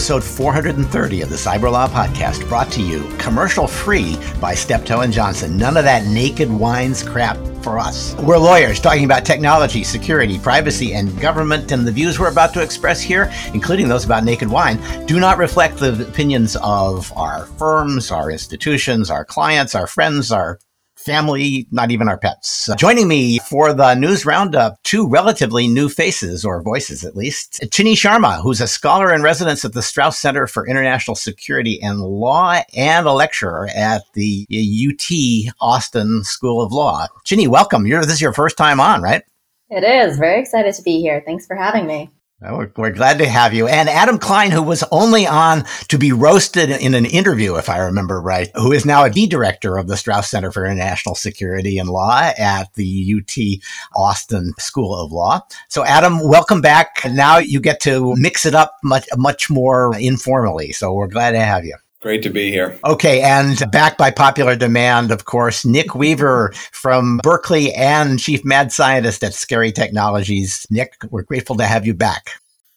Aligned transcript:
episode 0.00 0.24
430 0.24 1.20
of 1.20 1.28
the 1.28 1.36
Cyber 1.36 1.70
Law 1.70 1.86
Podcast, 1.86 2.48
brought 2.48 2.72
to 2.72 2.80
you 2.80 3.06
commercial 3.18 3.66
free 3.66 4.16
by 4.40 4.54
Steptoe 4.54 5.00
and 5.00 5.12
Johnson. 5.12 5.58
None 5.58 5.76
of 5.76 5.84
that 5.84 6.06
naked 6.06 6.50
wines 6.50 7.02
crap 7.02 7.36
for 7.62 7.78
us. 7.78 8.14
We're 8.14 8.38
lawyers 8.38 8.80
talking 8.80 9.04
about 9.04 9.26
technology, 9.26 9.84
security, 9.84 10.38
privacy, 10.38 10.94
and 10.94 11.20
government, 11.20 11.70
and 11.70 11.86
the 11.86 11.92
views 11.92 12.18
we're 12.18 12.30
about 12.30 12.54
to 12.54 12.62
express 12.62 13.02
here, 13.02 13.30
including 13.52 13.88
those 13.88 14.06
about 14.06 14.24
naked 14.24 14.48
wine, 14.48 14.80
do 15.04 15.20
not 15.20 15.36
reflect 15.36 15.76
the 15.76 15.92
opinions 16.08 16.56
of 16.62 17.12
our 17.12 17.44
firms, 17.58 18.10
our 18.10 18.30
institutions, 18.30 19.10
our 19.10 19.26
clients, 19.26 19.74
our 19.74 19.86
friends, 19.86 20.32
our 20.32 20.58
family, 21.04 21.66
not 21.70 21.90
even 21.90 22.08
our 22.08 22.18
pets. 22.18 22.68
Uh, 22.68 22.76
joining 22.76 23.08
me 23.08 23.38
for 23.40 23.72
the 23.72 23.94
news 23.94 24.24
roundup, 24.26 24.82
two 24.82 25.08
relatively 25.08 25.66
new 25.66 25.88
faces, 25.88 26.44
or 26.44 26.62
voices 26.62 27.04
at 27.04 27.16
least. 27.16 27.64
Chinny 27.72 27.94
Sharma, 27.94 28.42
who's 28.42 28.60
a 28.60 28.68
scholar 28.68 29.12
in 29.12 29.22
residence 29.22 29.64
at 29.64 29.72
the 29.72 29.82
Strauss 29.82 30.18
Center 30.18 30.46
for 30.46 30.66
International 30.66 31.14
Security 31.14 31.80
and 31.82 32.00
Law 32.00 32.60
and 32.74 33.06
a 33.06 33.12
lecturer 33.12 33.68
at 33.74 34.02
the 34.14 34.46
UT 34.50 35.54
Austin 35.60 36.24
School 36.24 36.62
of 36.62 36.72
Law. 36.72 37.06
Chinni, 37.24 37.48
welcome. 37.48 37.86
You're, 37.86 38.02
this 38.02 38.14
is 38.14 38.20
your 38.20 38.32
first 38.32 38.56
time 38.56 38.80
on, 38.80 39.02
right? 39.02 39.22
It 39.70 39.84
is. 39.84 40.18
Very 40.18 40.40
excited 40.40 40.74
to 40.74 40.82
be 40.82 41.00
here. 41.00 41.22
Thanks 41.24 41.46
for 41.46 41.54
having 41.56 41.86
me. 41.86 42.10
We're, 42.42 42.72
we're, 42.74 42.90
glad 42.90 43.18
to 43.18 43.28
have 43.28 43.52
you. 43.52 43.68
And 43.68 43.86
Adam 43.86 44.18
Klein, 44.18 44.50
who 44.50 44.62
was 44.62 44.82
only 44.90 45.26
on 45.26 45.66
to 45.88 45.98
be 45.98 46.10
roasted 46.10 46.70
in 46.70 46.94
an 46.94 47.04
interview, 47.04 47.56
if 47.56 47.68
I 47.68 47.78
remember 47.78 48.18
right, 48.18 48.50
who 48.54 48.72
is 48.72 48.86
now 48.86 49.04
a 49.04 49.10
D 49.10 49.26
director 49.26 49.76
of 49.76 49.88
the 49.88 49.96
Strauss 49.98 50.30
Center 50.30 50.50
for 50.50 50.64
International 50.64 51.14
Security 51.14 51.76
and 51.76 51.90
Law 51.90 52.32
at 52.38 52.72
the 52.74 53.14
UT 53.18 53.60
Austin 53.94 54.54
School 54.58 54.94
of 54.94 55.12
Law. 55.12 55.42
So, 55.68 55.84
Adam, 55.84 56.26
welcome 56.26 56.62
back. 56.62 57.02
Now 57.10 57.36
you 57.36 57.60
get 57.60 57.78
to 57.80 58.16
mix 58.16 58.46
it 58.46 58.54
up 58.54 58.74
much, 58.82 59.06
much 59.18 59.50
more 59.50 59.94
informally. 59.98 60.72
So, 60.72 60.94
we're 60.94 61.08
glad 61.08 61.32
to 61.32 61.40
have 61.40 61.66
you. 61.66 61.76
Great 62.00 62.22
to 62.22 62.30
be 62.30 62.50
here. 62.50 62.78
Okay, 62.82 63.20
and 63.20 63.70
back 63.70 63.98
by 63.98 64.10
popular 64.10 64.56
demand, 64.56 65.10
of 65.10 65.26
course, 65.26 65.66
Nick 65.66 65.94
Weaver 65.94 66.52
from 66.72 67.20
Berkeley 67.22 67.74
and 67.74 68.18
Chief 68.18 68.42
Mad 68.42 68.72
Scientist 68.72 69.22
at 69.22 69.34
Scary 69.34 69.70
Technologies. 69.70 70.66
Nick, 70.70 70.94
we're 71.10 71.24
grateful 71.24 71.56
to 71.56 71.66
have 71.66 71.86
you 71.86 71.92
back. 71.92 72.30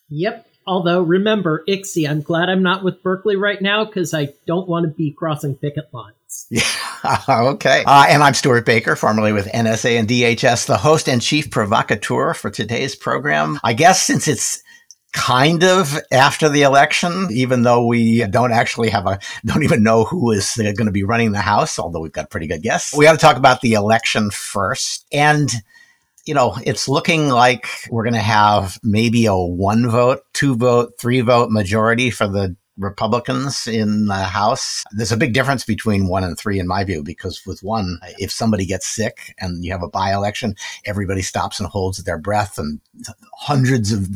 Yep. 0.09 0.45
Although, 0.67 1.01
remember, 1.01 1.63
ICSI, 1.69 2.09
I'm 2.09 2.21
glad 2.21 2.49
I'm 2.49 2.63
not 2.63 2.83
with 2.83 3.01
Berkeley 3.01 3.37
right 3.37 3.61
now 3.61 3.85
because 3.85 4.13
I 4.13 4.29
don't 4.45 4.67
want 4.67 4.85
to 4.85 4.91
be 4.91 5.11
crossing 5.11 5.55
picket 5.55 5.93
lines. 5.93 6.15
Yeah, 7.05 7.27
okay. 7.29 7.83
Uh, 7.85 8.05
and 8.07 8.23
I'm 8.23 8.33
Stewart 8.33 8.65
Baker, 8.65 8.95
formerly 8.95 9.33
with 9.33 9.45
NSA 9.47 9.99
and 9.99 10.07
DHS, 10.07 10.67
the 10.67 10.77
host 10.77 11.09
and 11.09 11.21
chief 11.21 11.51
provocateur 11.51 12.33
for 12.33 12.49
today's 12.49 12.95
program. 12.95 13.59
I 13.61 13.73
guess 13.73 14.01
since 14.01 14.25
it's 14.27 14.62
kind 15.13 15.63
of 15.63 15.97
after 16.11 16.49
the 16.49 16.63
election, 16.63 17.27
even 17.31 17.61
though 17.61 17.85
we 17.85 18.25
don't 18.27 18.51
actually 18.51 18.89
have 18.89 19.05
a, 19.05 19.19
don't 19.45 19.63
even 19.63 19.83
know 19.83 20.03
who 20.03 20.31
is 20.31 20.57
uh, 20.59 20.63
going 20.63 20.87
to 20.87 20.91
be 20.91 21.03
running 21.03 21.31
the 21.31 21.39
House, 21.39 21.79
although 21.79 22.01
we've 22.01 22.11
got 22.11 22.29
pretty 22.29 22.47
good 22.47 22.63
guess. 22.63 22.93
We 22.95 23.05
got 23.05 23.13
to 23.13 23.17
talk 23.17 23.37
about 23.37 23.61
the 23.61 23.73
election 23.73 24.31
first. 24.31 25.05
And, 25.13 25.49
you 26.25 26.33
know, 26.33 26.57
it's 26.65 26.89
looking 26.89 27.29
like 27.29 27.67
we're 27.89 28.03
going 28.03 28.13
to 28.15 28.19
have 28.19 28.79
maybe 28.83 29.27
a 29.27 29.35
one 29.35 29.89
vote, 29.89 30.21
two 30.33 30.55
vote, 30.55 30.93
three 30.99 31.21
vote 31.21 31.51
majority 31.51 32.09
for 32.09 32.27
the 32.27 32.55
Republicans 32.77 33.67
in 33.67 34.07
the 34.07 34.15
House. 34.15 34.83
There's 34.91 35.11
a 35.11 35.17
big 35.17 35.33
difference 35.33 35.63
between 35.63 36.07
one 36.07 36.23
and 36.23 36.37
three, 36.37 36.59
in 36.59 36.67
my 36.67 36.83
view, 36.83 37.03
because 37.03 37.45
with 37.45 37.61
one, 37.61 37.99
if 38.17 38.31
somebody 38.31 38.65
gets 38.65 38.87
sick 38.87 39.35
and 39.37 39.63
you 39.63 39.71
have 39.71 39.83
a 39.83 39.87
by 39.87 40.13
election, 40.13 40.55
everybody 40.85 41.21
stops 41.21 41.59
and 41.59 41.69
holds 41.69 42.03
their 42.03 42.17
breath, 42.17 42.57
and 42.57 42.79
hundreds 43.37 43.91
of 43.91 44.07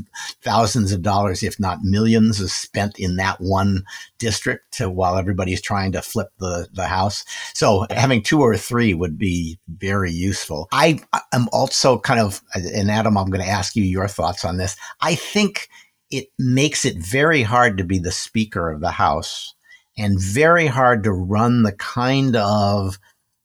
thousands 0.42 0.92
of 0.92 1.02
dollars, 1.02 1.44
if 1.44 1.60
not 1.60 1.84
millions, 1.84 2.40
is 2.40 2.54
spent 2.54 2.98
in 2.98 3.16
that 3.18 3.40
one 3.40 3.84
district 4.18 4.80
while 4.80 5.18
everybody's 5.18 5.62
trying 5.62 5.92
to 5.92 6.02
flip 6.02 6.30
the, 6.40 6.68
the 6.74 6.88
House. 6.88 7.26
So 7.54 7.86
having 7.92 8.24
two 8.24 8.42
or 8.42 8.58
three 8.58 8.94
would 8.94 9.18
be 9.18 9.60
very 9.68 10.12
useful. 10.12 10.68
I 10.72 11.00
am 11.34 11.48
also 11.52 12.00
kind 12.00 12.20
of, 12.20 12.42
and 12.54 12.90
Adam, 12.90 13.18
I'm 13.18 13.30
going 13.30 13.44
to 13.44 13.50
ask 13.50 13.76
you 13.76 13.84
your 13.84 14.08
thoughts 14.08 14.44
on 14.44 14.58
this. 14.58 14.76
I 15.02 15.16
think 15.16 15.70
it 16.12 16.28
makes 16.38 16.86
it 16.86 16.98
very 16.98 17.44
hard 17.44 17.78
to 17.78 17.84
be 17.84 18.00
the 18.00 18.12
Speaker 18.12 18.72
of 18.72 18.82
the 18.82 18.92
House 18.92 19.54
and 19.98 20.20
very 20.20 20.68
hard 20.68 21.04
to 21.04 21.12
run 21.12 21.64
the 21.64 21.74
kind 21.74 22.36
of 22.36 23.00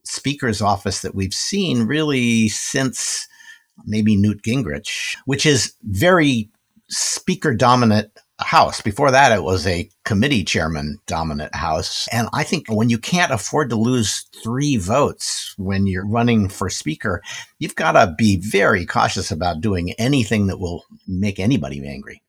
Speaker's 0.04 0.60
office 0.60 1.00
that 1.02 1.14
we've 1.14 1.34
seen 1.34 1.84
really 1.84 2.48
since 2.48 3.26
maybe 3.86 4.16
Newt 4.16 4.42
Gingrich, 4.42 5.16
which 5.24 5.46
is 5.46 5.74
very 5.82 6.50
Speaker 6.88 7.54
dominant 7.54 8.10
House. 8.38 8.80
Before 8.80 9.10
that, 9.10 9.32
it 9.32 9.42
was 9.42 9.66
a 9.66 9.88
committee 10.04 10.44
chairman 10.44 10.98
dominant 11.06 11.54
House. 11.54 12.08
And 12.12 12.28
I 12.32 12.42
think 12.42 12.66
when 12.68 12.90
you 12.90 12.98
can't 12.98 13.32
afford 13.32 13.70
to 13.70 13.76
lose 13.76 14.26
three 14.42 14.76
votes 14.76 15.54
when 15.58 15.86
you're 15.86 16.06
running 16.06 16.48
for 16.48 16.68
Speaker, 16.68 17.22
you've 17.58 17.76
got 17.76 17.92
to 17.92 18.14
be 18.16 18.36
very 18.36 18.84
cautious 18.84 19.30
about 19.30 19.60
doing 19.60 19.92
anything 19.92 20.48
that 20.48 20.58
will 20.58 20.84
make 21.06 21.38
anybody 21.38 21.86
angry. 21.86 22.21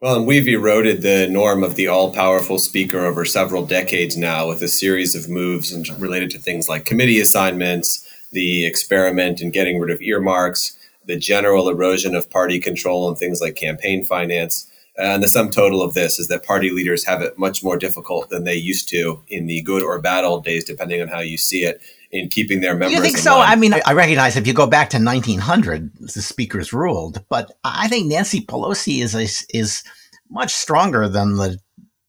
Well, 0.00 0.16
and 0.16 0.26
we've 0.26 0.48
eroded 0.48 1.02
the 1.02 1.28
norm 1.28 1.62
of 1.62 1.76
the 1.76 1.86
all 1.86 2.12
powerful 2.12 2.58
speaker 2.58 3.06
over 3.06 3.24
several 3.24 3.64
decades 3.64 4.16
now 4.16 4.48
with 4.48 4.60
a 4.60 4.68
series 4.68 5.14
of 5.14 5.30
moves 5.30 5.72
and 5.72 5.88
related 6.00 6.30
to 6.30 6.38
things 6.38 6.68
like 6.68 6.84
committee 6.84 7.20
assignments, 7.20 8.06
the 8.32 8.66
experiment 8.66 9.40
in 9.40 9.50
getting 9.50 9.78
rid 9.78 9.90
of 9.90 10.02
earmarks, 10.02 10.76
the 11.06 11.16
general 11.16 11.68
erosion 11.68 12.14
of 12.14 12.28
party 12.28 12.58
control 12.58 13.08
and 13.08 13.16
things 13.16 13.40
like 13.40 13.54
campaign 13.54 14.04
finance. 14.04 14.70
And 14.98 15.22
the 15.22 15.28
sum 15.28 15.50
total 15.50 15.80
of 15.80 15.94
this 15.94 16.18
is 16.18 16.28
that 16.28 16.44
party 16.44 16.70
leaders 16.70 17.06
have 17.06 17.22
it 17.22 17.38
much 17.38 17.64
more 17.64 17.76
difficult 17.76 18.30
than 18.30 18.44
they 18.44 18.56
used 18.56 18.88
to 18.90 19.22
in 19.28 19.46
the 19.46 19.62
good 19.62 19.82
or 19.82 19.98
bad 20.00 20.24
old 20.24 20.44
days, 20.44 20.64
depending 20.64 21.00
on 21.00 21.08
how 21.08 21.20
you 21.20 21.38
see 21.38 21.64
it, 21.64 21.80
in 22.14 22.28
keeping 22.28 22.60
their 22.60 22.74
members. 22.74 22.92
You 22.92 23.02
think 23.02 23.18
so? 23.18 23.38
Line. 23.38 23.50
I 23.50 23.56
mean, 23.56 23.74
I 23.84 23.92
recognize 23.92 24.36
if 24.36 24.46
you 24.46 24.54
go 24.54 24.68
back 24.68 24.90
to 24.90 24.98
1900, 24.98 25.92
the 25.98 26.22
speakers 26.22 26.72
ruled, 26.72 27.24
but 27.28 27.50
I 27.64 27.88
think 27.88 28.06
Nancy 28.06 28.40
Pelosi 28.40 29.02
is 29.02 29.14
a, 29.14 29.56
is 29.56 29.82
much 30.30 30.54
stronger 30.54 31.08
than 31.08 31.36
the 31.36 31.58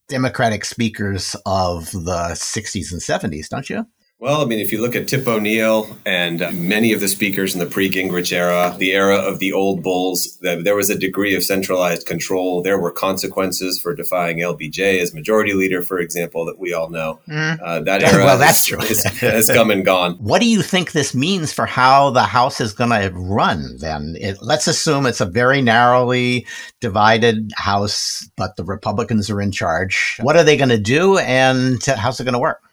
Democratic 0.07 0.63
speakers 0.63 1.35
of 1.47 1.91
the 1.91 2.29
60s 2.33 2.91
and 2.91 3.01
70s, 3.01 3.49
don't 3.49 3.69
you? 3.69 3.87
Well, 4.17 4.41
I 4.41 4.45
mean, 4.45 4.59
if 4.59 4.71
you 4.71 4.81
look 4.81 4.95
at 4.95 5.09
Tip 5.09 5.27
O'Neill 5.27 5.97
and 6.05 6.39
many 6.53 6.93
of 6.93 7.01
the 7.01 7.09
speakers 7.09 7.53
in 7.53 7.59
the 7.59 7.65
pre 7.65 7.89
Gingrich 7.89 8.31
era, 8.31 8.73
the 8.77 8.93
era 8.93 9.17
of 9.17 9.39
the 9.39 9.51
old 9.51 9.83
bulls, 9.83 10.37
there 10.41 10.75
was 10.75 10.89
a 10.89 10.97
degree 10.97 11.35
of 11.35 11.43
centralized 11.43 12.07
control. 12.07 12.61
There 12.61 12.79
were 12.79 12.91
consequences 12.91 13.77
for 13.77 13.93
defying 13.93 14.37
LBJ 14.37 15.01
as 15.01 15.13
majority 15.13 15.53
leader, 15.53 15.81
for 15.81 15.99
example, 15.99 16.45
that 16.45 16.57
we 16.57 16.73
all 16.73 16.89
know. 16.89 17.19
Mm. 17.27 17.59
Uh, 17.61 17.81
that 17.81 18.03
era 18.13 18.23
well, 18.23 18.37
that's 18.37 18.63
true. 18.63 18.79
has, 18.79 19.03
has 19.19 19.49
come 19.49 19.69
and 19.69 19.83
gone. 19.83 20.13
What 20.25 20.41
do 20.41 20.47
you 20.47 20.61
think 20.61 20.93
this 20.93 21.13
means 21.13 21.51
for 21.51 21.65
how 21.65 22.09
the 22.09 22.23
House 22.23 22.61
is 22.61 22.73
going 22.73 22.89
to 22.89 23.11
run 23.13 23.77
then? 23.77 24.15
It, 24.19 24.37
let's 24.41 24.67
assume 24.67 25.05
it's 25.05 25.21
a 25.21 25.25
very 25.25 25.61
narrowly 25.61 26.47
divided 26.79 27.51
House, 27.57 28.27
but 28.37 28.55
the 28.55 28.63
Republicans 28.63 29.29
are 29.29 29.41
in 29.41 29.51
charge. 29.51 30.17
What 30.21 30.37
are 30.37 30.43
they 30.43 30.57
going 30.57 30.69
to 30.69 30.79
do 30.79 31.17
and 31.17 31.83
how's 31.85 32.19
it 32.19 32.23
going 32.23 32.33
to 32.33 32.39
work? 32.39 32.64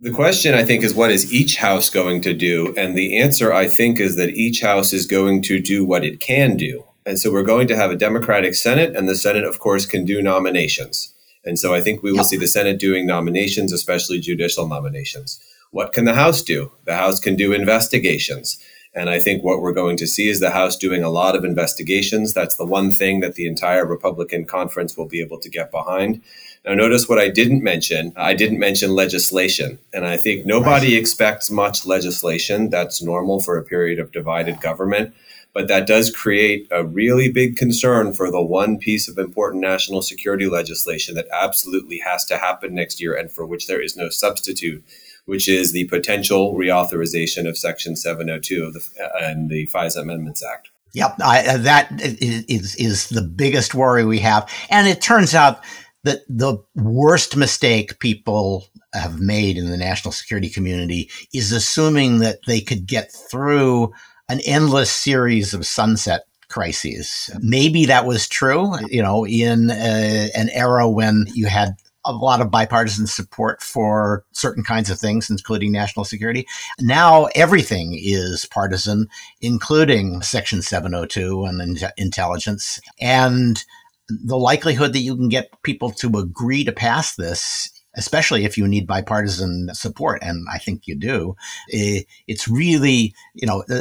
The 0.00 0.12
question, 0.12 0.54
I 0.54 0.64
think, 0.64 0.84
is 0.84 0.94
what 0.94 1.10
is 1.10 1.32
each 1.32 1.56
house 1.56 1.90
going 1.90 2.22
to 2.22 2.32
do? 2.32 2.72
And 2.76 2.96
the 2.96 3.18
answer, 3.18 3.52
I 3.52 3.66
think, 3.66 3.98
is 3.98 4.14
that 4.14 4.28
each 4.28 4.60
house 4.60 4.92
is 4.92 5.06
going 5.06 5.42
to 5.42 5.58
do 5.58 5.84
what 5.84 6.04
it 6.04 6.20
can 6.20 6.56
do. 6.56 6.84
And 7.04 7.18
so 7.18 7.32
we're 7.32 7.42
going 7.42 7.66
to 7.66 7.76
have 7.76 7.90
a 7.90 7.96
Democratic 7.96 8.54
Senate, 8.54 8.94
and 8.94 9.08
the 9.08 9.16
Senate, 9.16 9.42
of 9.42 9.58
course, 9.58 9.86
can 9.86 10.04
do 10.04 10.22
nominations. 10.22 11.12
And 11.44 11.58
so 11.58 11.74
I 11.74 11.80
think 11.80 12.00
we 12.00 12.12
will 12.12 12.22
see 12.22 12.36
the 12.36 12.46
Senate 12.46 12.78
doing 12.78 13.06
nominations, 13.06 13.72
especially 13.72 14.20
judicial 14.20 14.68
nominations. 14.68 15.40
What 15.72 15.92
can 15.92 16.04
the 16.04 16.14
House 16.14 16.42
do? 16.42 16.70
The 16.84 16.94
House 16.94 17.18
can 17.18 17.34
do 17.34 17.52
investigations. 17.52 18.56
And 18.94 19.10
I 19.10 19.18
think 19.18 19.42
what 19.42 19.60
we're 19.60 19.72
going 19.72 19.96
to 19.96 20.06
see 20.06 20.28
is 20.28 20.38
the 20.38 20.50
House 20.50 20.76
doing 20.76 21.02
a 21.02 21.10
lot 21.10 21.34
of 21.34 21.44
investigations. 21.44 22.32
That's 22.32 22.56
the 22.56 22.64
one 22.64 22.92
thing 22.92 23.18
that 23.20 23.34
the 23.34 23.48
entire 23.48 23.84
Republican 23.84 24.44
conference 24.44 24.96
will 24.96 25.08
be 25.08 25.20
able 25.20 25.40
to 25.40 25.50
get 25.50 25.72
behind. 25.72 26.22
Now, 26.68 26.74
notice 26.74 27.08
what 27.08 27.18
I 27.18 27.30
didn't 27.30 27.62
mention. 27.62 28.12
I 28.14 28.34
didn't 28.34 28.58
mention 28.58 28.90
legislation. 28.90 29.78
And 29.94 30.04
I 30.04 30.18
think 30.18 30.44
nobody 30.44 30.88
right. 30.88 31.00
expects 31.00 31.50
much 31.50 31.86
legislation. 31.86 32.68
That's 32.68 33.02
normal 33.02 33.40
for 33.40 33.56
a 33.56 33.64
period 33.64 33.98
of 33.98 34.12
divided 34.12 34.60
government. 34.60 35.14
But 35.54 35.68
that 35.68 35.86
does 35.86 36.14
create 36.14 36.68
a 36.70 36.84
really 36.84 37.32
big 37.32 37.56
concern 37.56 38.12
for 38.12 38.30
the 38.30 38.42
one 38.42 38.76
piece 38.76 39.08
of 39.08 39.16
important 39.16 39.62
national 39.62 40.02
security 40.02 40.46
legislation 40.46 41.14
that 41.14 41.26
absolutely 41.32 42.00
has 42.00 42.26
to 42.26 42.36
happen 42.36 42.74
next 42.74 43.00
year 43.00 43.14
and 43.14 43.32
for 43.32 43.46
which 43.46 43.66
there 43.66 43.80
is 43.80 43.96
no 43.96 44.10
substitute, 44.10 44.84
which 45.24 45.48
is 45.48 45.72
the 45.72 45.86
potential 45.86 46.54
reauthorization 46.54 47.48
of 47.48 47.56
Section 47.56 47.96
702 47.96 48.62
of 48.62 48.74
the, 48.74 48.86
uh, 49.02 49.24
and 49.24 49.48
the 49.48 49.66
FISA 49.68 50.02
Amendments 50.02 50.44
Act. 50.44 50.68
Yep, 50.92 51.16
I, 51.22 51.56
that 51.58 51.88
is, 51.98 52.74
is 52.76 53.08
the 53.08 53.22
biggest 53.22 53.74
worry 53.74 54.04
we 54.04 54.18
have. 54.18 54.50
And 54.70 54.86
it 54.86 55.00
turns 55.00 55.34
out 55.34 55.62
that 56.04 56.20
the 56.28 56.58
worst 56.74 57.36
mistake 57.36 57.98
people 57.98 58.66
have 58.94 59.20
made 59.20 59.56
in 59.56 59.70
the 59.70 59.76
national 59.76 60.12
security 60.12 60.48
community 60.48 61.10
is 61.32 61.52
assuming 61.52 62.18
that 62.18 62.38
they 62.46 62.60
could 62.60 62.86
get 62.86 63.12
through 63.12 63.92
an 64.28 64.40
endless 64.46 64.90
series 64.90 65.54
of 65.54 65.66
sunset 65.66 66.24
crises. 66.48 67.30
Maybe 67.40 67.86
that 67.86 68.06
was 68.06 68.28
true, 68.28 68.74
you 68.88 69.02
know, 69.02 69.26
in 69.26 69.70
uh, 69.70 70.28
an 70.34 70.48
era 70.50 70.88
when 70.88 71.26
you 71.34 71.46
had 71.46 71.76
a 72.04 72.12
lot 72.12 72.40
of 72.40 72.50
bipartisan 72.50 73.06
support 73.06 73.62
for 73.62 74.24
certain 74.32 74.64
kinds 74.64 74.88
of 74.88 74.98
things, 74.98 75.28
including 75.28 75.72
national 75.72 76.04
security. 76.04 76.46
Now 76.80 77.26
everything 77.34 77.98
is 78.00 78.46
partisan, 78.46 79.08
including 79.42 80.22
Section 80.22 80.62
702 80.62 81.44
and 81.44 81.60
in- 81.60 81.90
intelligence. 81.98 82.80
And 82.98 83.62
the 84.08 84.38
likelihood 84.38 84.92
that 84.92 85.00
you 85.00 85.16
can 85.16 85.28
get 85.28 85.50
people 85.62 85.90
to 85.90 86.18
agree 86.18 86.64
to 86.64 86.72
pass 86.72 87.16
this 87.16 87.70
especially 87.98 88.44
if 88.44 88.56
you 88.56 88.66
need 88.68 88.86
bipartisan 88.86 89.68
support, 89.74 90.20
and 90.22 90.46
I 90.52 90.58
think 90.58 90.86
you 90.86 90.94
do, 90.94 91.34
it's 91.68 92.46
really, 92.46 93.12
you 93.34 93.46
know, 93.46 93.64
uh, 93.68 93.80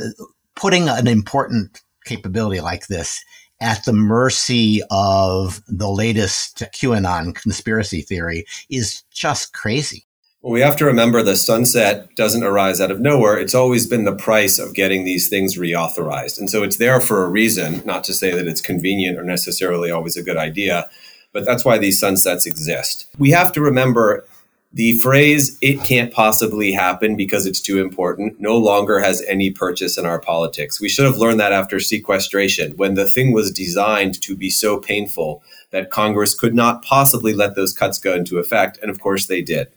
putting 0.56 0.90
an 0.90 1.08
important 1.08 1.82
capability 2.04 2.60
like 2.60 2.88
this 2.88 3.24
at 3.62 3.86
the 3.86 3.94
mercy 3.94 4.82
of 4.90 5.62
the 5.68 5.90
latest 5.90 6.64
QAnon 6.74 7.36
conspiracy 7.36 8.02
theory 8.02 8.46
is 8.70 9.04
just 9.12 9.54
crazy. 9.54 10.07
Well, 10.48 10.54
we 10.54 10.62
have 10.62 10.78
to 10.78 10.86
remember 10.86 11.22
the 11.22 11.36
sunset 11.36 12.16
doesn't 12.16 12.42
arise 12.42 12.80
out 12.80 12.90
of 12.90 13.02
nowhere. 13.02 13.38
It's 13.38 13.54
always 13.54 13.86
been 13.86 14.06
the 14.06 14.16
price 14.16 14.60
of 14.60 14.74
getting 14.74 15.04
these 15.04 15.28
things 15.28 15.58
reauthorized. 15.58 16.40
And 16.40 16.50
so 16.50 16.64
it's 16.64 16.78
there 16.78 17.02
for 17.02 17.26
a 17.26 17.30
reason, 17.30 17.82
not 17.84 18.06
to 18.06 18.14
say 18.14 18.32
that 18.32 18.48
it's 18.48 18.62
convenient 18.62 19.18
or 19.18 19.24
necessarily 19.24 19.92
always 19.92 20.16
a 20.16 20.24
good 20.24 20.38
idea, 20.38 20.90
but 21.34 21.44
that's 21.44 21.66
why 21.66 21.78
these 21.78 22.00
sunsets 22.00 22.46
exist. 22.46 23.08
We 23.18 23.32
have 23.32 23.52
to 23.52 23.62
remember 23.62 24.26
the 24.72 24.98
phrase, 25.00 25.58
it 25.62 25.84
can't 25.84 26.14
possibly 26.14 26.72
happen 26.72 27.18
because 27.18 27.46
it's 27.46 27.60
too 27.60 27.82
important, 27.82 28.40
no 28.40 28.58
longer 28.58 29.00
has 29.00 29.22
any 29.24 29.52
purchase 29.52 29.98
in 29.98 30.06
our 30.06 30.22
politics. 30.22 30.80
We 30.80 30.88
should 30.88 31.08
have 31.08 31.18
learned 31.18 31.42
that 31.42 31.52
after 31.52 31.82
sequestration, 31.82 32.78
when 32.78 32.94
the 32.94 33.10
thing 33.10 33.34
was 33.34 33.52
designed 33.52 34.22
to 34.22 34.34
be 34.34 34.50
so 34.50 34.80
painful 34.80 35.44
that 35.72 35.92
Congress 35.92 36.34
could 36.34 36.56
not 36.56 36.86
possibly 36.86 37.34
let 37.34 37.56
those 37.56 37.74
cuts 37.74 38.00
go 38.00 38.14
into 38.14 38.40
effect. 38.40 38.80
And 38.82 38.90
of 38.90 39.02
course 39.02 39.26
they 39.26 39.42
did. 39.42 39.68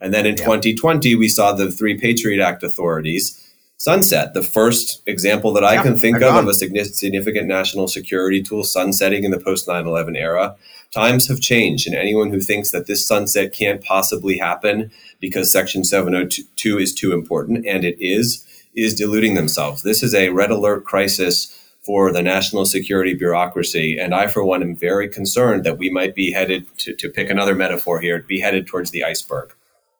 And 0.00 0.12
then 0.12 0.26
in 0.26 0.36
yeah. 0.36 0.44
2020, 0.44 1.14
we 1.14 1.28
saw 1.28 1.52
the 1.52 1.70
three 1.70 1.98
Patriot 1.98 2.42
Act 2.42 2.62
authorities 2.62 3.42
sunset, 3.78 4.34
the 4.34 4.42
first 4.42 5.02
example 5.06 5.52
that 5.52 5.64
I 5.64 5.74
yeah, 5.74 5.82
can 5.82 5.98
think 5.98 6.22
of 6.22 6.34
of 6.34 6.48
a 6.48 6.54
significant 6.54 7.46
national 7.46 7.88
security 7.88 8.42
tool 8.42 8.64
sunsetting 8.64 9.24
in 9.24 9.30
the 9.30 9.40
post 9.40 9.68
9 9.68 9.86
11 9.86 10.16
era. 10.16 10.56
Times 10.92 11.28
have 11.28 11.40
changed, 11.40 11.86
and 11.86 11.96
anyone 11.96 12.30
who 12.30 12.40
thinks 12.40 12.70
that 12.70 12.86
this 12.86 13.06
sunset 13.06 13.52
can't 13.52 13.82
possibly 13.82 14.38
happen 14.38 14.90
because 15.20 15.52
Section 15.52 15.84
702 15.84 16.78
is 16.78 16.94
too 16.94 17.12
important, 17.12 17.66
and 17.66 17.84
it 17.84 17.96
is, 18.00 18.46
is 18.74 18.94
deluding 18.94 19.34
themselves. 19.34 19.82
This 19.82 20.02
is 20.02 20.14
a 20.14 20.30
red 20.30 20.50
alert 20.50 20.84
crisis 20.84 21.52
for 21.82 22.12
the 22.12 22.22
national 22.22 22.64
security 22.64 23.14
bureaucracy. 23.14 23.98
And 23.98 24.14
I, 24.14 24.26
for 24.26 24.44
one, 24.44 24.62
am 24.62 24.74
very 24.74 25.08
concerned 25.08 25.64
that 25.64 25.78
we 25.78 25.88
might 25.90 26.14
be 26.14 26.32
headed, 26.32 26.66
to, 26.78 26.94
to 26.94 27.08
pick 27.08 27.30
another 27.30 27.54
metaphor 27.54 28.00
here, 28.00 28.22
be 28.22 28.40
headed 28.40 28.66
towards 28.66 28.90
the 28.90 29.04
iceberg. 29.04 29.52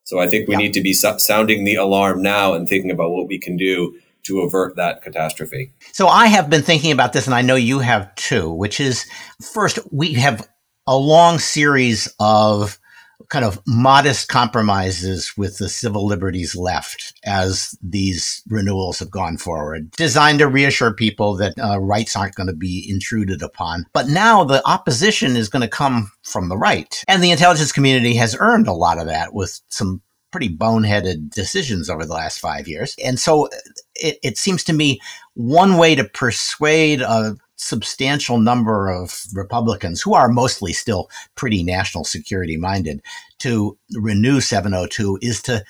So 0.06 0.20
I 0.20 0.28
think 0.28 0.46
we 0.46 0.54
yeah. 0.54 0.58
need 0.58 0.72
to 0.74 0.80
be 0.80 0.92
so- 0.92 1.18
sounding 1.18 1.64
the 1.64 1.74
alarm 1.74 2.22
now 2.22 2.54
and 2.54 2.68
thinking 2.68 2.92
about 2.92 3.10
what 3.10 3.26
we 3.26 3.38
can 3.38 3.56
do 3.56 3.98
to 4.22 4.40
avert 4.40 4.76
that 4.76 5.02
catastrophe. 5.02 5.72
So 5.92 6.06
I 6.06 6.28
have 6.28 6.48
been 6.48 6.62
thinking 6.62 6.92
about 6.92 7.12
this, 7.12 7.26
and 7.26 7.34
I 7.34 7.42
know 7.42 7.56
you 7.56 7.80
have 7.80 8.14
too, 8.14 8.50
which 8.50 8.80
is 8.80 9.04
first, 9.42 9.80
we 9.90 10.14
have 10.14 10.48
a 10.86 10.96
long 10.96 11.40
series 11.40 12.08
of 12.20 12.78
kind 13.28 13.44
of 13.44 13.60
modest 13.66 14.28
compromises 14.28 15.32
with 15.36 15.58
the 15.58 15.68
civil 15.68 16.06
liberties 16.06 16.54
left 16.54 17.14
as 17.24 17.76
these 17.82 18.42
renewals 18.48 18.98
have 18.98 19.10
gone 19.10 19.36
forward, 19.36 19.90
designed 19.92 20.38
to 20.38 20.48
reassure 20.48 20.92
people 20.92 21.36
that 21.36 21.54
uh, 21.58 21.78
rights 21.80 22.16
aren't 22.16 22.34
going 22.34 22.46
to 22.46 22.54
be 22.54 22.86
intruded 22.88 23.42
upon. 23.42 23.86
But 23.92 24.08
now 24.08 24.44
the 24.44 24.66
opposition 24.66 25.36
is 25.36 25.48
going 25.48 25.62
to 25.62 25.68
come 25.68 26.10
from 26.22 26.48
the 26.48 26.56
right. 26.56 27.02
And 27.08 27.22
the 27.22 27.30
intelligence 27.30 27.72
community 27.72 28.14
has 28.16 28.36
earned 28.38 28.68
a 28.68 28.72
lot 28.72 28.98
of 28.98 29.06
that 29.06 29.32
with 29.34 29.60
some 29.68 30.02
pretty 30.30 30.54
boneheaded 30.54 31.30
decisions 31.30 31.88
over 31.88 32.04
the 32.04 32.12
last 32.12 32.38
five 32.38 32.68
years. 32.68 32.94
And 33.02 33.18
so 33.18 33.48
it, 33.94 34.18
it 34.22 34.38
seems 34.38 34.62
to 34.64 34.72
me 34.72 35.00
one 35.34 35.78
way 35.78 35.94
to 35.94 36.04
persuade 36.04 37.00
a 37.00 37.36
substantial 37.56 38.38
number 38.38 38.88
of 38.88 39.24
Republicans 39.34 40.00
who 40.02 40.14
are 40.14 40.28
mostly 40.28 40.72
still 40.72 41.10
pretty 41.34 41.62
national 41.62 42.04
security 42.04 42.56
minded 42.56 43.02
to 43.38 43.76
renew 43.94 44.40
702 44.40 45.18
is 45.22 45.42
to 45.42 45.64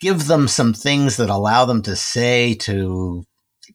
give 0.00 0.26
them 0.26 0.48
some 0.48 0.72
things 0.72 1.16
that 1.16 1.30
allow 1.30 1.64
them 1.64 1.82
to 1.82 1.94
say 1.94 2.54
to 2.54 3.24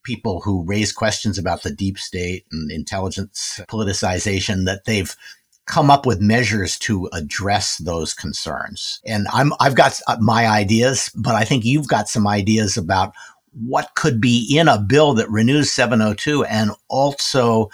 people 0.04 0.42
who 0.42 0.64
raise 0.66 0.92
questions 0.92 1.38
about 1.38 1.64
the 1.64 1.72
deep 1.72 1.98
state 1.98 2.46
and 2.52 2.72
intelligence 2.72 3.60
politicization 3.70 4.66
that 4.66 4.86
they've 4.86 5.16
come 5.66 5.90
up 5.90 6.06
with 6.06 6.22
measures 6.22 6.78
to 6.78 7.10
address 7.12 7.78
those 7.78 8.14
concerns. 8.14 9.00
And 9.06 9.28
I'm 9.34 9.54
I've 9.60 9.76
got 9.76 10.00
uh, 10.08 10.18
my 10.20 10.48
ideas, 10.48 11.10
but 11.16 11.36
I 11.36 11.44
think 11.44 11.66
you've 11.66 11.88
got 11.88 12.08
some 12.08 12.28
ideas 12.28 12.78
about 12.78 13.14
what 13.64 13.90
could 13.96 14.20
be 14.20 14.58
in 14.58 14.68
a 14.68 14.80
bill 14.80 15.14
that 15.14 15.30
renews 15.30 15.72
702 15.72 16.44
and 16.46 16.72
also 16.90 17.70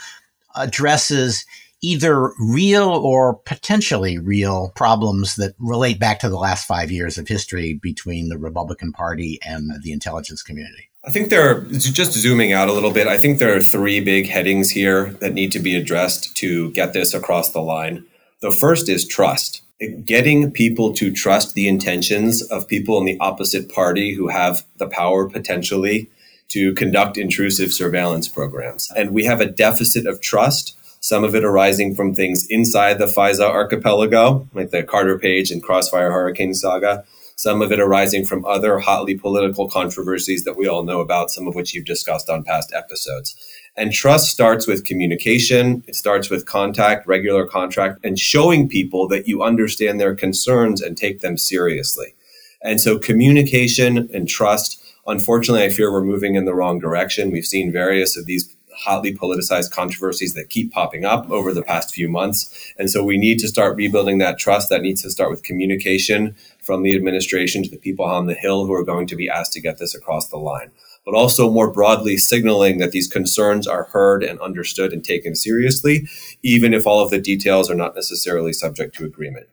addresses 0.56 1.45
either 1.81 2.31
real 2.39 2.89
or 2.89 3.36
potentially 3.45 4.19
real 4.19 4.72
problems 4.75 5.36
that 5.36 5.56
relate 5.57 6.00
back 6.00 6.19
to 6.19 6.30
the 6.30 6.38
last 6.38 6.68
five 6.68 6.92
years 6.92 7.18
of 7.18 7.28
history 7.28 7.80
between 7.81 8.30
the 8.30 8.38
Republican 8.38 8.92
Party 8.92 9.39
and 9.44 9.72
the 9.81 9.92
intelligence 9.92 10.44
community. 10.44 10.89
I 11.04 11.10
think 11.10 11.30
there 11.30 11.50
are, 11.50 11.62
just 11.72 12.13
zooming 12.13 12.54
out 12.54 12.68
a 12.68 12.74
little 12.74 12.92
bit, 12.92 13.07
I 13.07 13.18
think 13.18 13.39
there 13.39 13.56
are 13.56 13.63
three 13.63 14.00
big 14.01 14.28
headings 14.28 14.69
here 14.69 15.13
that 15.13 15.33
need 15.33 15.51
to 15.54 15.60
be 15.60 15.75
addressed 15.75 16.36
to 16.38 16.72
get 16.72 16.94
this 16.94 17.16
across 17.16 17.51
the 17.51 17.62
line. 17.62 18.06
The 18.42 18.56
first 18.62 18.88
is 18.88 19.07
trust 19.07 19.63
getting 20.06 20.51
people 20.51 20.94
to 20.94 21.12
trust 21.12 21.56
the 21.56 21.68
intentions 21.68 22.42
of 22.44 22.68
people 22.68 22.98
in 22.98 23.06
the 23.06 23.19
opposite 23.19 23.74
party 23.74 24.13
who 24.13 24.28
have 24.28 24.63
the 24.78 24.88
power 24.88 25.28
potentially 25.28 26.10
to 26.50 26.74
conduct 26.75 27.18
intrusive 27.18 27.72
surveillance 27.72 28.28
programs. 28.28 28.92
And 28.95 29.12
we 29.12 29.25
have 29.25 29.42
a 29.42 29.45
deficit 29.45 30.06
of 30.06 30.22
trust, 30.22 30.78
some 31.00 31.24
of 31.24 31.33
it 31.33 31.44
arising 31.44 31.95
from 31.95 32.13
things 32.13 32.45
inside 32.50 33.00
the 33.00 33.06
FISA 33.06 33.50
archipelago, 33.50 34.48
like 34.54 34.69
the 34.69 34.83
Carter 34.83 35.18
Page 35.18 35.50
and 35.50 35.63
Crossfire 35.63 36.12
Hurricane 36.12 36.54
saga, 36.54 37.06
some 37.36 37.62
of 37.63 37.72
it 37.72 37.80
arising 37.80 38.24
from 38.24 38.45
other 38.45 38.78
hotly 38.80 39.16
political 39.16 39.68
controversies 39.68 40.44
that 40.44 40.57
we 40.57 40.68
all 40.68 40.83
know 40.83 41.00
about, 41.00 41.31
some 41.31 41.48
of 41.48 41.56
which 41.56 41.73
you've 41.73 41.85
discussed 41.85 42.30
on 42.30 42.44
past 42.44 42.71
episodes. 42.71 43.35
And 43.78 43.94
trust 43.94 44.30
starts 44.30 44.68
with 44.68 44.83
communication. 44.83 45.83
It 45.87 45.95
starts 45.95 46.30
with 46.30 46.45
contact, 46.45 47.07
regular 47.07 47.45
contact, 47.47 48.04
and 48.04 48.19
showing 48.19 48.68
people 48.68 49.07
that 49.07 49.28
you 49.28 49.44
understand 49.44 49.99
their 49.99 50.13
concerns 50.13 50.81
and 50.81 50.97
take 50.97 51.21
them 51.21 51.37
seriously. 51.37 52.16
And 52.61 52.81
so 52.81 52.99
communication 52.99 54.09
and 54.13 54.28
trust, 54.28 54.83
unfortunately, 55.07 55.63
I 55.63 55.69
fear 55.69 55.92
we're 55.92 56.04
moving 56.04 56.35
in 56.35 56.45
the 56.45 56.54
wrong 56.54 56.80
direction. 56.80 57.31
We've 57.31 57.45
seen 57.45 57.71
various 57.71 58.18
of 58.18 58.25
these 58.25 58.56
hotly 58.73 59.13
politicized 59.13 59.71
controversies 59.71 60.33
that 60.33 60.49
keep 60.49 60.71
popping 60.71 61.06
up 61.06 61.30
over 61.30 61.54
the 61.54 61.63
past 61.63 61.94
few 61.94 62.09
months. 62.09 62.73
And 62.78 62.90
so 62.90 63.04
we 63.04 63.18
need 63.18 63.40
to 63.40 63.47
start 63.47 63.75
rebuilding 63.75 64.18
that 64.19 64.37
trust. 64.37 64.69
That 64.69 64.81
needs 64.81 65.01
to 65.04 65.11
start 65.11 65.30
with 65.30 65.44
communication 65.44 66.35
from 66.61 66.83
the 66.83 66.95
administration 66.95 67.63
to 67.63 67.69
the 67.69 67.78
people 67.78 68.06
on 68.06 68.28
the 68.28 68.33
Hill 68.33 68.66
who 68.66 68.73
are 68.73 68.83
going 68.83 69.07
to 69.07 69.16
be 69.16 69.30
asked 69.30 69.54
to 69.54 69.61
get 69.61 69.78
this 69.78 69.95
across 69.95 70.30
the 70.30 70.37
line 70.37 70.71
but 71.05 71.15
also 71.15 71.49
more 71.49 71.71
broadly 71.71 72.17
signaling 72.17 72.77
that 72.77 72.91
these 72.91 73.07
concerns 73.07 73.67
are 73.67 73.85
heard 73.85 74.23
and 74.23 74.39
understood 74.39 74.93
and 74.93 75.03
taken 75.03 75.35
seriously, 75.35 76.07
even 76.43 76.73
if 76.73 76.85
all 76.85 76.99
of 76.99 77.09
the 77.09 77.19
details 77.19 77.69
are 77.69 77.75
not 77.75 77.95
necessarily 77.95 78.53
subject 78.53 78.95
to 78.95 79.05
agreement. 79.05 79.47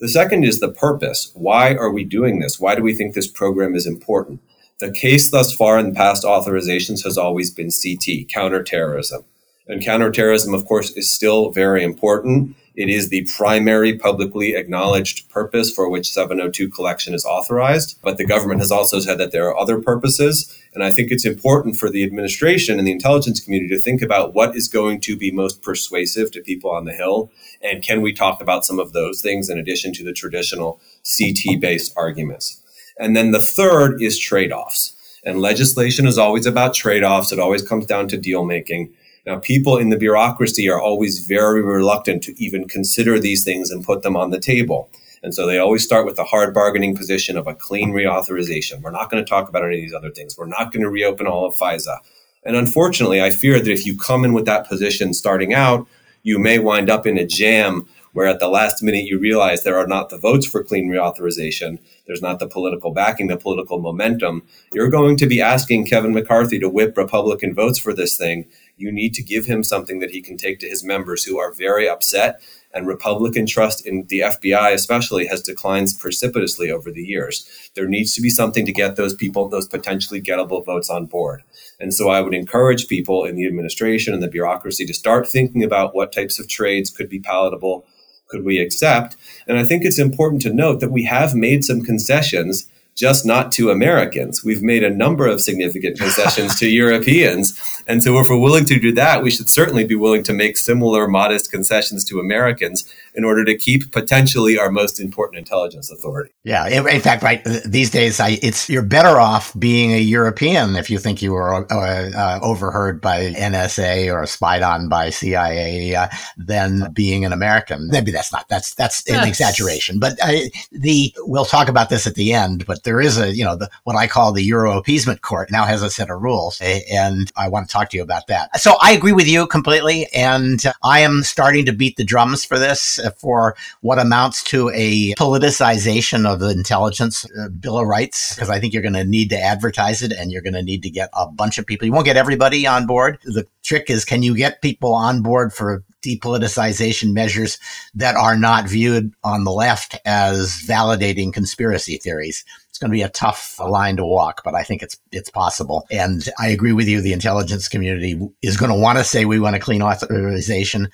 The 0.00 0.08
second 0.08 0.44
is 0.44 0.60
the 0.60 0.70
purpose. 0.70 1.30
Why 1.34 1.74
are 1.74 1.90
we 1.90 2.04
doing 2.04 2.38
this? 2.38 2.60
Why 2.60 2.74
do 2.74 2.82
we 2.82 2.94
think 2.94 3.14
this 3.14 3.30
program 3.30 3.74
is 3.74 3.86
important? 3.86 4.40
The 4.80 4.92
case 4.92 5.30
thus 5.30 5.54
far 5.54 5.78
in 5.78 5.94
past 5.94 6.24
authorizations 6.24 7.04
has 7.04 7.16
always 7.16 7.50
been 7.50 7.70
CT, 7.70 8.28
counterterrorism. 8.28 9.24
And 9.66 9.82
counterterrorism, 9.82 10.52
of 10.52 10.66
course, 10.66 10.90
is 10.90 11.10
still 11.10 11.50
very 11.50 11.82
important. 11.82 12.56
It 12.74 12.88
is 12.88 13.08
the 13.08 13.26
primary 13.36 13.96
publicly 13.96 14.54
acknowledged 14.54 15.28
purpose 15.30 15.72
for 15.72 15.88
which 15.88 16.10
702 16.10 16.68
collection 16.70 17.14
is 17.14 17.24
authorized. 17.24 17.98
But 18.02 18.16
the 18.16 18.26
government 18.26 18.60
has 18.60 18.72
also 18.72 18.98
said 18.98 19.18
that 19.18 19.30
there 19.30 19.46
are 19.48 19.56
other 19.56 19.80
purposes. 19.80 20.52
And 20.74 20.82
I 20.82 20.92
think 20.92 21.12
it's 21.12 21.24
important 21.24 21.76
for 21.76 21.88
the 21.88 22.02
administration 22.02 22.78
and 22.78 22.86
the 22.86 22.92
intelligence 22.92 23.40
community 23.40 23.76
to 23.76 23.80
think 23.80 24.02
about 24.02 24.34
what 24.34 24.56
is 24.56 24.66
going 24.66 25.00
to 25.02 25.16
be 25.16 25.30
most 25.30 25.62
persuasive 25.62 26.32
to 26.32 26.40
people 26.40 26.70
on 26.70 26.84
the 26.84 26.92
Hill. 26.92 27.30
And 27.62 27.82
can 27.82 28.02
we 28.02 28.12
talk 28.12 28.40
about 28.40 28.64
some 28.64 28.80
of 28.80 28.92
those 28.92 29.20
things 29.20 29.48
in 29.48 29.56
addition 29.58 29.92
to 29.94 30.04
the 30.04 30.12
traditional 30.12 30.80
CT 31.04 31.60
based 31.60 31.92
arguments? 31.96 32.60
And 32.98 33.16
then 33.16 33.30
the 33.30 33.40
third 33.40 34.02
is 34.02 34.18
trade 34.18 34.52
offs. 34.52 34.96
And 35.24 35.40
legislation 35.40 36.06
is 36.06 36.18
always 36.18 36.44
about 36.44 36.74
trade 36.74 37.04
offs. 37.04 37.32
It 37.32 37.38
always 37.38 37.66
comes 37.66 37.86
down 37.86 38.08
to 38.08 38.18
deal 38.18 38.44
making. 38.44 38.92
Now, 39.26 39.38
people 39.38 39.78
in 39.78 39.88
the 39.88 39.96
bureaucracy 39.96 40.68
are 40.68 40.80
always 40.80 41.26
very 41.26 41.62
reluctant 41.62 42.22
to 42.24 42.42
even 42.42 42.68
consider 42.68 43.18
these 43.18 43.42
things 43.42 43.70
and 43.70 43.84
put 43.84 44.02
them 44.02 44.16
on 44.16 44.30
the 44.30 44.40
table. 44.40 44.90
And 45.22 45.34
so 45.34 45.46
they 45.46 45.58
always 45.58 45.82
start 45.82 46.04
with 46.04 46.16
the 46.16 46.24
hard 46.24 46.52
bargaining 46.52 46.94
position 46.94 47.38
of 47.38 47.46
a 47.46 47.54
clean 47.54 47.92
reauthorization. 47.92 48.82
We're 48.82 48.90
not 48.90 49.10
going 49.10 49.24
to 49.24 49.28
talk 49.28 49.48
about 49.48 49.64
any 49.64 49.76
of 49.76 49.80
these 49.80 49.94
other 49.94 50.10
things. 50.10 50.36
We're 50.36 50.46
not 50.46 50.70
going 50.70 50.82
to 50.82 50.90
reopen 50.90 51.26
all 51.26 51.46
of 51.46 51.56
FISA. 51.56 51.98
And 52.44 52.56
unfortunately, 52.56 53.22
I 53.22 53.30
fear 53.30 53.58
that 53.58 53.70
if 53.70 53.86
you 53.86 53.96
come 53.96 54.24
in 54.24 54.34
with 54.34 54.44
that 54.44 54.68
position 54.68 55.14
starting 55.14 55.54
out, 55.54 55.86
you 56.22 56.38
may 56.38 56.58
wind 56.58 56.90
up 56.90 57.06
in 57.06 57.16
a 57.16 57.26
jam 57.26 57.88
where 58.12 58.26
at 58.26 58.38
the 58.38 58.48
last 58.48 58.82
minute 58.82 59.06
you 59.06 59.18
realize 59.18 59.62
there 59.62 59.78
are 59.78 59.86
not 59.86 60.08
the 60.08 60.18
votes 60.18 60.46
for 60.46 60.62
clean 60.62 60.88
reauthorization, 60.88 61.78
there's 62.06 62.22
not 62.22 62.38
the 62.38 62.46
political 62.46 62.92
backing, 62.92 63.26
the 63.26 63.36
political 63.36 63.80
momentum. 63.80 64.42
You're 64.72 64.88
going 64.88 65.16
to 65.16 65.26
be 65.26 65.40
asking 65.40 65.86
Kevin 65.86 66.14
McCarthy 66.14 66.58
to 66.60 66.68
whip 66.68 66.96
Republican 66.96 67.54
votes 67.54 67.78
for 67.78 67.92
this 67.92 68.16
thing. 68.16 68.46
You 68.76 68.90
need 68.90 69.14
to 69.14 69.22
give 69.22 69.46
him 69.46 69.62
something 69.62 70.00
that 70.00 70.10
he 70.10 70.20
can 70.20 70.36
take 70.36 70.58
to 70.60 70.68
his 70.68 70.84
members 70.84 71.24
who 71.24 71.38
are 71.38 71.52
very 71.52 71.88
upset 71.88 72.40
and 72.74 72.88
Republican 72.88 73.46
trust 73.46 73.86
in 73.86 74.04
the 74.08 74.20
FBI, 74.20 74.72
especially, 74.72 75.26
has 75.26 75.40
declined 75.40 75.88
precipitously 75.98 76.72
over 76.72 76.90
the 76.90 77.04
years. 77.04 77.48
There 77.74 77.86
needs 77.86 78.14
to 78.14 78.20
be 78.20 78.28
something 78.28 78.66
to 78.66 78.72
get 78.72 78.96
those 78.96 79.14
people, 79.14 79.48
those 79.48 79.68
potentially 79.68 80.20
gettable 80.20 80.64
votes 80.64 80.90
on 80.90 81.06
board. 81.06 81.44
And 81.78 81.94
so 81.94 82.10
I 82.10 82.20
would 82.20 82.34
encourage 82.34 82.88
people 82.88 83.24
in 83.24 83.36
the 83.36 83.46
administration 83.46 84.12
and 84.12 84.22
the 84.22 84.28
bureaucracy 84.28 84.84
to 84.86 84.94
start 84.94 85.28
thinking 85.28 85.62
about 85.62 85.94
what 85.94 86.12
types 86.12 86.40
of 86.40 86.48
trades 86.48 86.90
could 86.90 87.08
be 87.08 87.20
palatable, 87.20 87.86
could 88.26 88.44
we 88.44 88.58
accept. 88.58 89.16
And 89.46 89.56
I 89.56 89.64
think 89.64 89.84
it's 89.84 89.98
important 89.98 90.42
to 90.42 90.52
note 90.52 90.80
that 90.80 90.90
we 90.90 91.04
have 91.04 91.34
made 91.34 91.64
some 91.64 91.82
concessions 91.82 92.66
just 92.94 93.26
not 93.26 93.50
to 93.52 93.70
Americans. 93.70 94.44
We've 94.44 94.62
made 94.62 94.84
a 94.84 94.90
number 94.90 95.26
of 95.26 95.40
significant 95.40 95.98
concessions 95.98 96.58
to 96.60 96.68
Europeans. 96.84 97.58
And 97.86 98.02
so, 98.02 98.18
if 98.18 98.28
we're 98.28 98.38
willing 98.38 98.64
to 98.66 98.78
do 98.78 98.92
that, 98.92 99.22
we 99.22 99.30
should 99.30 99.48
certainly 99.48 99.84
be 99.84 99.94
willing 99.94 100.22
to 100.24 100.32
make 100.32 100.56
similar 100.56 101.08
modest 101.08 101.50
concessions 101.50 102.04
to 102.06 102.20
Americans 102.20 102.84
in 103.14 103.24
order 103.24 103.44
to 103.44 103.56
keep 103.56 103.92
potentially 103.92 104.58
our 104.58 104.70
most 104.70 104.98
important 104.98 105.38
intelligence 105.38 105.90
authority. 105.90 106.32
Yeah, 106.42 106.66
in, 106.66 106.88
in 106.88 107.00
fact, 107.00 107.22
right 107.22 107.42
these 107.64 107.90
days, 107.90 108.18
I, 108.18 108.38
it's 108.42 108.68
you're 108.68 108.82
better 108.82 109.20
off 109.20 109.58
being 109.58 109.92
a 109.92 110.00
European 110.00 110.76
if 110.76 110.90
you 110.90 110.98
think 110.98 111.22
you 111.22 111.32
were 111.32 111.54
uh, 111.54 112.10
uh, 112.10 112.40
overheard 112.42 113.00
by 113.00 113.32
NSA 113.32 114.12
or 114.12 114.26
spied 114.26 114.62
on 114.62 114.88
by 114.88 115.10
CIA 115.10 115.94
uh, 115.94 116.08
than 116.36 116.92
being 116.92 117.24
an 117.24 117.32
American. 117.32 117.88
Maybe 117.88 118.10
that's 118.10 118.32
not 118.32 118.48
that's 118.48 118.74
that's 118.74 119.08
an 119.08 119.26
exaggeration, 119.26 120.00
but 120.00 120.18
I, 120.22 120.50
the 120.72 121.14
we'll 121.18 121.44
talk 121.44 121.68
about 121.68 121.90
this 121.90 122.06
at 122.06 122.16
the 122.16 122.32
end. 122.32 122.66
But 122.66 122.82
there 122.82 123.00
is 123.00 123.16
a 123.16 123.34
you 123.34 123.44
know 123.44 123.56
the 123.56 123.70
what 123.84 123.96
I 123.96 124.08
call 124.08 124.32
the 124.32 124.42
Euro 124.42 124.76
appeasement 124.76 125.22
court 125.22 125.52
now 125.52 125.64
has 125.66 125.82
a 125.82 125.90
set 125.90 126.10
of 126.10 126.20
rules, 126.20 126.60
and 126.60 127.30
I 127.36 127.48
want 127.48 127.68
to 127.68 127.72
talk 127.72 127.90
to 127.90 127.96
you 127.96 128.02
about 128.02 128.26
that. 128.26 128.60
So 128.60 128.74
I 128.82 128.92
agree 128.92 129.12
with 129.12 129.28
you 129.28 129.46
completely, 129.46 130.08
and 130.12 130.60
I 130.82 131.00
am 131.00 131.22
starting 131.22 131.64
to 131.66 131.72
beat 131.72 131.96
the 131.96 132.04
drums 132.04 132.44
for 132.44 132.58
this 132.58 132.98
for 133.10 133.56
what 133.80 133.98
amounts 133.98 134.42
to 134.44 134.70
a 134.74 135.14
politicization 135.14 136.26
of 136.26 136.40
the 136.40 136.50
intelligence 136.50 137.26
uh, 137.38 137.48
bill 137.48 137.78
of 137.78 137.86
rights 137.86 138.34
because 138.34 138.50
I 138.50 138.60
think 138.60 138.72
you're 138.72 138.82
going 138.82 138.94
to 138.94 139.04
need 139.04 139.30
to 139.30 139.38
advertise 139.38 140.02
it 140.02 140.12
and 140.12 140.30
you're 140.30 140.42
going 140.42 140.54
to 140.54 140.62
need 140.62 140.82
to 140.82 140.90
get 140.90 141.10
a 141.14 141.26
bunch 141.26 141.58
of 141.58 141.66
people. 141.66 141.86
You 141.86 141.92
won't 141.92 142.06
get 142.06 142.16
everybody 142.16 142.66
on 142.66 142.86
board. 142.86 143.18
The 143.24 143.46
trick 143.62 143.90
is 143.90 144.04
can 144.04 144.22
you 144.22 144.36
get 144.36 144.62
people 144.62 144.94
on 144.94 145.22
board 145.22 145.52
for 145.52 145.84
depoliticization 146.04 147.12
measures 147.12 147.58
that 147.94 148.14
are 148.14 148.36
not 148.36 148.68
viewed 148.68 149.12
on 149.24 149.44
the 149.44 149.52
left 149.52 149.96
as 150.04 150.62
validating 150.66 151.32
conspiracy 151.32 151.96
theories? 151.96 152.44
It's 152.68 152.78
going 152.78 152.90
to 152.90 152.96
be 152.96 153.02
a 153.02 153.08
tough 153.08 153.60
line 153.60 153.96
to 153.98 154.04
walk, 154.04 154.42
but 154.44 154.54
I 154.54 154.64
think 154.64 154.82
it's 154.82 154.96
it's 155.12 155.30
possible. 155.30 155.86
And 155.90 156.28
I 156.40 156.48
agree 156.48 156.72
with 156.72 156.88
you. 156.88 157.00
The 157.00 157.12
intelligence 157.12 157.68
community 157.68 158.20
is 158.42 158.56
going 158.56 158.72
to 158.72 158.78
want 158.78 158.98
to 158.98 159.04
say 159.04 159.24
we 159.24 159.38
want 159.38 159.54
a 159.54 159.60
clean 159.60 159.80
authorization. 159.80 160.90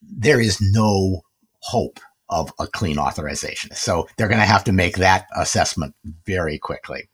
There 0.00 0.40
is 0.40 0.60
no 0.60 1.22
hope 1.64 1.98
of 2.30 2.52
a 2.58 2.66
clean 2.66 2.98
authorization. 2.98 3.70
So 3.74 4.06
they're 4.16 4.28
going 4.28 4.40
to 4.40 4.46
have 4.46 4.64
to 4.64 4.72
make 4.72 4.96
that 4.96 5.26
assessment 5.36 5.94
very 6.24 6.58
quickly. 6.58 7.08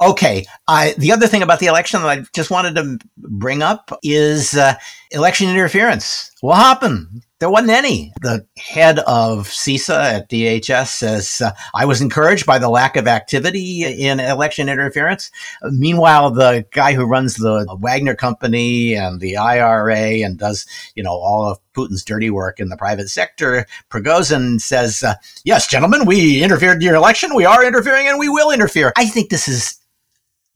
Okay. 0.00 0.44
I, 0.66 0.94
the 0.98 1.12
other 1.12 1.26
thing 1.26 1.42
about 1.42 1.60
the 1.60 1.66
election 1.66 2.02
that 2.02 2.08
I 2.08 2.24
just 2.32 2.50
wanted 2.50 2.74
to 2.76 2.98
bring 3.16 3.62
up 3.62 3.96
is 4.02 4.54
uh, 4.54 4.74
election 5.10 5.48
interference. 5.48 6.30
What 6.44 6.56
happened? 6.56 7.22
There 7.40 7.48
wasn't 7.48 7.70
any. 7.70 8.12
The 8.20 8.46
head 8.58 8.98
of 8.98 9.48
CISA 9.48 9.96
at 9.96 10.28
DHS 10.28 10.88
says, 10.88 11.40
uh, 11.40 11.52
I 11.74 11.86
was 11.86 12.02
encouraged 12.02 12.44
by 12.44 12.58
the 12.58 12.68
lack 12.68 12.96
of 12.96 13.08
activity 13.08 13.82
in 13.82 14.20
election 14.20 14.68
interference. 14.68 15.30
Meanwhile, 15.62 16.32
the 16.32 16.66
guy 16.70 16.92
who 16.92 17.06
runs 17.06 17.36
the 17.36 17.66
Wagner 17.80 18.14
company 18.14 18.92
and 18.92 19.22
the 19.22 19.38
IRA 19.38 20.22
and 20.22 20.38
does, 20.38 20.66
you 20.94 21.02
know, 21.02 21.14
all 21.14 21.48
of 21.48 21.60
Putin's 21.74 22.04
dirty 22.04 22.28
work 22.28 22.60
in 22.60 22.68
the 22.68 22.76
private 22.76 23.08
sector, 23.08 23.64
Prigozhin 23.88 24.60
says, 24.60 25.02
uh, 25.02 25.14
yes, 25.44 25.66
gentlemen, 25.66 26.04
we 26.04 26.42
interfered 26.42 26.76
in 26.76 26.82
your 26.82 26.96
election. 26.96 27.34
We 27.34 27.46
are 27.46 27.64
interfering 27.64 28.06
and 28.06 28.18
we 28.18 28.28
will 28.28 28.50
interfere. 28.50 28.92
I 28.98 29.06
think 29.06 29.30
this 29.30 29.48
is 29.48 29.80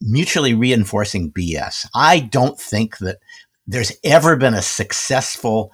mutually 0.02 0.52
reinforcing 0.52 1.32
BS. 1.32 1.86
I 1.94 2.20
don't 2.20 2.60
think 2.60 2.98
that 2.98 3.20
there's 3.68 3.92
ever 4.02 4.34
been 4.34 4.54
a 4.54 4.62
successful 4.62 5.70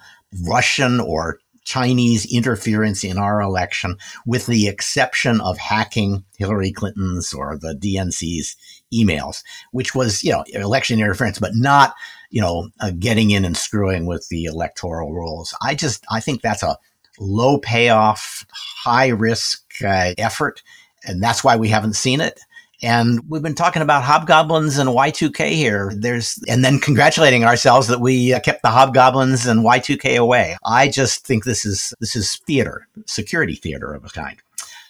Russian 0.47 0.99
or 0.99 1.39
Chinese 1.63 2.31
interference 2.31 3.03
in 3.03 3.17
our 3.17 3.41
election, 3.41 3.97
with 4.25 4.45
the 4.45 4.67
exception 4.67 5.41
of 5.41 5.57
hacking 5.57 6.23
Hillary 6.37 6.71
Clinton's 6.71 7.33
or 7.33 7.57
the 7.57 7.73
DNC's 7.73 8.55
emails, 8.93 9.41
which 9.71 9.95
was, 9.95 10.23
you 10.23 10.31
know, 10.31 10.43
election 10.53 10.99
interference, 10.99 11.39
but 11.39 11.55
not, 11.55 11.95
you 12.29 12.41
know, 12.41 12.69
uh, 12.81 12.91
getting 12.99 13.31
in 13.31 13.45
and 13.45 13.57
screwing 13.57 14.05
with 14.05 14.27
the 14.29 14.43
electoral 14.43 15.11
rules. 15.11 15.55
I 15.61 15.73
just, 15.73 16.05
I 16.11 16.19
think 16.19 16.41
that's 16.41 16.63
a 16.63 16.77
low 17.17 17.57
payoff, 17.57 18.45
high 18.51 19.07
risk 19.07 19.63
uh, 19.83 20.13
effort. 20.17 20.61
And 21.05 21.23
that's 21.23 21.43
why 21.43 21.55
we 21.55 21.69
haven't 21.69 21.95
seen 21.95 22.19
it. 22.19 22.39
And 22.85 23.19
we've 23.27 23.41
been 23.41 23.55
talking 23.55 23.81
about 23.81 24.03
hobgoblins 24.03 24.77
and 24.77 24.91
Y2K 24.91 25.53
here. 25.53 25.91
There's, 25.95 26.39
and 26.47 26.63
then 26.63 26.77
congratulating 26.79 27.43
ourselves 27.43 27.87
that 27.87 27.99
we 27.99 28.31
uh, 28.31 28.39
kept 28.39 28.61
the 28.61 28.69
hobgoblins 28.69 29.47
and 29.47 29.65
Y2K 29.65 30.17
away. 30.17 30.55
I 30.63 30.87
just 30.87 31.25
think 31.25 31.45
this 31.45 31.65
is, 31.65 31.95
this 31.99 32.15
is 32.15 32.35
theater, 32.45 32.87
security 33.07 33.55
theater 33.55 33.91
of 33.91 34.05
a 34.05 34.09
kind. 34.09 34.39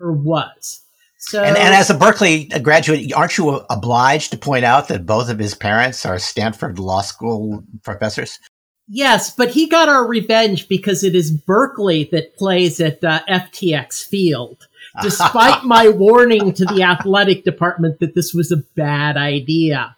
or 0.00 0.12
was. 0.12 0.82
So, 1.20 1.42
and, 1.42 1.56
and, 1.56 1.74
as 1.74 1.90
a 1.90 1.94
Berkeley 1.94 2.44
graduate, 2.44 3.12
aren't 3.12 3.36
you 3.36 3.60
obliged 3.68 4.30
to 4.30 4.38
point 4.38 4.64
out 4.64 4.86
that 4.86 5.04
both 5.04 5.28
of 5.28 5.40
his 5.40 5.52
parents 5.54 6.06
are 6.06 6.16
Stanford 6.18 6.78
Law 6.78 7.02
School 7.02 7.64
professors? 7.82 8.38
Yes, 8.86 9.34
but 9.34 9.50
he 9.50 9.68
got 9.68 9.88
our 9.88 10.06
revenge 10.06 10.68
because 10.68 11.02
it 11.04 11.16
is 11.16 11.32
Berkeley 11.32 12.04
that 12.12 12.36
plays 12.36 12.80
at 12.80 13.02
uh, 13.02 13.20
FTX 13.28 14.06
Field. 14.06 14.68
Despite 15.02 15.64
my 15.64 15.88
warning 15.88 16.52
to 16.54 16.64
the 16.64 16.82
athletic 16.82 17.44
department 17.44 18.00
that 18.00 18.14
this 18.14 18.34
was 18.34 18.52
a 18.52 18.58
bad 18.76 19.16
idea. 19.16 19.96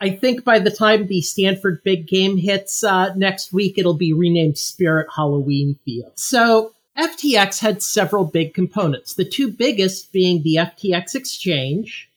I 0.00 0.10
think 0.10 0.44
by 0.44 0.58
the 0.58 0.70
time 0.70 1.06
the 1.06 1.22
Stanford 1.22 1.82
big 1.82 2.06
game 2.06 2.36
hits 2.36 2.84
uh, 2.84 3.14
next 3.14 3.52
week, 3.52 3.78
it'll 3.78 3.94
be 3.94 4.12
renamed 4.12 4.58
Spirit 4.58 5.08
Halloween 5.14 5.78
Field. 5.84 6.12
So 6.16 6.74
FTX 6.98 7.60
had 7.60 7.82
several 7.82 8.24
big 8.24 8.54
components, 8.54 9.14
the 9.14 9.24
two 9.24 9.50
biggest 9.50 10.12
being 10.12 10.42
the 10.42 10.56
FTX 10.56 11.14
exchange, 11.14 12.10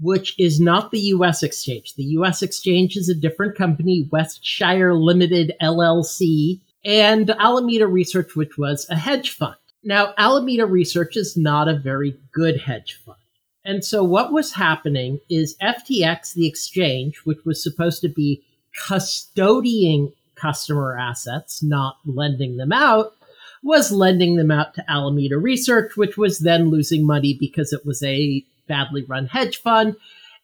which 0.00 0.34
is 0.38 0.60
not 0.60 0.90
the 0.90 1.00
US 1.00 1.42
exchange. 1.42 1.94
The 1.94 2.04
US 2.04 2.42
exchange 2.42 2.96
is 2.96 3.08
a 3.08 3.14
different 3.14 3.56
company, 3.56 4.08
Westshire 4.10 4.94
Limited 4.94 5.52
LLC, 5.62 6.60
and 6.84 7.30
Alameda 7.30 7.86
Research, 7.86 8.34
which 8.34 8.58
was 8.58 8.86
a 8.90 8.96
hedge 8.96 9.30
fund. 9.30 9.56
Now, 9.84 10.14
Alameda 10.16 10.66
Research 10.66 11.16
is 11.16 11.36
not 11.36 11.68
a 11.68 11.76
very 11.76 12.16
good 12.32 12.60
hedge 12.60 13.00
fund. 13.04 13.18
And 13.64 13.84
so 13.84 14.02
what 14.02 14.32
was 14.32 14.52
happening 14.52 15.20
is 15.28 15.56
FTX, 15.62 16.34
the 16.34 16.46
exchange, 16.46 17.18
which 17.24 17.44
was 17.44 17.62
supposed 17.62 18.00
to 18.02 18.08
be 18.08 18.42
custodying 18.88 20.12
customer 20.34 20.98
assets, 20.98 21.62
not 21.62 21.96
lending 22.04 22.56
them 22.56 22.72
out, 22.72 23.14
was 23.62 23.92
lending 23.92 24.36
them 24.36 24.50
out 24.50 24.74
to 24.74 24.90
Alameda 24.90 25.38
Research, 25.38 25.96
which 25.96 26.16
was 26.16 26.40
then 26.40 26.70
losing 26.70 27.06
money 27.06 27.34
because 27.38 27.72
it 27.72 27.86
was 27.86 28.02
a 28.02 28.44
badly 28.66 29.04
run 29.04 29.26
hedge 29.26 29.58
fund. 29.58 29.96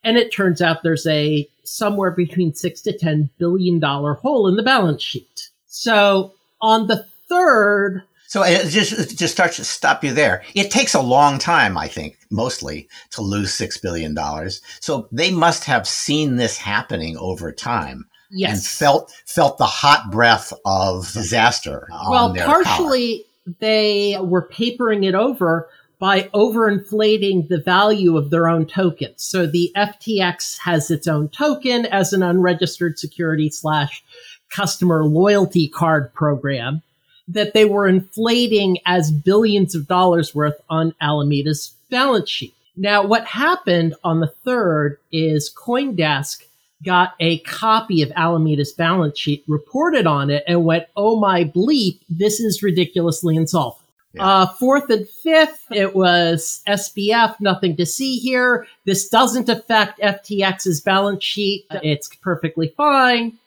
And 0.05 0.17
it 0.17 0.33
turns 0.33 0.63
out 0.63 0.83
there's 0.83 1.07
a 1.07 1.49
somewhere 1.65 2.13
between 2.13 2.55
six 2.55 2.81
to 2.83 2.97
ten 2.97 3.31
billion 3.39 3.81
dollar 3.81 4.15
hole 4.15 4.47
in 4.47 4.55
the 4.55 4.63
balance 4.63 5.03
sheet. 5.03 5.51
So 5.67 6.33
on 6.61 6.87
the 6.87 7.05
third 7.29 8.05
So 8.29 8.43
it 8.43 8.69
just 8.69 8.93
it 8.93 9.17
just 9.17 9.33
starts 9.33 9.57
to 9.57 9.65
stop 9.65 10.05
you 10.05 10.13
there. 10.13 10.43
It 10.55 10.71
takes 10.71 10.95
a 10.95 11.01
long 11.01 11.39
time, 11.39 11.79
I 11.79 11.89
think, 11.89 12.19
mostly 12.31 12.87
to 13.13 13.23
lose 13.23 13.55
six 13.55 13.79
billion 13.79 14.15
dollars. 14.15 14.61
So 14.81 15.09
they 15.11 15.31
must 15.31 15.65
have 15.65 15.89
seen 15.89 16.37
this 16.37 16.59
happening 16.59 17.17
over 17.17 17.51
time 17.53 18.05
Yes. 18.31 18.53
and 18.53 18.67
felt 18.67 19.13
felt 19.25 19.57
the 19.57 19.65
hot 19.65 20.11
breath 20.11 20.53
of 20.67 21.11
disaster. 21.13 21.89
on 21.91 22.11
well, 22.11 22.35
partially 22.35 23.25
they 23.61 24.19
were 24.21 24.43
papering 24.43 25.05
it 25.05 25.15
over 25.15 25.71
by 25.99 26.25
overinflating 26.35 27.49
the 27.49 27.61
value 27.61 28.19
of 28.19 28.29
their 28.29 28.47
own 28.47 28.67
tokens. 28.67 29.23
So 29.23 29.47
the 29.47 29.73
FTX 29.75 30.59
has 30.59 30.91
its 30.91 31.09
own 31.09 31.31
token 31.31 31.87
as 31.87 32.13
an 32.13 32.23
unregistered 32.23 32.99
security 32.99 33.49
slash 33.49 34.05
customer 34.51 35.05
loyalty 35.07 35.67
card 35.67 36.13
program 36.13 36.83
that 37.29 37.53
they 37.55 37.65
were 37.65 37.87
inflating 37.87 38.79
as 38.87 39.13
billions 39.13 39.75
of 39.75 39.87
dollars 39.87 40.35
worth 40.35 40.61
on 40.69 40.95
Alameda's 41.01 41.75
balance 41.91 42.31
sheet. 42.31 42.55
Now, 42.77 43.05
what 43.05 43.27
happened 43.27 43.95
on 44.05 44.21
the 44.21 44.33
third 44.45 44.99
is 45.13 45.53
Coindesk 45.53 46.43
got 46.85 47.15
a 47.19 47.39
copy 47.41 48.03
of 48.03 48.11
Alameda's 48.11 48.73
balance 48.73 49.19
sheet, 49.19 49.45
reported 49.49 50.07
on 50.07 50.31
it, 50.31 50.45
and 50.47 50.65
went, 50.65 50.87
oh 50.97 51.19
my 51.19 51.45
bleep, 51.45 51.99
this 52.09 52.41
is 52.41 52.63
ridiculously 52.63 53.37
insolvent. 53.37 53.85
Yeah. 54.15 54.27
Uh, 54.27 54.47
fourth 54.47 54.89
and 54.91 55.09
fifth, 55.09 55.65
it 55.71 55.95
was 55.95 56.63
SBF, 56.67 57.41
nothing 57.41 57.77
to 57.77 57.85
see 57.85 58.17
here. 58.19 58.67
This 58.85 59.09
doesn't 59.09 59.49
affect 59.49 60.01
FTX's 60.01 60.81
balance 60.81 61.25
sheet. 61.25 61.67
It's 61.83 62.09
perfectly 62.17 62.73
fine. 62.77 63.39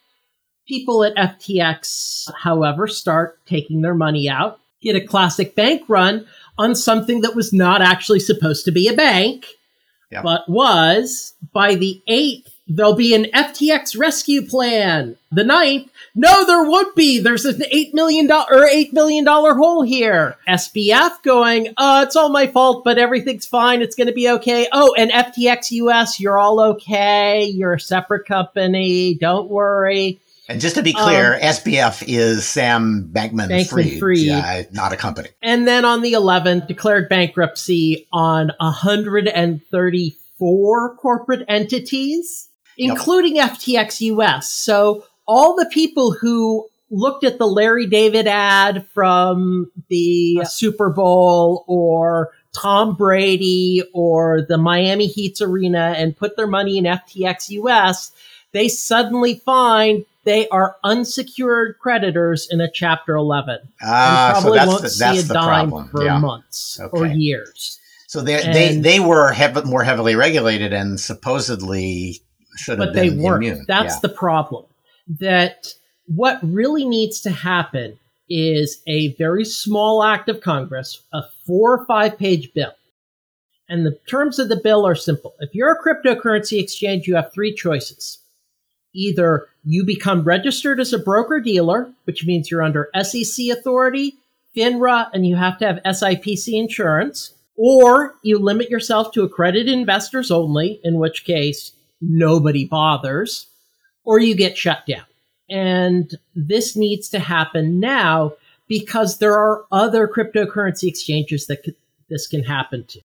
People 0.67 1.03
at 1.03 1.15
FTX, 1.15 2.31
however, 2.37 2.87
start 2.87 3.39
taking 3.45 3.81
their 3.81 3.95
money 3.95 4.29
out, 4.29 4.59
get 4.81 4.95
a 4.95 5.01
classic 5.05 5.55
bank 5.55 5.83
run 5.87 6.25
on 6.57 6.75
something 6.75 7.21
that 7.21 7.35
was 7.35 7.51
not 7.51 7.81
actually 7.81 8.19
supposed 8.19 8.65
to 8.65 8.71
be 8.71 8.87
a 8.87 8.93
bank, 8.93 9.47
Yeah. 10.11 10.21
but 10.21 10.47
was 10.47 11.33
by 11.53 11.75
the 11.75 12.01
eighth, 12.07 12.53
there'll 12.67 12.95
be 12.95 13.13
an 13.15 13.25
FTX 13.33 13.97
rescue 13.97 14.45
plan. 14.47 15.17
The 15.31 15.43
ninth, 15.43 15.89
no, 16.15 16.45
there 16.45 16.63
won't 16.63 16.95
be. 16.95 17.19
There's 17.19 17.43
an 17.45 17.63
eight 17.71 17.93
million 17.93 18.27
dollar 18.27 18.45
or 18.51 18.65
eight 18.65 18.93
million 18.93 19.25
dollar 19.25 19.55
hole 19.55 19.81
here. 19.81 20.35
SBF 20.47 21.21
going, 21.23 21.73
uh, 21.77 22.03
it's 22.05 22.15
all 22.15 22.29
my 22.29 22.47
fault, 22.47 22.83
but 22.85 22.97
everything's 22.97 23.45
fine. 23.45 23.81
It's 23.81 23.95
going 23.95 24.07
to 24.07 24.13
be 24.13 24.29
okay. 24.29 24.67
Oh, 24.71 24.93
and 24.97 25.11
FTX 25.11 25.71
US, 25.71 26.19
you're 26.19 26.37
all 26.39 26.59
okay. 26.61 27.43
You're 27.45 27.73
a 27.73 27.79
separate 27.79 28.25
company. 28.25 29.15
Don't 29.15 29.49
worry. 29.49 30.19
And 30.51 30.61
just 30.61 30.75
to 30.75 30.83
be 30.83 30.93
clear, 30.93 31.39
SBF 31.41 32.03
is 32.07 32.47
Sam 32.47 33.09
Bankman, 33.13 33.43
Um, 33.45 33.49
Bankman-Fried. 33.49 34.17
Yeah, 34.17 34.63
not 34.71 34.93
a 34.93 34.97
company. 34.97 35.29
And 35.41 35.67
then 35.67 35.85
on 35.85 36.01
the 36.01 36.13
11th, 36.13 36.67
declared 36.67 37.09
bankruptcy 37.09 38.07
on 38.11 38.51
134 38.59 40.95
corporate 40.97 41.45
entities, 41.47 42.49
Yep. 42.77 42.89
including 42.91 43.37
FTX 43.39 44.01
US. 44.01 44.51
So 44.51 45.05
all 45.27 45.55
the 45.55 45.69
people 45.71 46.11
who 46.11 46.67
looked 46.89 47.23
at 47.23 47.37
the 47.37 47.47
Larry 47.47 47.85
David 47.85 48.27
ad 48.27 48.85
from 48.93 49.71
the 49.89 50.41
Super 50.45 50.89
Bowl 50.89 51.63
or 51.67 52.31
Tom 52.53 52.95
Brady 52.95 53.81
or 53.93 54.41
the 54.47 54.57
Miami 54.57 55.07
Heat's 55.07 55.41
arena 55.41 55.93
and 55.95 56.17
put 56.17 56.35
their 56.35 56.47
money 56.47 56.77
in 56.77 56.83
FTX 56.85 57.49
US, 57.51 58.11
they 58.51 58.67
suddenly 58.67 59.35
find 59.45 60.03
they 60.23 60.47
are 60.49 60.75
unsecured 60.83 61.77
creditors 61.79 62.47
in 62.51 62.61
a 62.61 62.69
Chapter 62.71 63.15
11 63.15 63.59
Ah, 63.81 64.27
and 64.29 64.35
so 64.37 64.41
probably 64.41 64.57
that's 64.59 64.67
won't 64.69 64.81
the, 64.83 64.89
see 64.89 65.19
a 65.19 65.23
dime 65.33 65.69
problem. 65.69 65.87
for 65.89 66.03
yeah. 66.05 66.19
months 66.19 66.79
or 66.91 67.07
years. 67.07 67.79
So 68.07 68.21
they 68.21 68.41
they 68.43 68.77
they 68.77 68.99
were 68.99 69.31
hev- 69.31 69.65
more 69.65 69.83
heavily 69.83 70.15
regulated 70.15 70.73
and 70.73 70.99
supposedly 70.99 72.19
should 72.57 72.77
have 72.79 72.89
But 72.89 72.93
they 72.93 73.09
been 73.09 73.21
weren't. 73.23 73.43
immune. 73.45 73.65
That's 73.67 73.95
Yeah. 73.95 73.99
the 74.03 74.09
problem. 74.09 74.65
That 75.19 75.67
what 76.07 76.39
really 76.43 76.85
needs 76.85 77.21
to 77.21 77.29
happen 77.31 77.97
is 78.29 78.81
a 78.87 79.13
very 79.15 79.45
small 79.45 80.03
act 80.03 80.29
of 80.29 80.41
Congress, 80.41 81.01
a 81.13 81.23
four 81.47 81.73
or 81.73 81.85
five 81.85 82.17
page 82.17 82.53
bill. 82.53 82.73
And 83.69 83.85
the 83.85 83.97
terms 84.09 84.39
of 84.39 84.49
the 84.49 84.57
bill 84.57 84.85
are 84.85 84.95
simple. 84.95 85.33
If 85.39 85.55
you're 85.55 85.71
a 85.71 85.81
cryptocurrency 85.81 86.61
exchange, 86.61 87.07
you 87.07 87.15
have 87.15 87.31
three 87.33 87.53
choices. 87.53 88.19
Either 88.93 89.47
you 89.63 89.85
become 89.85 90.23
registered 90.23 90.79
as 90.79 90.93
a 90.93 90.99
broker 90.99 91.39
dealer, 91.39 91.91
which 92.05 92.25
means 92.25 92.49
you're 92.49 92.63
under 92.63 92.89
SEC 93.01 93.47
authority, 93.47 94.15
FINRA, 94.55 95.09
and 95.13 95.25
you 95.25 95.35
have 95.35 95.57
to 95.59 95.65
have 95.65 95.83
SIPC 95.85 96.59
insurance, 96.59 97.33
or 97.55 98.15
you 98.23 98.37
limit 98.37 98.69
yourself 98.69 99.11
to 99.13 99.23
accredited 99.23 99.69
investors 99.69 100.31
only, 100.31 100.79
in 100.83 100.97
which 100.97 101.25
case 101.25 101.71
nobody 102.01 102.65
bothers, 102.65 103.47
or 104.03 104.19
you 104.19 104.35
get 104.35 104.57
shut 104.57 104.85
down. 104.87 105.05
And 105.49 106.17
this 106.35 106.75
needs 106.75 107.09
to 107.09 107.19
happen 107.19 107.79
now 107.79 108.33
because 108.67 109.17
there 109.17 109.37
are 109.37 109.65
other 109.71 110.07
cryptocurrency 110.07 110.87
exchanges 110.87 111.47
that 111.47 111.75
this 112.09 112.27
can 112.27 112.43
happen 112.43 112.85
to. 112.85 113.01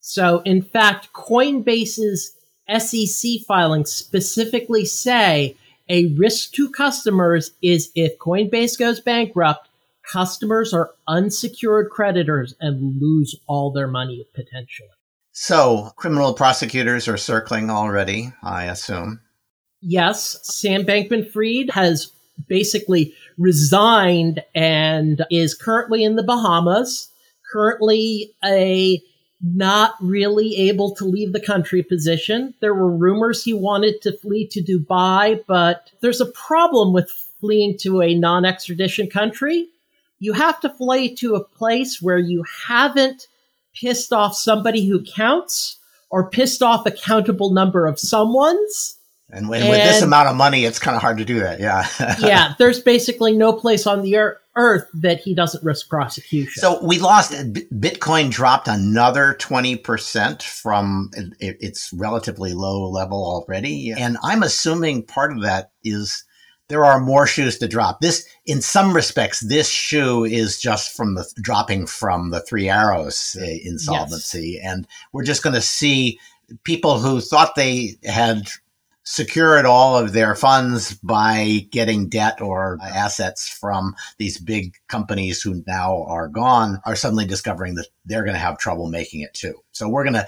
So, 0.00 0.40
in 0.40 0.62
fact, 0.62 1.12
Coinbase's 1.12 2.32
SEC 2.76 3.40
filings 3.46 3.90
specifically 3.90 4.84
say 4.84 5.56
a 5.88 6.06
risk 6.14 6.52
to 6.52 6.70
customers 6.70 7.52
is 7.62 7.90
if 7.94 8.18
Coinbase 8.18 8.78
goes 8.78 9.00
bankrupt, 9.00 9.68
customers 10.10 10.74
are 10.74 10.90
unsecured 11.06 11.90
creditors 11.90 12.54
and 12.60 13.00
lose 13.00 13.34
all 13.46 13.70
their 13.70 13.88
money 13.88 14.26
potentially. 14.34 14.88
So 15.32 15.92
criminal 15.96 16.34
prosecutors 16.34 17.08
are 17.08 17.16
circling 17.16 17.70
already, 17.70 18.32
I 18.42 18.64
assume. 18.64 19.20
Yes, 19.80 20.40
Sam 20.42 20.84
Bankman 20.84 21.30
Fried 21.30 21.70
has 21.70 22.10
basically 22.48 23.14
resigned 23.36 24.42
and 24.54 25.24
is 25.30 25.54
currently 25.54 26.04
in 26.04 26.16
the 26.16 26.22
Bahamas, 26.22 27.08
currently 27.50 28.32
a 28.44 29.00
not 29.40 29.94
really 30.00 30.56
able 30.68 30.94
to 30.96 31.04
leave 31.04 31.32
the 31.32 31.40
country 31.40 31.82
position. 31.82 32.54
There 32.60 32.74
were 32.74 32.90
rumors 32.90 33.44
he 33.44 33.54
wanted 33.54 34.02
to 34.02 34.16
flee 34.18 34.46
to 34.48 34.62
Dubai, 34.62 35.44
but 35.46 35.90
there's 36.00 36.20
a 36.20 36.26
problem 36.26 36.92
with 36.92 37.10
fleeing 37.40 37.78
to 37.78 38.02
a 38.02 38.14
non 38.14 38.44
extradition 38.44 39.08
country. 39.08 39.68
You 40.18 40.32
have 40.32 40.60
to 40.60 40.68
flee 40.68 41.14
to 41.16 41.36
a 41.36 41.44
place 41.44 42.02
where 42.02 42.18
you 42.18 42.44
haven't 42.66 43.28
pissed 43.74 44.12
off 44.12 44.34
somebody 44.34 44.86
who 44.86 45.04
counts 45.04 45.78
or 46.10 46.28
pissed 46.28 46.62
off 46.62 46.86
a 46.86 46.90
countable 46.90 47.50
number 47.50 47.86
of 47.86 48.00
someone's. 48.00 48.96
And, 49.30 49.48
when, 49.48 49.68
with 49.68 49.78
this 49.78 50.00
amount 50.00 50.28
of 50.28 50.36
money, 50.36 50.64
it's 50.64 50.78
kind 50.78 50.96
of 50.96 51.02
hard 51.02 51.18
to 51.18 51.24
do 51.24 51.40
that. 51.40 51.60
Yeah. 51.60 51.86
yeah, 52.18 52.54
there's 52.58 52.80
basically 52.80 53.36
no 53.36 53.52
place 53.52 53.86
on 53.86 54.00
the 54.00 54.14
ear- 54.14 54.40
earth 54.58 54.88
that 54.92 55.20
he 55.20 55.34
doesn't 55.34 55.64
risk 55.64 55.88
prosecution. 55.88 56.60
So 56.60 56.84
we 56.84 56.98
lost. 56.98 57.32
Bitcoin 57.32 58.30
dropped 58.30 58.68
another 58.68 59.34
twenty 59.38 59.76
percent 59.76 60.42
from 60.42 61.10
its 61.40 61.90
relatively 61.92 62.52
low 62.52 62.90
level 62.90 63.24
already, 63.24 63.92
and 63.92 64.18
I'm 64.22 64.42
assuming 64.42 65.04
part 65.04 65.32
of 65.32 65.42
that 65.42 65.70
is 65.84 66.24
there 66.68 66.84
are 66.84 67.00
more 67.00 67.26
shoes 67.26 67.56
to 67.58 67.68
drop. 67.68 68.00
This, 68.00 68.26
in 68.44 68.60
some 68.60 68.94
respects, 68.94 69.40
this 69.40 69.70
shoe 69.70 70.24
is 70.24 70.60
just 70.60 70.94
from 70.94 71.14
the 71.14 71.26
dropping 71.40 71.86
from 71.86 72.30
the 72.30 72.40
Three 72.40 72.68
Arrows 72.68 73.36
uh, 73.40 73.44
insolvency, 73.64 74.60
and 74.62 74.86
we're 75.12 75.24
just 75.24 75.42
going 75.42 75.54
to 75.54 75.62
see 75.62 76.18
people 76.64 76.98
who 76.98 77.20
thought 77.20 77.54
they 77.54 77.96
had 78.04 78.48
secured 79.10 79.64
all 79.64 79.96
of 79.96 80.12
their 80.12 80.34
funds 80.34 80.92
by 81.02 81.66
getting 81.70 82.10
debt 82.10 82.42
or 82.42 82.78
assets 82.82 83.48
from 83.48 83.94
these 84.18 84.38
big 84.38 84.74
companies 84.88 85.40
who 85.40 85.62
now 85.66 86.04
are 86.04 86.28
gone 86.28 86.78
are 86.84 86.94
suddenly 86.94 87.24
discovering 87.24 87.74
that 87.74 87.86
they're 88.04 88.22
going 88.22 88.34
to 88.34 88.38
have 88.38 88.58
trouble 88.58 88.86
making 88.86 89.22
it 89.22 89.32
too. 89.32 89.54
So 89.72 89.88
we're 89.88 90.04
going 90.04 90.12
to, 90.12 90.26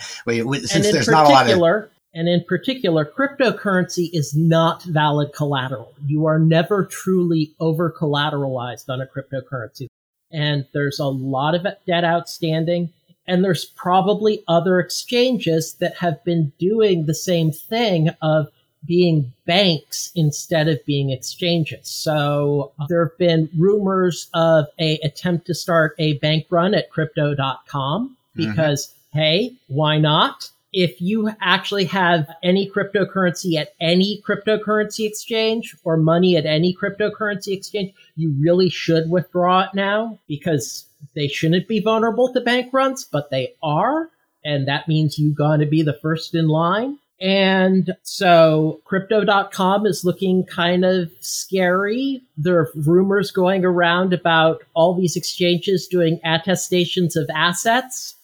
since 0.67 0.87
in 0.87 0.95
there's 0.95 1.09
not 1.09 1.27
a 1.27 1.29
lot 1.29 1.51
of, 1.51 1.91
and 2.15 2.27
in 2.27 2.43
particular, 2.49 3.05
cryptocurrency 3.05 4.09
is 4.15 4.35
not 4.35 4.83
valid 4.85 5.35
collateral. 5.35 5.93
You 6.07 6.25
are 6.25 6.39
never 6.39 6.87
truly 6.87 7.53
over 7.61 7.93
collateralized 7.93 8.89
on 8.89 9.03
a 9.03 9.07
cryptocurrency. 9.07 9.89
And 10.33 10.65
there's 10.73 10.99
a 10.99 11.07
lot 11.07 11.55
of 11.55 11.67
debt 11.87 12.05
outstanding. 12.05 12.95
And 13.27 13.45
there's 13.45 13.67
probably 13.67 14.43
other 14.49 14.81
exchanges 14.81 15.75
that 15.75 15.99
have 15.99 16.25
been 16.25 16.55
doing 16.59 17.05
the 17.05 17.15
same 17.15 17.53
thing 17.53 18.09
of 18.23 18.49
being 18.87 19.33
banks 19.47 20.11
instead 20.15 20.69
of 20.69 20.85
being 20.87 21.11
exchanges. 21.11 21.89
So 21.89 22.73
uh, 22.79 22.87
there 22.89 23.05
have 23.05 23.19
been 23.19 23.49
rumors 23.57 24.29
of 24.35 24.67
a 24.79 24.99
attempt 25.05 25.47
to 25.47 25.55
start 25.55 25.95
a 25.99 26.15
bank 26.19 26.47
run 26.51 26.75
at 26.75 26.91
crypto.com 26.91 28.17
because 28.35 28.95
hey, 29.13 29.53
why 29.69 29.99
not? 29.99 30.51
if 30.73 31.01
you 31.01 31.31
actually 31.41 31.85
have 31.85 32.29
any 32.43 32.71
cryptocurrency 32.71 33.57
at 33.57 33.75
any 33.81 34.23
cryptocurrency 34.27 35.07
exchange 35.07 35.77
or 35.85 35.97
money 35.97 36.37
at 36.37 36.47
any 36.47 36.75
cryptocurrency 36.75 37.57
exchange, 37.57 37.93
you 38.17 38.35
really 38.41 38.69
should 38.69 39.11
withdraw 39.11 39.63
it 39.63 39.71
now 39.75 40.19
because 40.29 40.87
they 41.15 41.27
shouldn't 41.27 41.67
be 41.67 41.81
vulnerable 41.81 42.33
to 42.33 42.41
bank 42.41 42.73
runs, 42.73 43.05
but 43.05 43.31
they 43.31 43.55
are. 43.63 44.11
And 44.45 44.69
that 44.69 44.87
means 44.87 45.19
you 45.19 45.35
got 45.35 45.57
to 45.57 45.67
be 45.67 45.83
the 45.83 45.99
first 46.01 46.35
in 46.35 46.47
line. 46.47 46.99
And 47.21 47.95
so 48.03 48.81
crypto.com 48.85 49.87
is 49.87 50.05
looking 50.05 50.45
kind 50.47 50.87
of 50.87 51.11
scary. 51.21 52.23
There 52.39 52.59
are 52.59 52.71
rumors 52.75 53.31
going 53.31 53.65
around 53.65 54.15
about 54.15 54.63
all 54.75 54.95
these 54.95 55.17
exchanges 55.17 55.87
doing 55.87 56.19
attestations 56.25 57.17
of 57.17 57.29
assets, 57.35 58.15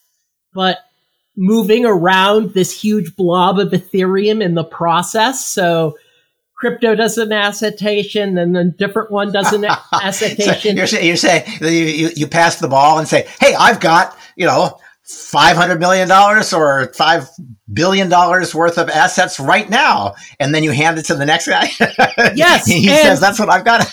but 0.55 0.79
moving 1.37 1.85
around 1.85 2.55
this 2.55 2.81
huge 2.81 3.15
blob 3.17 3.59
of 3.59 3.73
Ethereum 3.73 4.43
in 4.43 4.55
the 4.55 4.65
process. 4.65 5.47
So 5.47 5.99
crypto 6.55 6.95
does 6.95 7.19
an 7.19 7.33
attestation 7.33 8.39
and 8.39 8.57
then 8.57 8.75
different 8.79 9.11
one 9.11 9.31
does 9.31 9.53
an 9.53 9.67
attestation. 9.93 10.87
so 10.87 10.97
you're, 10.97 11.05
you're 11.05 11.17
saying 11.17 11.45
you, 11.61 11.69
you, 11.69 12.11
you 12.17 12.27
pass 12.27 12.57
the 12.61 12.69
ball 12.69 12.99
and 12.99 13.07
say, 13.07 13.29
Hey, 13.41 13.55
I've 13.55 13.81
got, 13.81 14.17
you 14.37 14.47
know, 14.47 14.79
$500 15.07 15.79
million 15.79 16.11
or 16.11 16.41
$5 16.41 17.56
billion 17.73 18.09
dollars 18.09 18.55
worth 18.55 18.79
of 18.79 18.89
assets 18.89 19.41
right 19.41 19.69
now. 19.69 20.15
And 20.39 20.55
then 20.55 20.63
you 20.63 20.71
hand 20.71 20.99
it 20.99 21.05
to 21.07 21.15
the 21.15 21.27
next 21.27 21.49
guy. 21.49 21.71
Yes. 22.35 22.67
he 22.67 22.89
says, 22.89 23.21
that's 23.21 23.39
what 23.39 23.49
I've 23.49 23.65
got. 23.65 23.87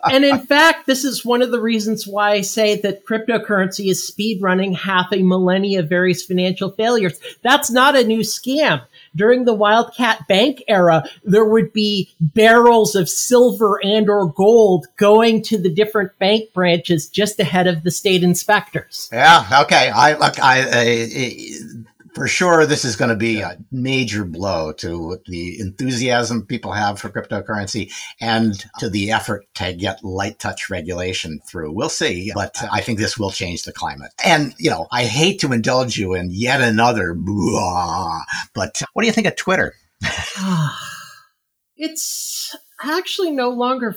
and 0.10 0.24
in 0.24 0.38
fact, 0.40 0.86
this 0.86 1.04
is 1.04 1.24
one 1.24 1.42
of 1.42 1.50
the 1.50 1.60
reasons 1.60 2.06
why 2.06 2.32
I 2.32 2.40
say 2.42 2.80
that 2.80 3.04
cryptocurrency 3.04 3.90
is 3.90 4.06
speed 4.06 4.42
running 4.42 4.72
half 4.72 5.12
a 5.12 5.22
millennia 5.22 5.80
of 5.80 5.88
various 5.88 6.24
financial 6.24 6.70
failures. 6.70 7.18
That's 7.42 7.70
not 7.70 7.96
a 7.96 8.04
new 8.04 8.20
scam 8.20 8.82
during 9.16 9.44
the 9.44 9.54
Wildcat 9.54 10.28
Bank 10.28 10.62
era, 10.68 11.04
there 11.24 11.44
would 11.44 11.72
be 11.72 12.14
barrels 12.20 12.94
of 12.94 13.08
silver 13.08 13.80
and 13.82 14.08
or 14.08 14.26
gold 14.26 14.86
going 14.96 15.42
to 15.44 15.58
the 15.58 15.70
different 15.70 16.16
bank 16.18 16.52
branches 16.52 17.08
just 17.08 17.40
ahead 17.40 17.66
of 17.66 17.82
the 17.82 17.90
state 17.90 18.22
inspectors. 18.22 19.08
Yeah. 19.12 19.62
Okay. 19.62 19.90
I 19.90 20.12
look. 20.18 20.38
I, 20.38 20.68
I 20.70 21.85
for 22.16 22.26
sure 22.26 22.64
this 22.64 22.82
is 22.86 22.96
going 22.96 23.10
to 23.10 23.14
be 23.14 23.42
a 23.42 23.58
major 23.70 24.24
blow 24.24 24.72
to 24.72 25.20
the 25.26 25.60
enthusiasm 25.60 26.46
people 26.46 26.72
have 26.72 26.98
for 26.98 27.10
cryptocurrency 27.10 27.92
and 28.22 28.64
to 28.78 28.88
the 28.88 29.12
effort 29.12 29.44
to 29.52 29.74
get 29.74 30.02
light 30.02 30.38
touch 30.38 30.70
regulation 30.70 31.38
through. 31.46 31.70
We'll 31.70 31.90
see, 31.90 32.32
but 32.34 32.56
I 32.72 32.80
think 32.80 32.98
this 32.98 33.18
will 33.18 33.30
change 33.30 33.64
the 33.64 33.72
climate. 33.72 34.12
And, 34.24 34.54
you 34.58 34.70
know, 34.70 34.86
I 34.90 35.04
hate 35.04 35.40
to 35.40 35.52
indulge 35.52 35.98
you 35.98 36.14
in 36.14 36.30
yet 36.30 36.62
another, 36.62 37.12
blah, 37.12 38.22
but 38.54 38.82
what 38.94 39.02
do 39.02 39.06
you 39.08 39.12
think 39.12 39.26
of 39.26 39.36
Twitter? 39.36 39.74
it's 41.76 42.56
actually 42.82 43.32
no 43.32 43.50
longer 43.50 43.94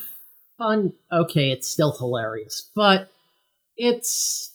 fun. 0.58 0.92
Okay, 1.10 1.52
it's 1.52 1.70
still 1.70 1.94
hilarious, 1.98 2.70
but 2.76 3.10
it's 3.78 4.52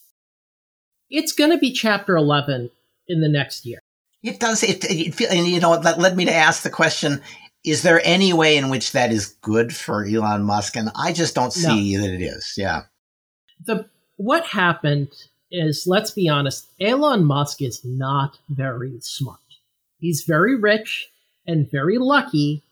it's 1.08 1.32
going 1.32 1.50
to 1.50 1.58
be 1.58 1.72
chapter 1.72 2.14
11 2.14 2.70
in 3.08 3.20
the 3.20 3.28
next 3.28 3.66
year. 3.66 3.80
It 4.22 4.40
does. 4.40 4.62
It, 4.62 4.84
it 4.90 5.14
feel, 5.14 5.28
and 5.30 5.46
you 5.46 5.60
know 5.60 5.78
that 5.78 5.98
led 5.98 6.16
me 6.16 6.24
to 6.24 6.34
ask 6.34 6.62
the 6.62 6.70
question: 6.70 7.20
Is 7.64 7.82
there 7.82 8.00
any 8.04 8.32
way 8.32 8.56
in 8.56 8.70
which 8.70 8.92
that 8.92 9.12
is 9.12 9.26
good 9.42 9.74
for 9.74 10.04
Elon 10.04 10.44
Musk? 10.44 10.76
And 10.76 10.90
I 10.94 11.12
just 11.12 11.34
don't 11.34 11.52
see 11.52 11.96
no. 11.96 12.02
that 12.02 12.14
it 12.14 12.22
is. 12.22 12.54
Yeah. 12.56 12.82
The 13.64 13.88
what 14.16 14.46
happened 14.46 15.10
is, 15.50 15.84
let's 15.86 16.10
be 16.10 16.28
honest, 16.28 16.68
Elon 16.80 17.24
Musk 17.24 17.60
is 17.60 17.84
not 17.84 18.38
very 18.48 18.98
smart. 19.00 19.40
He's 19.98 20.22
very 20.22 20.56
rich 20.56 21.10
and 21.46 21.70
very 21.70 21.98
lucky, 21.98 22.62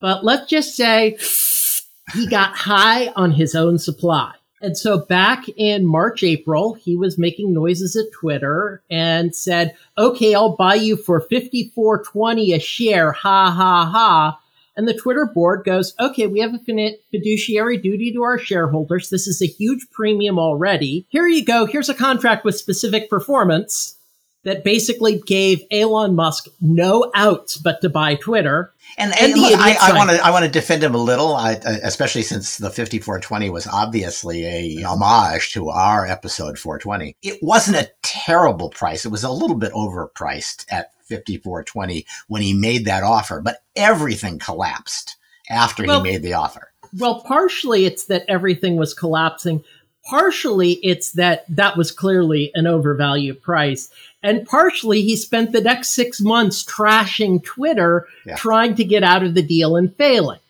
but 0.00 0.24
let's 0.24 0.48
just 0.48 0.76
say 0.76 1.18
he 2.12 2.26
got 2.28 2.54
high 2.54 3.08
on 3.16 3.32
his 3.32 3.54
own 3.54 3.78
supply. 3.78 4.32
And 4.62 4.76
so 4.76 4.98
back 4.98 5.48
in 5.56 5.86
March, 5.86 6.22
April, 6.22 6.74
he 6.74 6.96
was 6.96 7.18
making 7.18 7.52
noises 7.52 7.94
at 7.94 8.10
Twitter 8.12 8.82
and 8.90 9.34
said, 9.34 9.76
okay, 9.98 10.34
I'll 10.34 10.56
buy 10.56 10.76
you 10.76 10.96
for 10.96 11.26
54.20 11.28 12.54
a 12.54 12.58
share. 12.58 13.12
Ha 13.12 13.50
ha 13.50 13.84
ha. 13.84 14.40
And 14.76 14.86
the 14.86 14.94
Twitter 14.94 15.26
board 15.26 15.64
goes, 15.64 15.94
okay, 15.98 16.26
we 16.26 16.40
have 16.40 16.54
a 16.54 16.98
fiduciary 17.10 17.78
duty 17.78 18.12
to 18.12 18.22
our 18.22 18.38
shareholders. 18.38 19.08
This 19.08 19.26
is 19.26 19.40
a 19.40 19.46
huge 19.46 19.86
premium 19.90 20.38
already. 20.38 21.06
Here 21.08 21.26
you 21.26 21.44
go. 21.44 21.64
Here's 21.64 21.88
a 21.88 21.94
contract 21.94 22.44
with 22.44 22.58
specific 22.58 23.08
performance 23.08 23.96
that 24.46 24.62
basically 24.62 25.20
gave 25.26 25.64
Elon 25.72 26.14
Musk 26.14 26.46
no 26.60 27.10
outs 27.16 27.56
but 27.56 27.80
to 27.80 27.88
buy 27.88 28.14
Twitter. 28.14 28.72
And, 28.96 29.12
and, 29.12 29.32
and 29.32 29.40
look, 29.40 29.58
I 29.58 29.92
want 29.92 30.10
to 30.10 30.24
I 30.24 30.30
want 30.30 30.44
to 30.44 30.50
defend 30.50 30.84
him 30.84 30.94
a 30.94 30.98
little, 30.98 31.34
I, 31.34 31.54
especially 31.82 32.22
since 32.22 32.56
the 32.56 32.70
5420 32.70 33.50
was 33.50 33.66
obviously 33.66 34.44
a 34.44 34.84
homage 34.84 35.52
to 35.54 35.68
our 35.68 36.06
episode 36.06 36.60
420. 36.60 37.16
It 37.22 37.42
wasn't 37.42 37.76
a 37.76 37.90
terrible 38.02 38.70
price; 38.70 39.04
it 39.04 39.10
was 39.10 39.24
a 39.24 39.32
little 39.32 39.56
bit 39.56 39.72
overpriced 39.72 40.64
at 40.70 40.92
5420 41.08 42.06
when 42.28 42.40
he 42.40 42.54
made 42.54 42.84
that 42.84 43.02
offer, 43.02 43.40
but 43.40 43.64
everything 43.74 44.38
collapsed 44.38 45.16
after 45.50 45.84
well, 45.84 46.02
he 46.02 46.12
made 46.12 46.22
the 46.22 46.34
offer. 46.34 46.70
Well, 46.96 47.20
partially 47.22 47.84
it's 47.84 48.04
that 48.04 48.24
everything 48.28 48.76
was 48.76 48.94
collapsing. 48.94 49.64
Partially 50.04 50.74
it's 50.84 51.12
that 51.12 51.44
that 51.48 51.76
was 51.76 51.90
clearly 51.90 52.52
an 52.54 52.68
overvalued 52.68 53.42
price. 53.42 53.90
And 54.26 54.44
partially, 54.44 55.02
he 55.02 55.14
spent 55.14 55.52
the 55.52 55.60
next 55.60 55.90
six 55.90 56.20
months 56.20 56.64
trashing 56.64 57.44
Twitter, 57.44 58.08
yeah. 58.26 58.34
trying 58.34 58.74
to 58.74 58.82
get 58.82 59.04
out 59.04 59.22
of 59.22 59.34
the 59.34 59.42
deal 59.42 59.76
and 59.76 59.94
failing. 59.94 60.40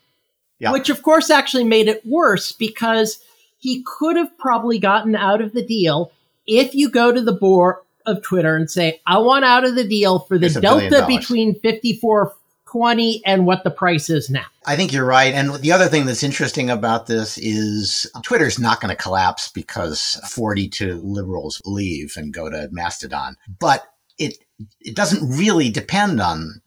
Yeah. 0.58 0.72
Which, 0.72 0.88
of 0.88 1.02
course, 1.02 1.28
actually 1.28 1.64
made 1.64 1.86
it 1.86 2.00
worse 2.06 2.52
because 2.52 3.18
he 3.58 3.84
could 3.86 4.16
have 4.16 4.36
probably 4.38 4.78
gotten 4.78 5.14
out 5.14 5.42
of 5.42 5.52
the 5.52 5.62
deal 5.62 6.10
if 6.46 6.74
you 6.74 6.88
go 6.88 7.12
to 7.12 7.20
the 7.20 7.34
board 7.34 7.76
of 8.06 8.22
Twitter 8.22 8.56
and 8.56 8.70
say, 8.70 9.02
I 9.06 9.18
want 9.18 9.44
out 9.44 9.66
of 9.66 9.74
the 9.74 9.86
deal 9.86 10.20
for 10.20 10.38
the 10.38 10.48
delta 10.48 11.04
between 11.06 11.60
54 11.60 12.32
20 12.70 13.22
and 13.24 13.46
what 13.46 13.64
the 13.64 13.70
price 13.70 14.10
is 14.10 14.28
now. 14.28 14.44
I 14.66 14.76
think 14.76 14.92
you're 14.92 15.04
right. 15.04 15.32
And 15.32 15.54
the 15.54 15.72
other 15.72 15.86
thing 15.86 16.06
that's 16.06 16.22
interesting 16.22 16.68
about 16.68 17.06
this 17.06 17.38
is 17.38 18.10
Twitter's 18.22 18.58
not 18.58 18.80
going 18.80 18.94
to 18.94 19.02
collapse 19.02 19.48
because 19.48 20.20
42 20.28 21.00
liberals 21.02 21.62
leave 21.64 22.14
and 22.16 22.34
go 22.34 22.50
to 22.50 22.68
Mastodon. 22.72 23.36
But 23.58 23.86
it 24.18 24.38
it 24.80 24.96
doesn't 24.96 25.36
really 25.38 25.70
depend 25.70 26.20
on 26.20 26.60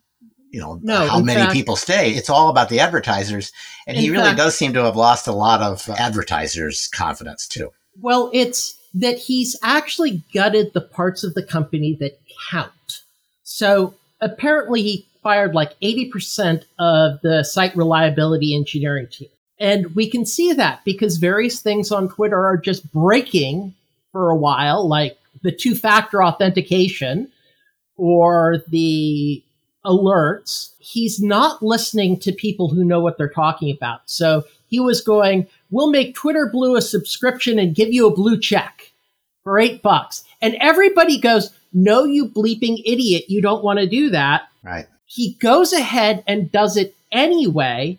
you 0.52 0.60
know 0.60 0.80
no, 0.82 1.08
how 1.08 1.20
many 1.20 1.42
fact, 1.42 1.54
people 1.54 1.76
stay. 1.76 2.12
It's 2.12 2.30
all 2.30 2.50
about 2.50 2.70
the 2.70 2.80
advertisers, 2.80 3.52
and 3.88 3.98
he 3.98 4.10
really 4.10 4.24
fact, 4.24 4.38
does 4.38 4.58
seem 4.58 4.74
to 4.74 4.84
have 4.84 4.96
lost 4.96 5.28
a 5.28 5.32
lot 5.32 5.62
of 5.62 5.88
advertisers' 5.90 6.88
confidence 6.88 7.48
too. 7.48 7.72
Well, 8.02 8.30
it's 8.34 8.78
that 8.94 9.18
he's 9.18 9.56
actually 9.64 10.24
gutted 10.34 10.74
the 10.74 10.82
parts 10.82 11.24
of 11.24 11.34
the 11.36 11.44
company 11.44 11.96
that 12.00 12.20
count. 12.50 13.02
So 13.44 13.96
apparently, 14.22 14.82
he 14.82 15.09
fired 15.22 15.54
like 15.54 15.80
80% 15.82 16.64
of 16.78 17.20
the 17.22 17.44
site 17.44 17.76
reliability 17.76 18.56
engineering 18.56 19.08
team. 19.08 19.30
And 19.60 19.94
we 19.96 20.10
can 20.10 20.26
see 20.26 20.54
that 20.54 20.84
because 20.86 21.18
various 21.18 21.60
things 21.60 21.92
on 21.92 22.08
Twitter 22.08 22.46
are 22.46 22.58
just 22.58 22.92
breaking 22.94 23.74
for 24.12 24.30
a 24.30 24.36
while, 24.36 24.88
like 24.88 25.18
the 25.42 25.52
two 25.52 25.76
factor 25.76 26.24
authentication 26.24 27.30
or 27.98 28.64
the 28.70 29.44
alerts. 29.86 30.72
He's 30.80 31.22
not 31.22 31.62
listening 31.62 32.20
to 32.22 32.32
people 32.32 32.70
who 32.70 32.86
know 32.86 33.02
what 33.02 33.18
they're 33.18 33.30
talking 33.30 33.70
about. 33.76 34.02
So 34.06 34.44
he 34.68 34.80
was 34.80 35.02
going, 35.02 35.48
We'll 35.72 35.92
make 35.92 36.16
Twitter 36.16 36.50
Blue 36.52 36.76
a 36.76 36.82
subscription 36.82 37.60
and 37.60 37.76
give 37.76 37.94
you 37.94 38.08
a 38.08 38.16
blue 38.16 38.40
check 38.40 38.92
for 39.44 39.60
eight 39.60 39.82
bucks. 39.82 40.24
And 40.42 40.56
everybody 40.62 41.20
goes, 41.20 41.52
No, 41.74 42.06
you 42.06 42.30
bleeping 42.30 42.82
idiot. 42.86 43.26
You 43.28 43.42
don't 43.42 43.64
want 43.64 43.80
to 43.80 43.88
do 43.88 44.10
that. 44.12 44.44
Right 44.64 44.88
he 45.10 45.34
goes 45.42 45.74
ahead 45.74 46.24
and 46.28 46.52
does 46.52 46.78
it 46.78 46.96
anyway 47.12 47.98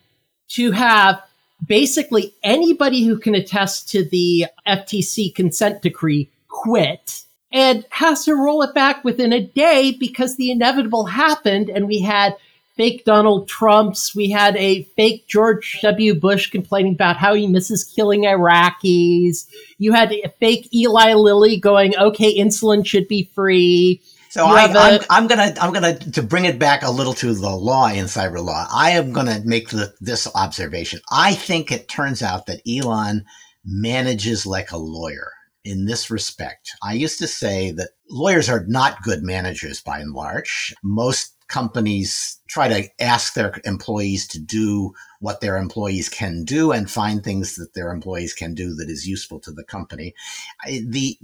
to 0.48 0.70
have 0.70 1.20
basically 1.66 2.32
anybody 2.42 3.04
who 3.04 3.18
can 3.18 3.34
attest 3.34 3.88
to 3.90 4.04
the 4.04 4.46
FTC 4.66 5.34
consent 5.34 5.82
decree 5.82 6.30
quit 6.48 7.24
and 7.52 7.84
has 7.90 8.24
to 8.24 8.34
roll 8.34 8.62
it 8.62 8.72
back 8.74 9.04
within 9.04 9.32
a 9.32 9.40
day 9.42 9.90
because 9.98 10.36
the 10.36 10.52
inevitable 10.52 11.04
happened 11.06 11.68
and 11.68 11.88
we 11.88 12.00
had 12.00 12.36
fake 12.76 13.04
Donald 13.04 13.48
Trumps. 13.48 14.14
We 14.14 14.30
had 14.30 14.56
a 14.56 14.84
fake 14.96 15.26
George 15.26 15.80
W. 15.82 16.14
Bush 16.14 16.48
complaining 16.48 16.94
about 16.94 17.16
how 17.16 17.34
he 17.34 17.48
misses 17.48 17.82
killing 17.82 18.22
Iraqis. 18.22 19.46
You 19.78 19.92
had 19.92 20.12
a 20.12 20.32
fake 20.38 20.72
Eli 20.72 21.14
Lilly 21.14 21.58
going, 21.58 21.96
okay, 21.98 22.38
insulin 22.38 22.86
should 22.86 23.08
be 23.08 23.28
free. 23.34 24.00
So 24.30 24.46
I, 24.46 24.62
am 24.64 24.76
I'm, 24.76 25.00
I'm 25.10 25.26
gonna 25.26 25.54
I'm 25.60 25.72
gonna 25.72 25.98
to 25.98 26.22
bring 26.22 26.44
it 26.44 26.58
back 26.58 26.82
a 26.84 26.90
little 26.90 27.14
to 27.14 27.34
the 27.34 27.50
law 27.50 27.88
in 27.88 28.04
cyber 28.06 28.42
law. 28.44 28.66
I 28.72 28.90
am 28.92 29.12
gonna 29.12 29.40
make 29.44 29.70
the, 29.70 29.92
this 30.00 30.28
observation. 30.36 31.00
I 31.10 31.34
think 31.34 31.72
it 31.72 31.88
turns 31.88 32.22
out 32.22 32.46
that 32.46 32.62
Elon 32.68 33.24
manages 33.64 34.46
like 34.46 34.70
a 34.70 34.76
lawyer. 34.76 35.32
in 35.64 35.84
this 35.86 36.10
respect. 36.10 36.70
I 36.82 36.94
used 36.94 37.18
to 37.18 37.26
say 37.26 37.70
that 37.72 37.90
lawyers 38.08 38.48
are 38.48 38.64
not 38.66 39.02
good 39.02 39.22
managers 39.22 39.80
by 39.82 39.98
and 39.98 40.12
large. 40.12 40.74
Most 40.82 41.36
companies 41.48 42.38
try 42.48 42.68
to 42.68 42.88
ask 43.02 43.34
their 43.34 43.60
employees 43.64 44.26
to 44.28 44.40
do 44.40 44.92
what 45.20 45.40
their 45.40 45.56
employees 45.56 46.08
can 46.08 46.44
do 46.44 46.72
and 46.72 46.90
find 46.90 47.22
things 47.22 47.56
that 47.56 47.74
their 47.74 47.92
employees 47.92 48.32
can 48.32 48.54
do 48.54 48.74
that 48.74 48.88
is 48.88 49.06
useful 49.06 49.38
to 49.38 49.52
the 49.52 49.64
company. 49.64 50.14
The 50.66 51.16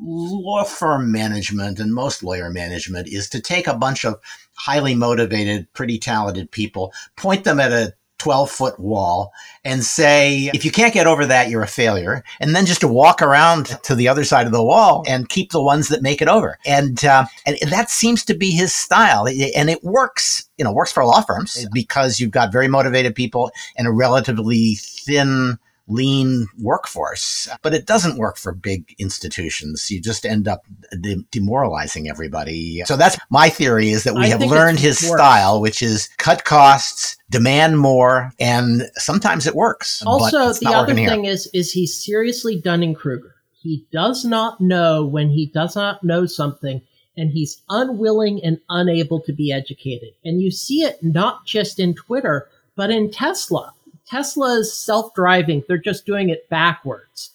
law 0.00 0.64
firm 0.64 1.10
management 1.10 1.78
and 1.78 1.94
most 1.94 2.22
lawyer 2.22 2.50
management 2.50 3.08
is 3.08 3.30
to 3.30 3.40
take 3.40 3.66
a 3.66 3.76
bunch 3.76 4.04
of 4.04 4.20
highly 4.54 4.94
motivated, 4.94 5.72
pretty 5.72 5.98
talented 5.98 6.50
people, 6.50 6.92
point 7.16 7.44
them 7.44 7.60
at 7.60 7.72
a 7.72 7.94
12 8.24 8.50
foot 8.50 8.80
wall 8.80 9.34
and 9.66 9.84
say, 9.84 10.50
if 10.54 10.64
you 10.64 10.70
can't 10.70 10.94
get 10.94 11.06
over 11.06 11.26
that, 11.26 11.50
you're 11.50 11.62
a 11.62 11.66
failure. 11.66 12.24
And 12.40 12.56
then 12.56 12.64
just 12.64 12.80
to 12.80 12.88
walk 12.88 13.20
around 13.20 13.66
to 13.82 13.94
the 13.94 14.08
other 14.08 14.24
side 14.24 14.46
of 14.46 14.52
the 14.52 14.64
wall 14.64 15.04
and 15.06 15.28
keep 15.28 15.52
the 15.52 15.62
ones 15.62 15.88
that 15.88 16.00
make 16.00 16.22
it 16.22 16.28
over. 16.28 16.58
And, 16.64 17.04
uh, 17.04 17.26
and 17.44 17.58
that 17.68 17.90
seems 17.90 18.24
to 18.24 18.34
be 18.34 18.50
his 18.50 18.74
style. 18.74 19.26
And 19.26 19.68
it 19.68 19.84
works, 19.84 20.48
you 20.56 20.64
know, 20.64 20.72
works 20.72 20.90
for 20.90 21.04
law 21.04 21.20
firms 21.20 21.66
because 21.74 22.18
you've 22.18 22.30
got 22.30 22.50
very 22.50 22.66
motivated 22.66 23.14
people 23.14 23.50
and 23.76 23.86
a 23.86 23.92
relatively 23.92 24.76
thin 24.76 25.58
lean 25.86 26.46
workforce, 26.58 27.48
but 27.62 27.74
it 27.74 27.86
doesn't 27.86 28.16
work 28.16 28.36
for 28.36 28.52
big 28.52 28.94
institutions. 28.98 29.90
You 29.90 30.00
just 30.00 30.24
end 30.24 30.48
up 30.48 30.64
de- 31.00 31.24
demoralizing 31.30 32.08
everybody. 32.08 32.82
So 32.86 32.96
that's 32.96 33.18
my 33.30 33.48
theory 33.50 33.90
is 33.90 34.04
that 34.04 34.14
we 34.14 34.22
I 34.22 34.26
have 34.28 34.40
learned 34.40 34.78
his 34.78 34.98
style, 34.98 35.60
which 35.60 35.82
is 35.82 36.08
cut 36.18 36.44
costs, 36.44 37.16
demand 37.30 37.78
more, 37.78 38.32
and 38.38 38.82
sometimes 38.94 39.46
it 39.46 39.54
works. 39.54 40.02
Also, 40.06 40.52
the 40.52 40.74
other 40.74 40.94
thing 40.94 41.24
here. 41.24 41.32
is, 41.32 41.48
is 41.52 41.72
he's 41.72 42.02
seriously 42.02 42.60
Dunning-Kruger. 42.60 43.34
He 43.52 43.86
does 43.92 44.24
not 44.24 44.60
know 44.60 45.04
when 45.04 45.30
he 45.30 45.46
does 45.46 45.74
not 45.74 46.04
know 46.04 46.26
something 46.26 46.82
and 47.16 47.30
he's 47.30 47.62
unwilling 47.68 48.42
and 48.42 48.58
unable 48.68 49.20
to 49.20 49.32
be 49.32 49.52
educated. 49.52 50.10
And 50.24 50.42
you 50.42 50.50
see 50.50 50.80
it 50.80 51.02
not 51.02 51.46
just 51.46 51.78
in 51.78 51.94
Twitter, 51.94 52.48
but 52.76 52.90
in 52.90 53.10
Tesla 53.10 53.72
Tesla 54.14 54.60
is 54.60 54.72
self-driving. 54.72 55.64
They're 55.66 55.76
just 55.76 56.06
doing 56.06 56.28
it 56.28 56.48
backwards. 56.48 57.30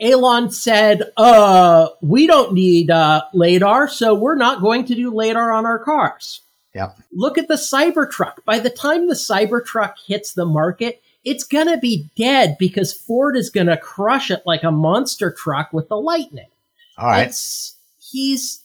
Elon 0.00 0.50
said, 0.50 1.12
uh, 1.18 1.88
we 2.00 2.26
don't 2.26 2.54
need 2.54 2.90
uh, 2.90 3.24
LiDAR, 3.34 3.88
so 3.88 4.14
we're 4.14 4.34
not 4.34 4.62
going 4.62 4.86
to 4.86 4.94
do 4.94 5.14
LiDAR 5.14 5.52
on 5.52 5.66
our 5.66 5.78
cars. 5.78 6.40
Yep. 6.74 6.96
Look 7.12 7.36
at 7.36 7.48
the 7.48 7.54
Cybertruck. 7.54 8.42
By 8.46 8.58
the 8.58 8.70
time 8.70 9.06
the 9.06 9.14
Cybertruck 9.14 9.96
hits 10.06 10.32
the 10.32 10.46
market, 10.46 11.02
it's 11.24 11.44
going 11.44 11.68
to 11.68 11.76
be 11.76 12.08
dead 12.16 12.56
because 12.58 12.94
Ford 12.94 13.36
is 13.36 13.50
going 13.50 13.66
to 13.66 13.76
crush 13.76 14.30
it 14.30 14.42
like 14.46 14.62
a 14.62 14.72
monster 14.72 15.30
truck 15.30 15.74
with 15.74 15.88
the 15.88 15.96
Lightning. 15.96 16.48
All 16.96 17.08
right. 17.08 17.28
It's, 17.28 17.76
he's 18.00 18.60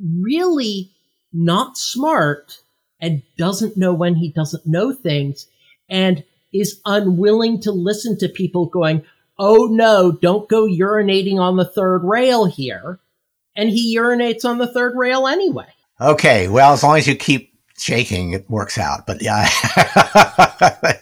really 0.00 0.90
not 1.34 1.76
smart 1.76 2.62
and 2.98 3.22
doesn't 3.36 3.76
know 3.76 3.92
when 3.92 4.14
he 4.14 4.30
doesn't 4.30 4.66
know 4.66 4.94
things. 4.94 5.48
And 5.90 6.24
is 6.52 6.80
unwilling 6.84 7.60
to 7.62 7.72
listen 7.72 8.18
to 8.18 8.28
people 8.28 8.66
going, 8.66 9.04
oh 9.38 9.68
no, 9.70 10.12
don't 10.12 10.48
go 10.48 10.66
urinating 10.66 11.38
on 11.38 11.56
the 11.56 11.64
third 11.64 12.04
rail 12.04 12.46
here. 12.46 12.98
And 13.56 13.70
he 13.70 13.96
urinates 13.96 14.44
on 14.44 14.58
the 14.58 14.72
third 14.72 14.94
rail 14.96 15.26
anyway. 15.26 15.66
Okay, 16.00 16.48
well, 16.48 16.72
as 16.72 16.82
long 16.82 16.96
as 16.96 17.08
you 17.08 17.16
keep 17.16 17.52
shaking, 17.76 18.32
it 18.32 18.48
works 18.48 18.78
out. 18.78 19.06
But 19.06 19.20
yeah, 19.20 19.48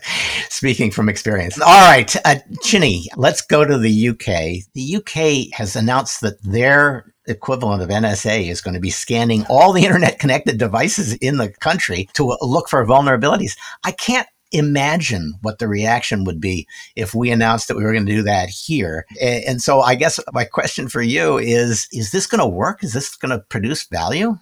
speaking 0.48 0.90
from 0.90 1.09
experience. 1.09 1.61
All 1.61 1.88
right, 1.88 2.14
uh, 2.24 2.37
Chinny, 2.62 3.09
let's 3.16 3.42
go 3.42 3.64
to 3.64 3.76
the 3.76 4.09
UK. 4.09 4.64
The 4.74 4.96
UK 4.96 5.56
has 5.56 5.76
announced 5.76 6.22
that 6.22 6.42
their 6.42 7.12
equivalent 7.26 7.82
of 7.82 7.88
NSA 7.88 8.48
is 8.48 8.61
going 8.61 8.74
to 8.74 8.80
be 8.80 8.90
scanning 8.90 9.44
all 9.48 9.72
the 9.72 9.85
internet 9.85 10.18
connected 10.18 10.59
devices 10.59 11.14
in 11.14 11.38
the 11.38 11.52
country 11.61 12.09
to 12.14 12.37
look 12.40 12.68
for 12.68 12.85
vulnerabilities. 12.87 13.56
I 13.85 13.92
can't 13.92 14.28
imagine 14.52 15.35
what 15.42 15.59
the 15.59 15.68
reaction 15.68 16.24
would 16.24 16.40
be 16.40 16.66
if 16.94 17.14
we 17.14 17.30
announced 17.30 17.68
that 17.68 17.76
we 17.76 17.85
were 17.85 17.92
going 17.92 18.06
to 18.06 18.12
do 18.12 18.22
that 18.22 18.48
here. 18.48 19.06
And 19.20 19.61
so 19.61 19.80
I 19.80 19.94
guess 19.94 20.20
my 20.32 20.44
question 20.44 20.88
for 20.88 21.02
you 21.02 21.38
is 21.38 21.88
is 21.92 22.12
this 22.12 22.26
going 22.26 22.40
to 22.40 22.46
work? 22.46 22.85
Is 22.85 22.92
this 22.92 23.16
going 23.16 23.37
to 23.37 23.44
produce 23.48 23.85
value? 23.85 24.37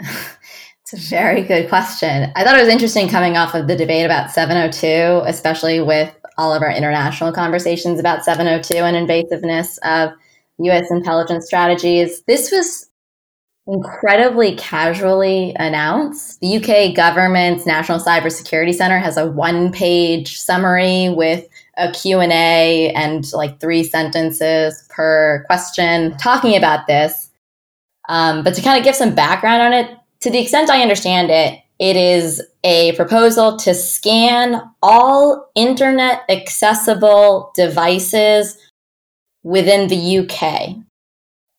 It's 0.88 1.08
a 1.08 1.10
very 1.10 1.42
good 1.42 1.68
question. 1.68 2.30
I 2.36 2.44
thought 2.44 2.56
it 2.56 2.62
was 2.62 2.72
interesting 2.72 3.08
coming 3.08 3.36
off 3.36 3.56
of 3.56 3.66
the 3.66 3.74
debate 3.74 4.04
about 4.04 4.30
702, 4.30 5.26
especially 5.26 5.80
with 5.80 6.14
all 6.38 6.54
of 6.54 6.62
our 6.62 6.70
international 6.70 7.32
conversations 7.32 7.98
about 7.98 8.24
702 8.24 8.74
and 8.76 8.96
invasiveness 8.96 9.78
of 9.82 10.12
US 10.58 10.88
intelligence 10.92 11.44
strategies. 11.44 12.22
This 12.28 12.52
was 12.52 12.88
incredibly 13.66 14.54
casually 14.56 15.54
announced. 15.58 16.40
The 16.40 16.56
UK 16.56 16.94
government's 16.94 17.66
National 17.66 17.98
Cybersecurity 17.98 18.74
Center 18.74 18.98
has 18.98 19.16
a 19.16 19.26
one-page 19.26 20.38
summary 20.38 21.08
with 21.08 21.48
a 21.76 21.90
Q&A 21.90 22.92
and 22.94 23.30
like 23.32 23.60
three 23.60 23.82
sentences 23.82 24.86
per 24.88 25.44
question 25.46 26.16
talking 26.16 26.56
about 26.56 26.86
this. 26.86 27.30
Um, 28.08 28.44
but 28.44 28.54
to 28.54 28.62
kind 28.62 28.78
of 28.78 28.84
give 28.84 28.94
some 28.94 29.14
background 29.14 29.62
on 29.62 29.72
it, 29.72 29.90
to 30.20 30.30
the 30.30 30.38
extent 30.38 30.70
I 30.70 30.80
understand 30.80 31.30
it, 31.30 31.60
it 31.78 31.96
is 31.96 32.40
a 32.64 32.92
proposal 32.92 33.58
to 33.58 33.74
scan 33.74 34.62
all 34.82 35.50
internet 35.54 36.22
accessible 36.28 37.52
devices 37.54 38.56
within 39.42 39.88
the 39.88 40.18
UK. 40.18 40.76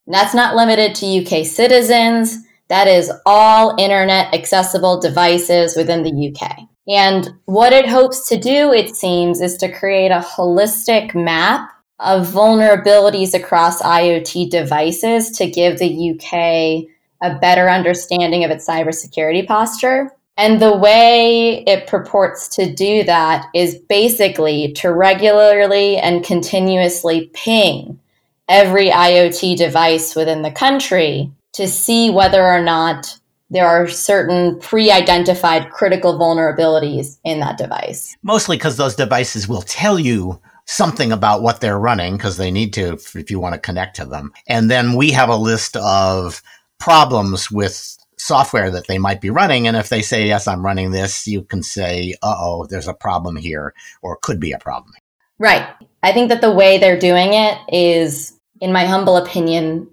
That's 0.08 0.34
not 0.34 0.56
limited 0.56 0.96
to 0.96 1.22
UK 1.22 1.46
citizens. 1.46 2.38
That 2.70 2.88
is 2.88 3.12
all 3.26 3.76
internet 3.78 4.34
accessible 4.34 5.00
devices 5.00 5.76
within 5.76 6.04
the 6.04 6.34
UK. 6.34 6.67
And 6.88 7.30
what 7.46 7.74
it 7.74 7.88
hopes 7.88 8.28
to 8.30 8.38
do, 8.38 8.72
it 8.72 8.96
seems, 8.96 9.41
is 9.41 9.58
to 9.58 9.72
create 9.72 10.12
a 10.12 10.26
holistic 10.26 11.13
map 11.13 11.70
of 12.00 12.28
vulnerabilities 12.28 13.34
across 13.34 13.82
IoT 13.82 14.50
devices 14.50 15.32
to 15.32 15.50
give 15.50 15.80
the 15.80 16.12
UK 16.12 16.88
a 17.22 17.39
better 17.39 17.70
understanding 17.70 18.43
of 18.43 18.52
its 18.52 18.67
cybersecurity 18.67 19.46
posture. 19.46 20.12
And 20.38 20.62
the 20.62 20.78
way 20.78 21.63
it 21.65 21.88
purports 21.88 22.48
to 22.50 22.72
do 22.72 23.04
that 23.06 23.48
is 23.56 23.76
basically 23.89 24.72
to 24.74 24.93
regularly 24.93 25.98
and 25.98 26.24
continuously 26.24 27.32
ping 27.34 28.00
every 28.48 28.90
IoT 28.90 29.58
device 29.58 30.16
within 30.16 30.42
the 30.42 30.52
country 30.52 31.32
to 31.54 31.68
see 31.68 32.10
whether 32.10 32.44
or 32.44 32.62
not 32.62 33.20
there 33.50 33.68
are 33.68 33.88
certain 33.88 34.60
pre 34.60 34.92
identified 34.92 35.72
critical 35.72 36.20
vulnerabilities 36.20 37.18
in 37.24 37.40
that 37.40 37.58
device. 37.58 38.16
Mostly 38.24 38.58
because 38.58 38.78
those 38.78 38.96
devices 38.96 39.48
will 39.48 39.62
tell 39.62 40.00
you 40.00 40.42
something 40.66 41.12
about 41.12 41.42
what 41.42 41.62
they're 41.62 41.80
running 41.80 42.18
because 42.18 42.38
they 42.38 42.52
need 42.52 42.74
to 42.74 43.00
if 43.16 43.32
you 43.32 43.40
want 43.40 43.56
to 43.56 43.60
connect 43.60 43.96
to 43.96 44.06
them. 44.06 44.34
And 44.48 44.70
then 44.70 44.96
we 44.96 45.12
have 45.12 45.30
a 45.30 45.38
list 45.38 45.78
of 45.78 46.42
problems 46.78 47.50
with 47.50 47.98
software 48.18 48.70
that 48.72 48.88
they 48.88 48.98
might 48.98 49.22
be 49.22 49.30
running. 49.30 49.68
And 49.68 49.78
if 49.78 49.90
they 49.90 50.02
say, 50.02 50.28
yes, 50.28 50.48
I'm 50.48 50.66
running 50.66 50.92
this, 50.92 51.26
you 51.26 51.44
can 51.44 51.64
say, 51.64 52.16
uh 52.22 52.36
oh, 52.38 52.66
there's 52.66 52.88
a 52.88 52.94
problem 52.94 53.38
here 53.38 53.74
or 54.02 54.18
could 54.22 54.40
be 54.40 54.52
a 54.52 54.60
problem. 54.60 54.94
Right. 55.40 55.68
I 56.04 56.12
think 56.12 56.30
that 56.30 56.42
the 56.42 56.52
way 56.52 56.78
they're 56.78 57.00
doing 57.00 57.34
it 57.34 57.58
is 57.72 58.37
in 58.62 58.72
my 58.72 58.86
humble 58.86 59.17
opinion, 59.17 59.89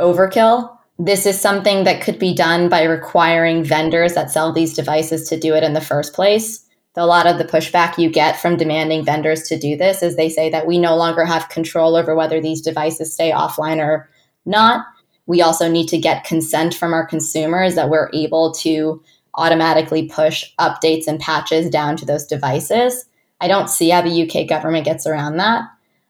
overkill. 0.00 0.76
This 0.98 1.26
is 1.26 1.40
something 1.40 1.84
that 1.84 2.02
could 2.02 2.18
be 2.18 2.34
done 2.34 2.68
by 2.68 2.82
requiring 2.82 3.62
vendors 3.62 4.14
that 4.14 4.30
sell 4.30 4.52
these 4.52 4.74
devices 4.74 5.28
to 5.28 5.38
do 5.38 5.54
it 5.54 5.62
in 5.62 5.72
the 5.72 5.80
first 5.80 6.12
place. 6.12 6.64
A 6.96 7.06
lot 7.06 7.28
of 7.28 7.38
the 7.38 7.44
pushback 7.44 7.96
you 7.96 8.10
get 8.10 8.40
from 8.40 8.56
demanding 8.56 9.04
vendors 9.04 9.44
to 9.44 9.56
do 9.56 9.76
this 9.76 10.02
is 10.02 10.16
they 10.16 10.28
say 10.28 10.50
that 10.50 10.66
we 10.66 10.78
no 10.78 10.96
longer 10.96 11.24
have 11.24 11.48
control 11.48 11.94
over 11.94 12.16
whether 12.16 12.40
these 12.40 12.60
devices 12.60 13.14
stay 13.14 13.30
offline 13.30 13.78
or 13.78 14.10
not. 14.44 14.84
We 15.26 15.40
also 15.40 15.70
need 15.70 15.86
to 15.90 15.98
get 15.98 16.24
consent 16.24 16.74
from 16.74 16.92
our 16.92 17.06
consumers 17.06 17.76
that 17.76 17.88
we're 17.88 18.10
able 18.12 18.52
to 18.54 19.00
automatically 19.34 20.08
push 20.08 20.52
updates 20.58 21.06
and 21.06 21.20
patches 21.20 21.70
down 21.70 21.96
to 21.98 22.04
those 22.04 22.26
devices. 22.26 23.04
I 23.40 23.46
don't 23.46 23.70
see 23.70 23.90
how 23.90 24.02
the 24.02 24.28
UK 24.28 24.48
government 24.48 24.84
gets 24.84 25.06
around 25.06 25.36
that. 25.36 25.62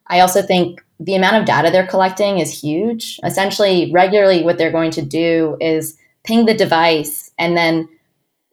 I 0.07 0.21
also 0.21 0.41
think 0.41 0.83
the 1.01 1.15
amount 1.15 1.37
of 1.37 1.45
data 1.45 1.71
they're 1.71 1.87
collecting 1.87 2.39
is 2.39 2.61
huge. 2.61 3.21
Essentially, 3.25 3.91
regularly, 3.93 4.43
what 4.43 4.59
they're 4.59 4.73
going 4.73 4.91
to 4.93 5.03
do 5.03 5.57
is 5.61 5.97
ping 6.25 6.47
the 6.47 6.55
device 6.55 7.31
and 7.39 7.57
then 7.57 7.89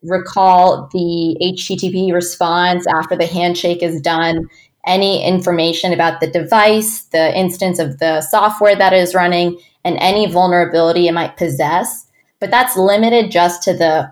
recall 0.04 0.88
the 0.94 1.36
HTTP 1.42 2.14
response 2.14 2.86
after 2.88 3.16
the 3.16 3.26
handshake 3.26 3.82
is 3.82 4.00
done, 4.00 4.48
any 4.86 5.26
information 5.26 5.92
about 5.92 6.20
the 6.20 6.28
device, 6.28 7.06
the 7.06 7.36
instance 7.38 7.80
of 7.80 7.98
the 7.98 8.22
software 8.22 8.76
that 8.76 8.94
is 8.94 9.16
running, 9.16 9.60
and 9.84 9.98
any 10.00 10.32
vulnerability 10.32 11.08
it 11.08 11.14
might 11.14 11.38
possess. 11.38 12.06
But 12.40 12.52
that's 12.52 12.78
limited 12.78 13.32
just 13.32 13.64
to 13.64 13.74
the 13.74 14.12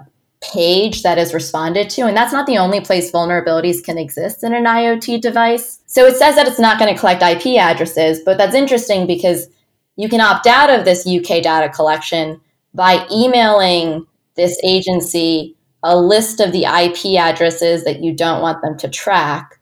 page 0.51 1.03
that 1.03 1.17
is 1.17 1.33
responded 1.33 1.89
to. 1.91 2.01
And 2.01 2.15
that's 2.15 2.33
not 2.33 2.45
the 2.45 2.57
only 2.57 2.81
place 2.81 3.11
vulnerabilities 3.11 3.83
can 3.83 3.97
exist 3.97 4.43
in 4.43 4.53
an 4.53 4.65
IoT 4.65 5.21
device. 5.21 5.79
So 5.85 6.05
it 6.05 6.17
says 6.17 6.35
that 6.35 6.47
it's 6.47 6.59
not 6.59 6.79
going 6.79 6.93
to 6.93 6.99
collect 6.99 7.23
IP 7.23 7.57
addresses, 7.57 8.19
but 8.23 8.37
that's 8.37 8.55
interesting 8.55 9.07
because 9.07 9.47
you 9.95 10.09
can 10.09 10.21
opt 10.21 10.47
out 10.47 10.69
of 10.69 10.85
this 10.85 11.07
UK 11.07 11.41
data 11.41 11.69
collection 11.69 12.41
by 12.73 13.05
emailing 13.11 14.05
this 14.35 14.59
agency 14.63 15.55
a 15.83 15.97
list 15.97 16.39
of 16.39 16.51
the 16.51 16.63
IP 16.63 17.19
addresses 17.19 17.83
that 17.83 18.01
you 18.01 18.13
don't 18.13 18.41
want 18.41 18.61
them 18.61 18.77
to 18.77 18.89
track, 18.89 19.59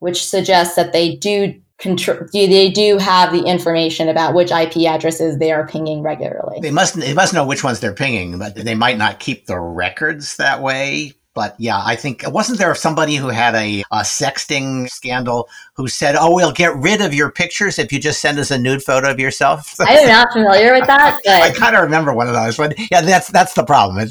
which 0.00 0.26
suggests 0.26 0.74
that 0.74 0.92
they 0.92 1.14
do 1.16 1.60
control 1.82 2.20
they 2.32 2.70
do 2.70 2.96
have 2.96 3.32
the 3.32 3.42
information 3.42 4.08
about 4.08 4.34
which 4.34 4.52
IP 4.52 4.76
addresses 4.88 5.38
they 5.38 5.50
are 5.50 5.66
pinging 5.66 6.00
regularly. 6.00 6.60
They 6.60 6.70
must 6.70 6.94
they 6.94 7.12
must 7.12 7.34
know 7.34 7.44
which 7.44 7.64
ones 7.64 7.80
they're 7.80 7.92
pinging, 7.92 8.38
but 8.38 8.54
they 8.54 8.76
might 8.76 8.96
not 8.96 9.18
keep 9.18 9.46
the 9.46 9.58
records 9.58 10.36
that 10.36 10.62
way. 10.62 11.12
But 11.34 11.56
yeah, 11.58 11.82
I 11.84 11.96
think 11.96 12.22
wasn't 12.28 12.58
there 12.58 12.74
somebody 12.74 13.16
who 13.16 13.28
had 13.28 13.54
a, 13.54 13.80
a, 13.90 14.00
sexting 14.00 14.88
scandal 14.88 15.48
who 15.74 15.88
said, 15.88 16.16
"Oh, 16.18 16.34
we'll 16.34 16.52
get 16.52 16.74
rid 16.76 17.00
of 17.00 17.14
your 17.14 17.30
pictures 17.30 17.78
if 17.78 17.92
you 17.92 17.98
just 17.98 18.20
send 18.20 18.38
us 18.38 18.50
a 18.50 18.58
nude 18.58 18.82
photo 18.82 19.10
of 19.10 19.18
yourself." 19.18 19.74
I 19.80 19.98
am 19.98 20.08
not 20.08 20.32
familiar 20.32 20.72
with 20.72 20.86
that. 20.86 21.20
But... 21.24 21.42
I 21.42 21.50
kind 21.52 21.76
of 21.76 21.82
remember 21.82 22.12
one 22.12 22.26
of 22.26 22.34
those. 22.34 22.56
But 22.56 22.78
yeah, 22.90 23.00
that's 23.00 23.28
that's 23.28 23.54
the 23.54 23.64
problem. 23.64 24.08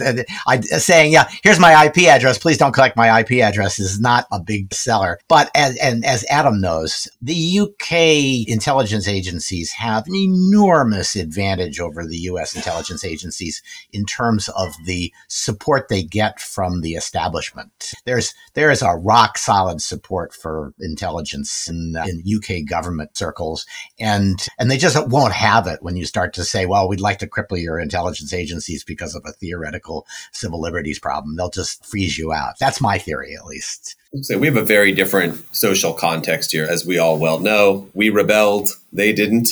I 0.47 0.59
saying, 0.61 1.11
"Yeah, 1.11 1.29
here's 1.43 1.59
my 1.59 1.85
IP 1.85 2.07
address. 2.07 2.37
Please 2.37 2.57
don't 2.57 2.71
collect 2.71 2.95
my 2.95 3.19
IP 3.19 3.33
address." 3.43 3.79
Is 3.79 3.99
not 3.99 4.27
a 4.31 4.39
big 4.39 4.73
seller. 4.73 5.19
But 5.27 5.51
as 5.55 5.77
and 5.77 6.05
as 6.05 6.25
Adam 6.29 6.61
knows, 6.61 7.07
the 7.21 7.59
UK 7.59 8.47
intelligence 8.47 9.07
agencies 9.07 9.71
have 9.73 10.07
an 10.07 10.15
enormous 10.15 11.15
advantage 11.15 11.79
over 11.79 12.05
the 12.05 12.17
U.S. 12.17 12.55
intelligence 12.55 13.03
agencies 13.03 13.61
in 13.91 14.05
terms 14.05 14.49
of 14.49 14.73
the 14.85 15.13
support 15.27 15.87
they 15.89 16.03
get 16.03 16.39
from 16.39 16.81
the 16.81 16.93
establishment. 16.93 17.93
There's 18.05 18.33
there 18.53 18.71
is 18.71 18.81
a 18.81 18.95
rock 18.95 19.37
solid 19.37 19.81
support 19.81 20.33
for 20.33 20.73
intelligence 20.79 21.50
Uh, 21.67 21.71
in, 21.71 21.95
in 21.95 22.37
UK 22.37 22.67
government 22.67 23.15
circles, 23.17 23.65
and 23.99 24.47
and 24.57 24.69
they 24.69 24.77
just 24.77 25.07
won't 25.07 25.33
have 25.33 25.67
it 25.67 25.81
when 25.81 25.95
you 25.95 26.05
start 26.05 26.33
to 26.33 26.43
say, 26.43 26.65
well, 26.65 26.87
we'd 26.87 26.99
like 26.99 27.19
to 27.19 27.27
cripple 27.27 27.61
your 27.61 27.79
intelligence 27.79 28.33
agencies 28.33 28.83
because 28.83 29.15
of 29.15 29.23
a 29.25 29.31
theoretical 29.33 30.05
civil 30.31 30.61
liberties 30.61 30.99
problem. 30.99 31.35
They'll 31.35 31.49
just 31.49 31.85
freeze 31.85 32.17
you 32.17 32.33
out. 32.33 32.59
That's 32.59 32.81
my 32.81 32.97
theory, 32.97 33.35
at 33.35 33.45
least. 33.45 33.95
So 34.21 34.37
we 34.37 34.47
have 34.47 34.57
a 34.57 34.63
very 34.63 34.91
different 34.91 35.43
social 35.55 35.93
context 35.93 36.51
here, 36.51 36.65
as 36.65 36.85
we 36.85 36.97
all 36.97 37.17
well 37.17 37.39
know. 37.39 37.89
We 37.93 38.09
rebelled; 38.09 38.69
they 38.91 39.13
didn't. 39.13 39.49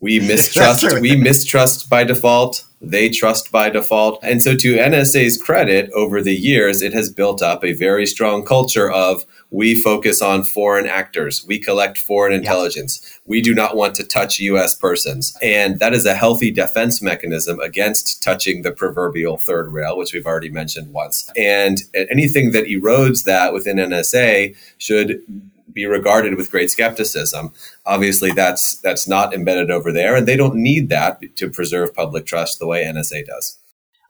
We 0.00 0.20
mistrust. 0.26 0.84
we 1.00 1.16
mistrust 1.16 1.90
by 1.90 2.04
default. 2.04 2.64
They 2.80 3.10
trust 3.10 3.52
by 3.52 3.68
default. 3.68 4.18
And 4.22 4.42
so, 4.42 4.56
to 4.56 4.76
NSA's 4.76 5.36
credit, 5.36 5.90
over 5.92 6.22
the 6.22 6.34
years, 6.34 6.80
it 6.80 6.94
has 6.94 7.12
built 7.12 7.42
up 7.42 7.62
a 7.62 7.74
very 7.74 8.06
strong 8.06 8.44
culture 8.44 8.90
of 8.90 9.24
we 9.50 9.74
focus 9.74 10.22
on 10.22 10.44
foreign 10.44 10.86
actors. 10.86 11.44
We 11.44 11.58
collect 11.58 11.98
foreign 11.98 12.32
intelligence. 12.32 13.00
Yeah. 13.02 13.18
We 13.26 13.42
do 13.42 13.54
not 13.54 13.76
want 13.76 13.96
to 13.96 14.04
touch 14.04 14.38
US 14.38 14.74
persons. 14.74 15.36
And 15.42 15.78
that 15.80 15.92
is 15.92 16.06
a 16.06 16.14
healthy 16.14 16.50
defense 16.50 17.02
mechanism 17.02 17.60
against 17.60 18.22
touching 18.22 18.62
the 18.62 18.72
proverbial 18.72 19.36
third 19.36 19.72
rail, 19.72 19.98
which 19.98 20.14
we've 20.14 20.26
already 20.26 20.50
mentioned 20.50 20.92
once. 20.92 21.30
And 21.36 21.82
anything 21.94 22.52
that 22.52 22.66
erodes 22.66 23.24
that 23.24 23.52
within 23.52 23.76
NSA 23.76 24.56
should 24.78 25.20
be 25.72 25.86
regarded 25.86 26.36
with 26.36 26.50
great 26.50 26.70
skepticism. 26.70 27.52
Obviously, 27.86 28.32
that's 28.32 28.78
that's 28.80 29.08
not 29.08 29.34
embedded 29.34 29.70
over 29.70 29.92
there, 29.92 30.16
and 30.16 30.26
they 30.26 30.36
don't 30.36 30.56
need 30.56 30.88
that 30.88 31.20
to 31.36 31.50
preserve 31.50 31.94
public 31.94 32.26
trust 32.26 32.58
the 32.58 32.66
way 32.66 32.84
NSA 32.84 33.26
does. 33.26 33.58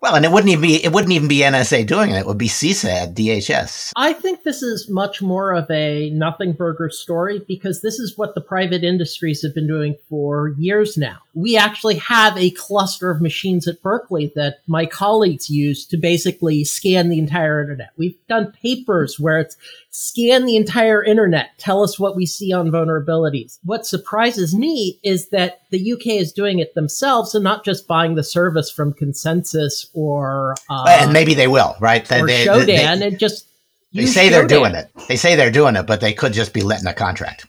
Well, 0.01 0.15
and 0.15 0.25
it 0.25 0.33
wouldn't 0.33 0.51
even 0.51 0.63
be 0.63 0.83
it 0.83 0.93
wouldn't 0.93 1.13
even 1.13 1.29
be 1.29 1.41
NSA 1.41 1.87
doing 1.87 2.11
it. 2.11 2.21
It 2.21 2.27
would 2.27 2.39
be 2.39 2.49
CISA 2.49 2.89
at 2.89 3.15
DHS. 3.15 3.93
I 3.97 4.15
think 4.15 4.43
this 4.43 4.63
is 4.63 4.89
much 4.89 5.21
more 5.21 5.53
of 5.53 5.71
a 5.71 6.09
nothing 6.11 6.53
burger 6.53 6.89
story 6.89 7.45
because 7.47 7.83
this 7.83 7.99
is 7.99 8.17
what 8.17 8.35
the 8.35 8.41
private 8.41 8.83
industries 8.83 9.43
have 9.43 9.55
been 9.55 9.67
doing 9.67 9.97
for 10.09 10.55
years 10.57 10.97
now. 10.97 11.19
We 11.35 11.59
actually 11.59 11.97
have 11.97 12.37
a 12.39 12.51
cluster 12.53 13.11
of 13.11 13.21
machines 13.21 13.69
at 13.69 13.83
Berkeley 13.83 14.33
that 14.37 14.61
my 14.67 14.87
colleagues 14.87 15.51
use 15.51 15.85
to 15.87 15.99
basically 15.99 16.65
scan 16.65 17.11
the 17.11 17.19
entire 17.19 17.61
internet. 17.61 17.91
We've 17.99 18.17
done 18.27 18.53
papers 18.53 19.21
where 19.21 19.39
it's 19.39 19.57
scan 19.91 20.47
the 20.47 20.57
entire 20.57 21.03
internet, 21.03 21.59
tell 21.59 21.83
us 21.83 21.99
what 21.99 22.17
we 22.17 22.25
see 22.25 22.53
on 22.53 22.71
vulnerabilities. 22.71 23.59
What 23.65 23.87
surprises 23.87 24.55
me 24.55 24.99
is 25.03 25.29
that 25.29 25.63
the 25.71 25.93
UK 25.93 26.07
is 26.07 26.33
doing 26.33 26.61
it 26.61 26.75
themselves 26.75 27.35
and 27.35 27.45
not 27.45 27.65
just 27.65 27.89
buying 27.89 28.15
the 28.15 28.23
service 28.23 28.71
from 28.71 28.95
Censys 28.95 29.90
or 29.93 30.55
uh, 30.69 30.85
and 30.89 31.13
maybe 31.13 31.35
they 31.35 31.49
will, 31.49 31.77
right? 31.81 32.05
They, 32.05 32.21
or 32.21 32.27
they, 32.27 32.47
Shodan 32.47 32.67
they, 32.67 32.85
and 32.85 33.19
just 33.19 33.47
they 33.93 34.07
say 34.07 34.29
Shodan. 34.29 34.31
they're 34.31 34.47
doing 34.47 34.75
it. 34.75 34.91
They 35.09 35.17
say 35.17 35.37
they're 35.37 35.51
doing 35.51 35.77
it, 35.77 35.87
but 35.87 36.01
they 36.01 36.13
could 36.13 36.33
just 36.33 36.53
be 36.53 36.63
letting 36.63 36.87
a 36.87 36.95
contract. 36.95 37.47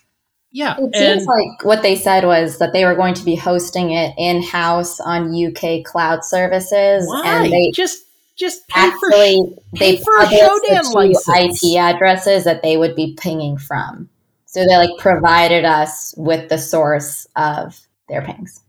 Yeah, 0.54 0.76
it 0.78 0.96
seems 0.96 1.26
like 1.26 1.64
what 1.64 1.82
they 1.82 1.96
said 1.96 2.26
was 2.26 2.58
that 2.60 2.74
they 2.74 2.84
were 2.84 2.96
going 2.96 3.14
to 3.14 3.24
be 3.24 3.36
hosting 3.36 3.92
it 3.92 4.14
in 4.18 4.44
house 4.44 5.00
on 5.00 5.34
UK 5.34 5.84
cloud 5.86 6.26
services, 6.26 7.08
Why? 7.08 7.24
and 7.26 7.54
they 7.54 7.72
just 7.74 8.04
just 8.36 8.68
pay 8.68 8.82
actually 8.82 9.56
for, 9.70 9.78
they 9.80 9.98
for 9.98 10.26
Shodan 10.26 10.94
license. 10.94 11.64
IP 11.64 11.78
addresses 11.78 12.44
that 12.44 12.64
they 12.64 12.76
would 12.76 12.96
be 12.96 13.16
pinging 13.18 13.58
from. 13.58 14.10
So 14.46 14.66
they 14.66 14.76
like 14.76 14.98
provided 15.00 15.64
us 15.64 16.14
with 16.18 16.50
the 16.50 16.58
source 16.58 17.26
of 17.38 17.80
their 18.10 18.22
pings. 18.22 18.60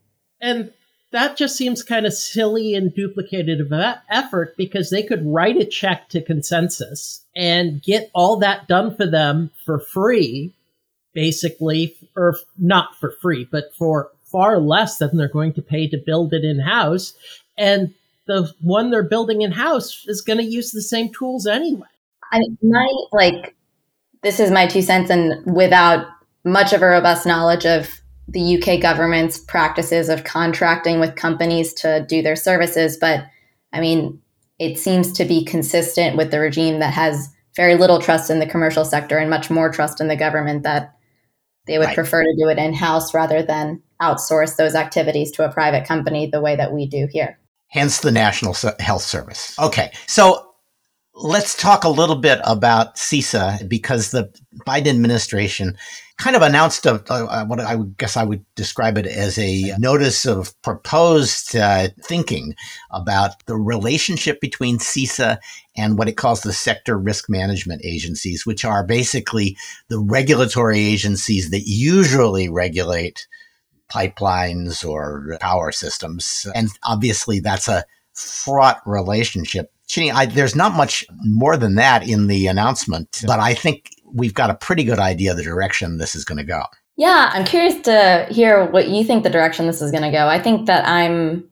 And 0.41 0.73
that 1.13 1.37
just 1.37 1.57
seems 1.57 1.83
kind 1.83 2.07
of 2.07 2.15
silly 2.15 2.75
and 2.75 2.93
duplicated 2.93 3.61
of 3.61 3.69
that 3.69 4.03
effort 4.11 4.57
because 4.57 4.91
they 4.91 5.03
could 5.03 5.25
write 5.25 5.57
a 5.57 5.65
check 5.65 6.09
to 6.09 6.23
Censys 6.23 7.21
and 7.37 7.83
get 7.83 8.11
all 8.15 8.37
that 8.39 8.67
done 8.67 8.97
for 8.97 9.07
them 9.07 9.51
for 9.65 9.79
free, 9.79 10.53
basically, 11.13 11.95
or 12.17 12.37
not 12.59 12.97
for 12.99 13.11
free, 13.11 13.47
but 13.51 13.75
for 13.75 14.11
far 14.25 14.59
less 14.59 14.99
than 14.99 15.17
they're 15.17 15.29
going 15.29 15.53
to 15.53 15.63
pay 15.63 15.87
to 15.87 15.99
build 15.99 16.33
it 16.33 16.45
in 16.45 16.59
house. 16.59 17.15
And 17.59 17.95
the 18.27 18.51
one 18.63 18.91
they're 18.91 19.03
building 19.03 19.43
in 19.43 19.53
house 19.53 20.07
is 20.09 20.23
going 20.23 20.39
to 20.39 20.45
use 20.45 20.73
the 20.73 20.83
same 20.83 21.13
tools 21.13 21.47
anyway. 21.47 21.87
I 22.33 22.41
my 22.63 22.89
like, 23.13 23.55
this 24.23 24.41
is 24.41 24.51
my 24.51 24.67
two 24.67 24.81
cents, 24.81 25.11
and 25.11 25.55
without 25.55 26.07
much 26.45 26.73
of 26.73 26.81
a 26.81 26.87
robust 26.87 27.27
knowledge 27.27 27.67
of 27.67 28.02
the 28.33 28.57
UK 28.57 28.81
government's 28.81 29.39
practices 29.39 30.09
of 30.09 30.25
contracting 30.25 31.01
with 31.01 31.17
companies 31.17 31.73
to 31.75 32.05
do 32.09 32.23
their 32.23 32.37
services. 32.37 32.97
But 32.97 33.27
I 33.73 33.81
mean, 33.81 34.21
it 34.59 34.79
seems 34.79 35.13
to 35.13 35.25
be 35.25 35.45
consistent 35.45 36.17
with 36.17 36.31
the 36.31 36.41
regime 36.41 36.79
that 36.79 36.95
has 36.95 37.29
very 37.57 37.75
little 37.75 38.01
trust 38.01 38.31
in 38.31 38.39
the 38.39 38.47
commercial 38.47 38.85
sector 38.85 39.19
and 39.19 39.29
much 39.29 39.51
more 39.51 39.71
trust 39.71 40.01
in 40.01 40.09
the 40.09 40.17
government 40.17 40.63
that 40.63 40.97
they 41.67 41.79
would 41.79 41.87
right. 41.87 41.95
prefer 41.95 42.23
to 42.23 42.37
do 42.39 42.49
it 42.49 42.59
in 42.59 42.75
house 42.75 43.15
rather 43.15 43.43
than 43.43 43.83
outsource 44.01 44.57
those 44.57 44.75
activities 44.75 45.31
to 45.33 45.45
a 45.45 45.53
private 45.53 45.87
company 45.87 46.27
the 46.27 46.41
way 46.41 46.57
that 46.57 46.73
we 46.73 46.87
do 46.87 47.07
here. 47.11 47.39
Hence 47.69 48.01
the 48.01 48.11
National 48.11 48.55
Health 48.81 49.03
Service. 49.03 49.57
Okay. 49.59 49.93
So 50.07 50.53
let's 51.15 51.57
talk 51.57 51.85
a 51.85 51.89
little 51.89 52.17
bit 52.17 52.41
about 52.45 52.97
CISA 52.97 53.69
because 53.69 54.11
the 54.11 54.33
Biden 54.67 54.89
administration 54.89 55.77
kind 56.23 56.37
of 56.37 56.43
announced 56.43 56.87
a, 56.87 57.03
a, 57.13 57.45
what 57.47 57.59
I 57.59 57.75
would 57.75 57.99
guess 57.99 58.17
I 58.17 58.23
would 58.23 58.45
describe 58.55 58.97
it 58.97 59.07
as 59.07 59.37
a 59.39 59.75
notice 59.77 60.25
of 60.25 60.55
proposed 60.63 61.57
uh, 61.57 61.89
thinking 62.01 62.55
about 62.93 63.45
the 63.47 63.57
relationship 63.57 64.41
between 64.41 64.79
CISA 64.79 65.39
and 65.77 65.99
what 65.99 66.09
it 66.09 66.17
calls 66.17 66.43
the 66.43 66.53
sector 66.53 66.97
risk 66.97 67.29
management 67.29 67.83
agencies, 67.85 68.47
which 68.47 68.65
are 68.65 68.87
basically 68.87 69.57
the 69.89 69.99
regulatory 69.99 70.79
agencies 70.79 71.51
that 71.51 71.63
usually 71.67 72.49
regulate 72.49 73.27
pipelines 73.91 74.89
or 74.89 75.37
power 75.41 75.73
systems. 75.73 76.47
And 76.55 76.69
obviously 76.85 77.41
that's 77.41 77.67
a 77.67 77.85
fraught 78.15 78.81
relationship. 78.87 79.73
Chinny, 79.89 80.13
I, 80.13 80.27
there's 80.27 80.55
not 80.55 80.75
much 80.75 81.05
more 81.25 81.57
than 81.57 81.75
that 81.75 82.09
in 82.09 82.29
the 82.29 82.47
announcement, 82.47 83.23
but 83.27 83.41
I 83.41 83.55
think 83.55 83.91
we've 84.15 84.35
got 84.35 84.51
a 84.51 84.55
pretty 84.55 84.85
good 84.85 84.99
idea 84.99 85.33
of 85.33 85.37
the 85.37 85.43
direction 85.43 85.99
this 85.99 86.15
is 86.15 86.25
going 86.25 86.39
to 86.39 86.45
go. 86.45 86.65
Yeah, 86.97 87.31
I'm 87.33 87.45
curious 87.45 87.81
to 87.83 88.27
hear 88.31 88.67
what 88.67 88.89
you 88.89 89.05
think 89.05 89.23
the 89.23 89.31
direction 89.31 89.67
this 89.67 89.81
is 89.81 89.91
going 89.91 90.03
to 90.03 90.11
go. 90.11 90.29
I 90.29 90.39
think 90.39 90.67
that 90.67 90.87
I'm 90.87 91.49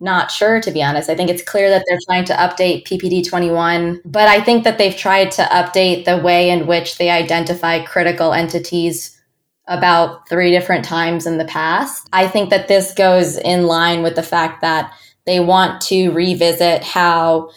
not 0.00 0.30
sure, 0.30 0.60
to 0.60 0.70
be 0.70 0.82
honest. 0.82 1.08
I 1.08 1.14
think 1.14 1.30
it's 1.30 1.42
clear 1.42 1.70
that 1.70 1.84
they're 1.88 1.98
trying 2.06 2.24
to 2.26 2.34
update 2.34 2.86
PPD 2.86 3.26
21, 3.26 4.02
but 4.04 4.28
I 4.28 4.40
think 4.40 4.64
that 4.64 4.76
they've 4.76 4.96
tried 4.96 5.30
to 5.32 5.42
update 5.44 6.04
the 6.04 6.18
way 6.18 6.50
in 6.50 6.66
which 6.66 6.98
they 6.98 7.10
identify 7.10 7.84
critical 7.84 8.32
entities 8.32 9.18
about 9.66 10.28
three 10.28 10.50
different 10.50 10.84
times 10.84 11.24
in 11.26 11.38
the 11.38 11.44
past. 11.46 12.08
I 12.12 12.28
think 12.28 12.50
that 12.50 12.68
this 12.68 12.92
goes 12.92 13.38
in 13.38 13.66
line 13.66 14.02
with 14.02 14.16
the 14.16 14.22
fact 14.22 14.60
that 14.60 14.92
they 15.24 15.40
want 15.40 15.80
to 15.82 16.10
revisit 16.10 16.82
how 16.82 17.50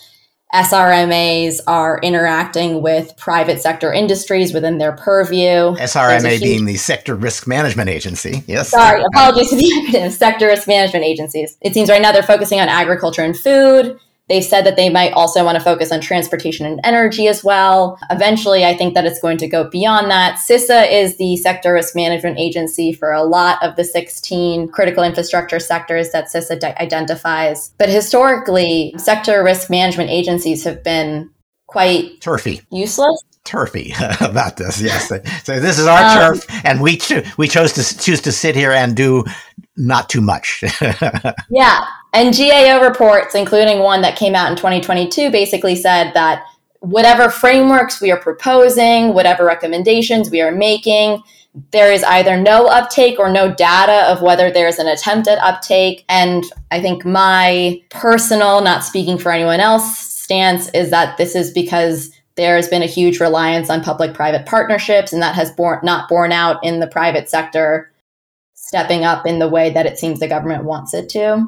SRMAs 0.53 1.59
are 1.67 1.99
interacting 2.01 2.81
with 2.81 3.15
private 3.17 3.61
sector 3.61 3.91
industries 3.91 4.53
within 4.53 4.77
their 4.77 4.93
purview. 4.93 5.75
SRMA 5.75 6.29
huge, 6.29 6.41
being 6.41 6.65
the 6.65 6.77
Sector 6.77 7.15
Risk 7.15 7.47
Management 7.47 7.89
Agency. 7.89 8.43
Yes. 8.47 8.69
Sorry, 8.69 9.03
apologies 9.03 9.49
to 9.49 9.57
the 9.57 9.63
acronym, 9.63 10.11
Sector 10.11 10.47
Risk 10.47 10.67
Management 10.67 11.03
Agencies. 11.03 11.57
It 11.61 11.73
seems 11.73 11.89
right 11.89 12.01
now 12.01 12.13
they're 12.13 12.23
focusing 12.23 12.61
on 12.61 12.69
agriculture 12.69 13.23
and 13.23 13.37
food. 13.37 13.99
They 14.29 14.41
said 14.41 14.65
that 14.65 14.75
they 14.75 14.89
might 14.89 15.13
also 15.13 15.43
want 15.45 15.57
to 15.57 15.63
focus 15.63 15.91
on 15.91 16.01
transportation 16.01 16.65
and 16.65 16.79
energy 16.83 17.27
as 17.27 17.43
well. 17.43 17.97
Eventually, 18.09 18.65
I 18.65 18.75
think 18.75 18.93
that 18.93 19.05
it's 19.05 19.21
going 19.21 19.37
to 19.37 19.47
go 19.47 19.69
beyond 19.69 20.11
that. 20.11 20.37
CISA 20.37 20.91
is 20.91 21.17
the 21.17 21.37
sector 21.37 21.73
risk 21.73 21.95
management 21.95 22.37
agency 22.37 22.91
for 22.91 23.11
a 23.11 23.23
lot 23.23 23.63
of 23.63 23.75
the 23.77 23.83
16 23.83 24.67
critical 24.69 25.03
infrastructure 25.03 25.59
sectors 25.59 26.11
that 26.11 26.25
CISA 26.25 26.59
de- 26.59 26.81
identifies. 26.81 27.71
But 27.77 27.89
historically, 27.89 28.93
sector 28.97 29.43
risk 29.43 29.69
management 29.69 30.09
agencies 30.09 30.63
have 30.65 30.83
been 30.83 31.29
quite 31.67 32.19
turfy, 32.21 32.61
useless 32.71 33.23
turfy 33.47 33.93
about 34.21 34.57
this. 34.57 34.79
Yes, 34.81 35.07
so 35.07 35.59
this 35.59 35.79
is 35.79 35.87
our 35.87 36.03
um, 36.03 36.33
turf, 36.33 36.45
and 36.65 36.81
we 36.81 36.97
cho- 36.97 37.23
we 37.37 37.47
chose 37.47 37.73
to 37.73 37.97
choose 37.97 38.21
to 38.21 38.31
sit 38.31 38.55
here 38.55 38.71
and 38.71 38.95
do 38.95 39.23
not 39.77 40.09
too 40.09 40.21
much. 40.21 40.63
yeah, 41.49 41.85
and 42.13 42.35
GAO 42.35 42.81
reports, 42.81 43.35
including 43.35 43.79
one 43.79 44.01
that 44.01 44.17
came 44.17 44.35
out 44.35 44.49
in 44.49 44.57
2022, 44.57 45.29
basically 45.31 45.75
said 45.75 46.13
that 46.13 46.43
whatever 46.79 47.29
frameworks 47.29 48.01
we 48.01 48.11
are 48.11 48.19
proposing, 48.19 49.13
whatever 49.13 49.45
recommendations 49.45 50.29
we 50.29 50.41
are 50.41 50.51
making, 50.51 51.21
there 51.71 51.91
is 51.91 52.03
either 52.03 52.37
no 52.37 52.67
uptake 52.67 53.19
or 53.19 53.29
no 53.29 53.53
data 53.53 54.09
of 54.11 54.21
whether 54.21 54.51
there's 54.51 54.77
an 54.77 54.87
attempt 54.87 55.27
at 55.27 55.39
uptake. 55.39 56.05
And 56.07 56.43
I 56.71 56.81
think 56.81 57.03
my 57.03 57.81
personal, 57.89 58.61
not 58.61 58.83
speaking 58.83 59.17
for 59.17 59.31
anyone 59.31 59.59
else, 59.59 59.97
stance 59.97 60.69
is 60.69 60.91
that 60.91 61.17
this 61.17 61.35
is 61.35 61.51
because 61.51 62.11
there 62.35 62.55
has 62.55 62.67
been 62.67 62.83
a 62.83 62.87
huge 62.87 63.19
reliance 63.19 63.69
on 63.69 63.83
public 63.83 64.13
private 64.13 64.45
partnerships, 64.45 65.11
and 65.11 65.21
that 65.21 65.33
has 65.33 65.51
borne, 65.51 65.79
not 65.81 66.07
borne 66.07 66.31
out 66.31 66.63
in 66.63 66.79
the 66.79 66.87
private 66.87 67.29
sector 67.29 67.91
stepping 68.53 69.03
up 69.03 69.25
in 69.25 69.39
the 69.39 69.47
way 69.47 69.71
that 69.71 69.85
it 69.85 69.97
seems 69.97 70.19
the 70.19 70.27
government 70.27 70.63
wants 70.63 70.93
it 70.93 71.09
to. 71.09 71.47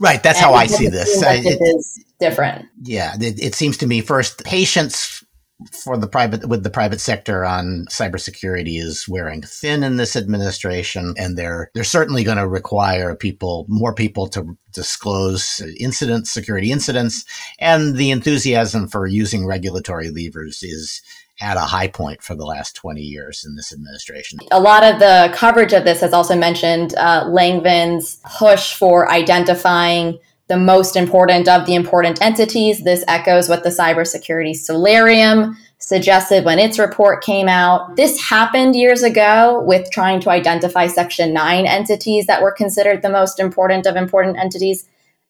Right. 0.00 0.22
That's 0.22 0.38
and 0.38 0.46
how 0.46 0.54
I 0.54 0.66
see 0.66 0.88
this. 0.88 1.20
Like 1.22 1.44
it 1.44 1.60
is 1.60 2.04
different. 2.20 2.66
Yeah. 2.82 3.14
It, 3.20 3.42
it, 3.42 3.54
seems 3.54 3.76
to 3.78 3.86
me 3.86 4.00
first 4.00 4.44
patience 4.44 5.24
for 5.72 5.96
the 5.96 6.06
private 6.06 6.48
with 6.48 6.62
the 6.62 6.70
private 6.70 7.00
sector 7.00 7.44
on 7.44 7.86
cybersecurity 7.90 8.80
is 8.80 9.08
wearing 9.08 9.42
thin 9.42 9.82
in 9.82 9.96
this 9.96 10.14
administration, 10.14 11.14
and 11.16 11.36
they're 11.36 11.70
they're 11.74 11.84
certainly 11.84 12.22
going 12.22 12.36
to 12.36 12.46
require 12.46 13.16
people 13.16 13.66
more 13.68 13.92
people 13.92 14.28
to 14.28 14.56
disclose 14.72 15.60
incidents, 15.80 16.32
security 16.32 16.70
incidents, 16.70 17.24
and 17.58 17.96
the 17.96 18.10
enthusiasm 18.12 18.86
for 18.86 19.06
using 19.06 19.46
regulatory 19.46 20.10
levers 20.10 20.62
is 20.62 21.02
at 21.40 21.56
a 21.56 21.60
high 21.60 21.88
point 21.88 22.22
for 22.22 22.34
the 22.34 22.44
last 22.44 22.74
20 22.76 23.00
years 23.00 23.44
in 23.46 23.54
this 23.54 23.72
administration. 23.72 24.38
A 24.50 24.60
lot 24.60 24.82
of 24.82 24.98
the 24.98 25.30
coverage 25.34 25.72
of 25.72 25.84
this 25.84 26.00
has 26.00 26.12
also 26.12 26.36
mentioned 26.36 26.94
uh, 26.96 27.24
Langevin 27.24 28.02
push 28.38 28.74
for 28.74 29.10
identifying 29.10 30.18
the 30.48 30.56
most 30.56 30.96
important 30.96 31.46
of 31.46 31.66
the 31.66 31.74
important 31.74 32.20
entities. 32.22 32.82
This 32.82 33.04
echoes 33.06 33.48
what 33.48 33.62
the 33.62 33.68
cybersecurity 33.70 34.56
solarium 34.56 35.56
suggested 35.78 36.44
when 36.44 36.58
its 36.58 36.78
report 36.78 37.22
came 37.22 37.48
out. 37.48 37.96
This 37.96 38.20
happened 38.20 38.74
years 38.74 39.02
ago 39.02 39.62
with 39.64 39.90
trying 39.90 40.20
to 40.20 40.30
identify 40.30 40.86
Section 40.86 41.32
9 41.32 41.66
entities 41.66 42.26
that 42.26 42.42
were 42.42 42.50
considered 42.50 43.02
the 43.02 43.10
most 43.10 43.38
important 43.38 43.86
of 43.86 43.94
important 43.94 44.38
entities. 44.38 44.88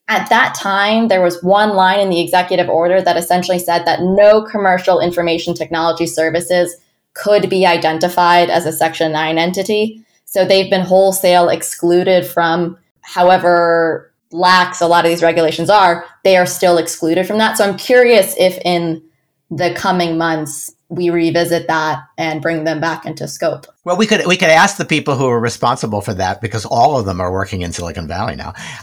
At 0.09 0.31
that 0.31 0.55
time, 0.55 1.09
there 1.09 1.23
was 1.23 1.43
one 1.43 1.77
line 1.77 2.01
in 2.01 2.09
the 2.09 2.21
executive 2.21 2.69
order 2.69 3.03
that 3.03 3.19
essentially 3.19 3.59
said 3.59 3.85
that 3.85 4.01
no 4.03 4.43
commercial 4.43 5.01
information 5.01 5.55
technology 5.55 6.07
services 6.07 6.75
could 7.13 7.51
be 7.51 7.67
identified 7.67 8.49
as 8.49 8.65
a 8.65 8.73
Section 8.73 9.13
9 9.13 9.39
entity. 9.39 10.03
So 10.25 10.45
they've 10.45 10.71
been 10.71 10.85
wholesale 10.85 11.49
excluded 11.49 12.27
from 12.27 12.79
however 13.03 14.13
lax 14.31 14.81
a 14.81 14.87
lot 14.87 15.05
of 15.05 15.11
these 15.11 15.23
regulations 15.23 15.71
are, 15.71 16.05
they 16.25 16.37
are 16.37 16.47
still 16.47 16.79
excluded 16.79 17.27
from 17.27 17.39
that. 17.39 17.57
So 17.57 17.65
I'm 17.65 17.77
curious 17.77 18.35
if 18.39 18.59
in 18.65 19.03
the 19.51 19.73
coming 19.75 20.19
months 20.19 20.75
we 20.91 21.11
revisit 21.11 21.67
that 21.69 22.05
and 22.17 22.41
bring 22.41 22.65
them 22.65 22.81
back 22.81 23.05
into 23.05 23.29
scope. 23.29 23.67
Well, 23.85 23.97
we 23.97 24.07
could 24.07 24.27
we 24.27 24.37
could 24.37 24.49
ask 24.49 24.79
the 24.79 24.85
people 24.87 25.17
who 25.17 25.27
are 25.27 25.41
responsible 25.41 26.01
for 26.01 26.15
that 26.15 26.41
because 26.41 26.65
all 26.65 26.99
of 26.99 27.05
them 27.05 27.21
are 27.21 27.31
working 27.31 27.61
in 27.61 27.73
Silicon 27.73 28.09
Valley 28.09 28.37
now. 28.37 28.55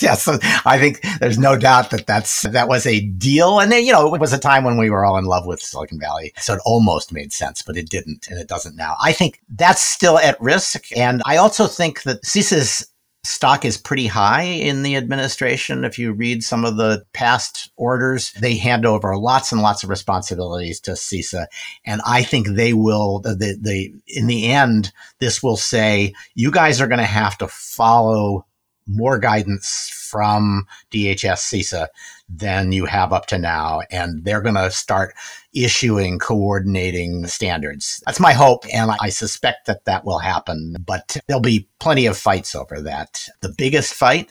yes, 0.00 0.22
so 0.22 0.38
I 0.64 0.78
think 0.78 1.00
there's 1.20 1.38
no 1.38 1.58
doubt 1.58 1.90
that 1.90 2.06
that's 2.06 2.42
that 2.42 2.68
was 2.68 2.86
a 2.86 3.00
deal, 3.00 3.60
and 3.60 3.70
then, 3.70 3.84
you 3.84 3.92
know 3.92 4.14
it 4.14 4.20
was 4.20 4.32
a 4.32 4.38
time 4.38 4.64
when 4.64 4.78
we 4.78 4.88
were 4.88 5.04
all 5.04 5.18
in 5.18 5.26
love 5.26 5.46
with 5.46 5.60
Silicon 5.60 6.00
Valley, 6.00 6.32
so 6.38 6.54
it 6.54 6.60
almost 6.64 7.12
made 7.12 7.32
sense, 7.32 7.60
but 7.60 7.76
it 7.76 7.90
didn't, 7.90 8.26
and 8.28 8.38
it 8.38 8.48
doesn't 8.48 8.76
now. 8.76 8.96
I 9.02 9.12
think 9.12 9.40
that's 9.50 9.82
still 9.82 10.18
at 10.18 10.40
risk, 10.40 10.86
and 10.96 11.22
I 11.26 11.36
also 11.36 11.66
think 11.66 12.02
that 12.04 12.22
CISA's 12.22 12.86
stock 13.26 13.64
is 13.64 13.76
pretty 13.76 14.06
high 14.06 14.42
in 14.42 14.82
the 14.82 14.96
administration. 14.96 15.84
If 15.84 15.98
you 15.98 16.12
read 16.12 16.42
some 16.42 16.64
of 16.64 16.76
the 16.76 17.04
past 17.12 17.70
orders, 17.76 18.32
they 18.32 18.56
hand 18.56 18.86
over 18.86 19.16
lots 19.16 19.52
and 19.52 19.62
lots 19.62 19.82
of 19.82 19.90
responsibilities 19.90 20.80
to 20.80 20.92
CISA. 20.92 21.46
And 21.84 22.00
I 22.06 22.22
think 22.22 22.48
they 22.48 22.72
will, 22.72 23.20
the, 23.20 23.34
the, 23.60 23.92
in 24.06 24.26
the 24.26 24.46
end, 24.46 24.92
this 25.18 25.42
will 25.42 25.56
say, 25.56 26.14
you 26.34 26.50
guys 26.50 26.80
are 26.80 26.88
going 26.88 26.98
to 26.98 27.04
have 27.04 27.36
to 27.38 27.48
follow 27.48 28.46
more 28.86 29.18
guidance 29.18 29.90
from 29.92 30.66
DHS 30.92 31.38
CISA 31.52 31.88
than 32.28 32.72
you 32.72 32.86
have 32.86 33.12
up 33.12 33.26
to 33.26 33.38
now. 33.38 33.80
And 33.90 34.24
they're 34.24 34.40
going 34.40 34.54
to 34.54 34.70
start 34.70 35.14
issuing 35.56 36.18
coordinating 36.18 37.26
standards. 37.26 38.02
That's 38.06 38.20
my 38.20 38.32
hope. 38.32 38.64
And 38.72 38.90
I 39.00 39.08
suspect 39.08 39.66
that 39.66 39.84
that 39.84 40.04
will 40.04 40.18
happen, 40.18 40.76
but 40.84 41.16
there'll 41.26 41.40
be 41.40 41.68
plenty 41.80 42.06
of 42.06 42.16
fights 42.16 42.54
over 42.54 42.80
that. 42.82 43.28
The 43.40 43.54
biggest 43.56 43.94
fight 43.94 44.30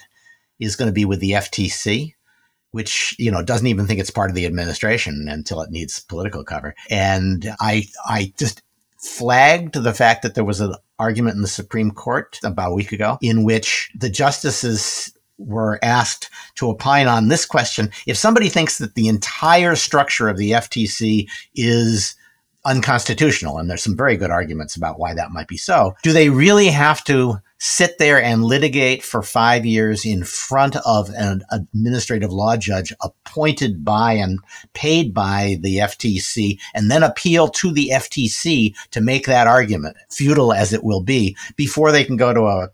is 0.59 0.76
going 0.76 0.88
to 0.88 0.93
be 0.93 1.05
with 1.05 1.19
the 1.19 1.32
FTC. 1.32 2.13
Which 2.71 3.15
you 3.17 3.32
know 3.32 3.41
doesn't 3.41 3.67
even 3.67 3.88
think 3.88 4.01
it's 4.01 4.11
part 4.11 4.30
of 4.30 4.36
the 4.36 4.45
administration 4.45 5.28
until 5.30 5.61
it 5.61 5.71
needs 5.71 6.01
political 6.01 6.43
cover, 6.43 6.76
and 6.89 7.55
I 7.61 7.86
I 8.05 8.34
just 8.38 8.63
flagged 8.97 9.76
the 9.76 9.93
fact 9.93 10.23
that 10.23 10.36
there 10.36 10.43
was 10.43 10.59
an 10.59 10.76
argument 10.99 11.36
in 11.36 11.41
the 11.41 11.47
Supreme 11.47 11.91
Court 11.91 12.39
about 12.43 12.71
a 12.71 12.76
week 12.76 12.91
ago 12.91 13.17
in 13.21 13.43
which 13.43 13.89
the 13.95 14.09
justices 14.09 15.14
were 15.38 15.80
asked 15.84 16.30
to 16.56 16.70
opine 16.70 17.08
on 17.08 17.28
this 17.28 17.46
question. 17.46 17.92
If 18.08 18.18
somebody 18.18 18.50
thinks 18.50 18.78
that 18.78 18.96
the 18.96 19.08
entire 19.08 19.76
structure 19.76 20.30
of 20.30 20.38
the 20.38 20.52
FTC 20.52 21.28
is 21.56 22.16
unconstitutional, 22.66 23.58
and 23.58 23.70
there's 23.70 23.84
some 23.84 23.98
very 23.98 24.18
good 24.18 24.32
arguments 24.32 24.76
about 24.76 25.00
why 25.00 25.14
that 25.14 25.32
might 25.32 25.48
be 25.48 25.58
so, 25.58 25.94
do 26.04 26.12
they 26.12 26.30
really 26.30 26.68
have 26.68 27.04
to 27.06 27.38
sit 27.58 27.98
there 27.98 28.22
and 28.22 28.44
litigate 28.44 29.02
for 29.02 29.22
five 29.24 29.66
years 29.66 30.06
in 30.06 30.24
front 30.24 30.76
of 30.86 31.10
an 31.16 31.42
administrative 31.52 32.32
law 32.32 32.58
judge 32.58 32.94
appointed 33.02 33.84
by 33.84 34.14
and 34.14 34.40
paid 34.74 35.14
by 35.14 35.58
the 35.62 35.78
FTC 35.78 36.60
and 36.74 36.92
then 36.92 37.02
appeal 37.02 37.48
to 37.48 37.72
the 37.72 37.90
FTC 37.94 38.76
to 38.92 39.02
make 39.02 39.26
that 39.26 39.48
argument, 39.48 39.96
futile 40.10 40.54
as 40.54 40.74
it 40.74 40.84
will 40.84 41.02
be, 41.02 41.36
before 41.56 41.92
they 41.92 42.04
can 42.04 42.18
go 42.18 42.34
to 42.34 42.42
a 42.42 42.70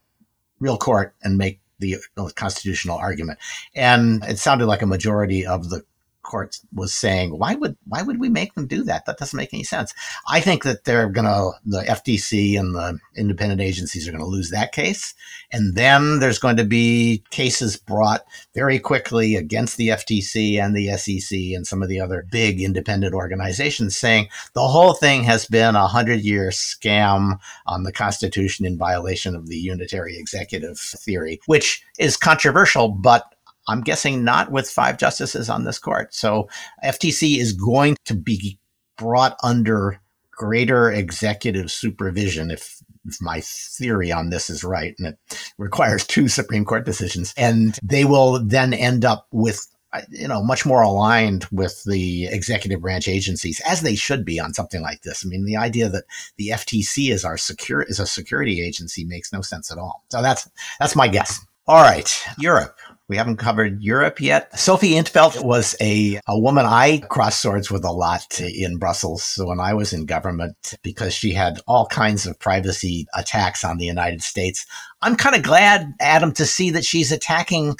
real 0.59 0.77
court 0.77 1.15
and 1.23 1.37
make 1.37 1.60
the 1.81 1.97
constitutional 2.35 2.97
argument. 2.97 3.39
And 3.75 4.23
it 4.23 4.39
sounded 4.39 4.67
like 4.67 4.81
a 4.81 4.87
majority 4.87 5.45
of 5.45 5.69
the 5.69 5.83
court 6.23 6.59
was 6.73 6.93
saying, 6.93 7.37
why 7.37 7.55
would 7.55 7.77
why 7.87 8.01
would 8.01 8.19
we 8.19 8.29
make 8.29 8.53
them 8.53 8.67
do 8.67 8.83
that? 8.83 9.05
That 9.05 9.17
doesn't 9.17 9.37
make 9.37 9.53
any 9.53 9.63
sense. 9.63 9.93
I 10.27 10.39
think 10.39 10.63
that 10.63 10.83
they're 10.85 11.09
gonna 11.09 11.51
the 11.65 11.81
FTC 11.81 12.59
and 12.59 12.75
the 12.75 12.99
independent 13.15 13.61
agencies 13.61 14.07
are 14.07 14.11
gonna 14.11 14.25
lose 14.25 14.49
that 14.49 14.71
case, 14.71 15.13
and 15.51 15.75
then 15.75 16.19
there's 16.19 16.39
going 16.39 16.57
to 16.57 16.63
be 16.63 17.23
cases 17.31 17.77
brought 17.77 18.25
very 18.53 18.79
quickly 18.79 19.35
against 19.35 19.77
the 19.77 19.89
FTC 19.89 20.61
and 20.61 20.75
the 20.75 20.95
SEC 20.97 21.37
and 21.55 21.65
some 21.65 21.81
of 21.81 21.89
the 21.89 21.99
other 21.99 22.25
big 22.31 22.61
independent 22.61 23.13
organizations 23.13 23.97
saying 23.97 24.27
the 24.53 24.67
whole 24.67 24.93
thing 24.93 25.23
has 25.23 25.45
been 25.45 25.75
a 25.75 25.87
hundred 25.87 26.21
year 26.21 26.49
scam 26.49 27.39
on 27.65 27.83
the 27.83 27.91
Constitution 27.91 28.65
in 28.65 28.77
violation 28.77 29.35
of 29.35 29.47
the 29.47 29.57
unitary 29.57 30.17
executive 30.17 30.79
theory, 30.79 31.39
which 31.45 31.83
is 31.99 32.17
controversial, 32.17 32.89
but 32.89 33.35
I'm 33.67 33.81
guessing 33.81 34.23
not 34.23 34.51
with 34.51 34.69
five 34.69 34.97
justices 34.97 35.49
on 35.49 35.63
this 35.63 35.79
court. 35.79 36.13
So 36.13 36.49
FTC 36.83 37.37
is 37.37 37.53
going 37.53 37.97
to 38.05 38.15
be 38.15 38.59
brought 38.97 39.37
under 39.43 39.99
greater 40.31 40.91
executive 40.91 41.71
supervision 41.71 42.49
if, 42.49 42.81
if 43.05 43.17
my 43.21 43.41
theory 43.41 44.11
on 44.11 44.29
this 44.29 44.49
is 44.49 44.63
right 44.63 44.95
and 44.97 45.07
it 45.07 45.51
requires 45.57 46.05
two 46.05 46.27
Supreme 46.27 46.65
Court 46.65 46.85
decisions 46.85 47.33
and 47.37 47.77
they 47.83 48.05
will 48.05 48.43
then 48.43 48.73
end 48.73 49.05
up 49.05 49.27
with 49.31 49.67
you 50.09 50.27
know 50.27 50.41
much 50.41 50.65
more 50.65 50.81
aligned 50.81 51.45
with 51.51 51.83
the 51.83 52.25
executive 52.27 52.81
branch 52.81 53.07
agencies 53.07 53.61
as 53.67 53.81
they 53.81 53.93
should 53.93 54.23
be 54.23 54.39
on 54.39 54.53
something 54.53 54.81
like 54.81 55.01
this. 55.01 55.23
I 55.25 55.29
mean 55.29 55.45
the 55.45 55.57
idea 55.57 55.89
that 55.89 56.05
the 56.37 56.49
FTC 56.49 57.11
is 57.11 57.25
our 57.25 57.37
secure 57.37 57.83
is 57.83 57.99
a 57.99 58.07
security 58.07 58.65
agency 58.65 59.03
makes 59.03 59.33
no 59.33 59.41
sense 59.41 59.71
at 59.71 59.77
all. 59.77 60.03
So 60.09 60.21
that's 60.21 60.49
that's 60.79 60.95
my 60.95 61.07
guess. 61.07 61.45
All 61.67 61.83
right, 61.83 62.11
Europe. 62.39 62.77
We 63.11 63.17
haven't 63.17 63.39
covered 63.39 63.83
Europe 63.83 64.21
yet. 64.21 64.57
Sophie 64.57 64.95
in 64.95 65.03
't 65.03 65.11
Veld 65.11 65.43
was 65.43 65.75
a, 65.81 66.21
a 66.29 66.39
woman 66.39 66.65
I 66.65 66.99
crossed 67.09 67.41
swords 67.41 67.69
with 67.69 67.83
a 67.83 67.91
lot 67.91 68.39
in 68.39 68.77
Brussels 68.77 69.37
when 69.37 69.59
I 69.59 69.73
was 69.73 69.91
in 69.91 70.05
government 70.05 70.75
because 70.81 71.13
she 71.13 71.33
had 71.33 71.59
all 71.67 71.87
kinds 71.87 72.25
of 72.25 72.39
privacy 72.39 73.07
attacks 73.13 73.65
on 73.65 73.79
the 73.79 73.85
United 73.85 74.23
States. 74.23 74.65
I'm 75.01 75.17
kind 75.17 75.35
of 75.35 75.43
glad, 75.43 75.93
Adam, 75.99 76.31
to 76.35 76.45
see 76.45 76.69
that 76.69 76.85
she's 76.85 77.11
attacking 77.11 77.75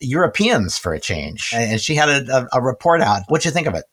Europeans 0.00 0.76
for 0.76 0.92
a 0.92 0.98
change. 0.98 1.52
And 1.54 1.80
she 1.80 1.94
had 1.94 2.08
a, 2.08 2.36
a, 2.36 2.58
a 2.58 2.60
report 2.60 3.00
out. 3.00 3.22
What'd 3.28 3.44
you 3.44 3.52
think 3.52 3.68
of 3.68 3.76
it? 3.76 3.84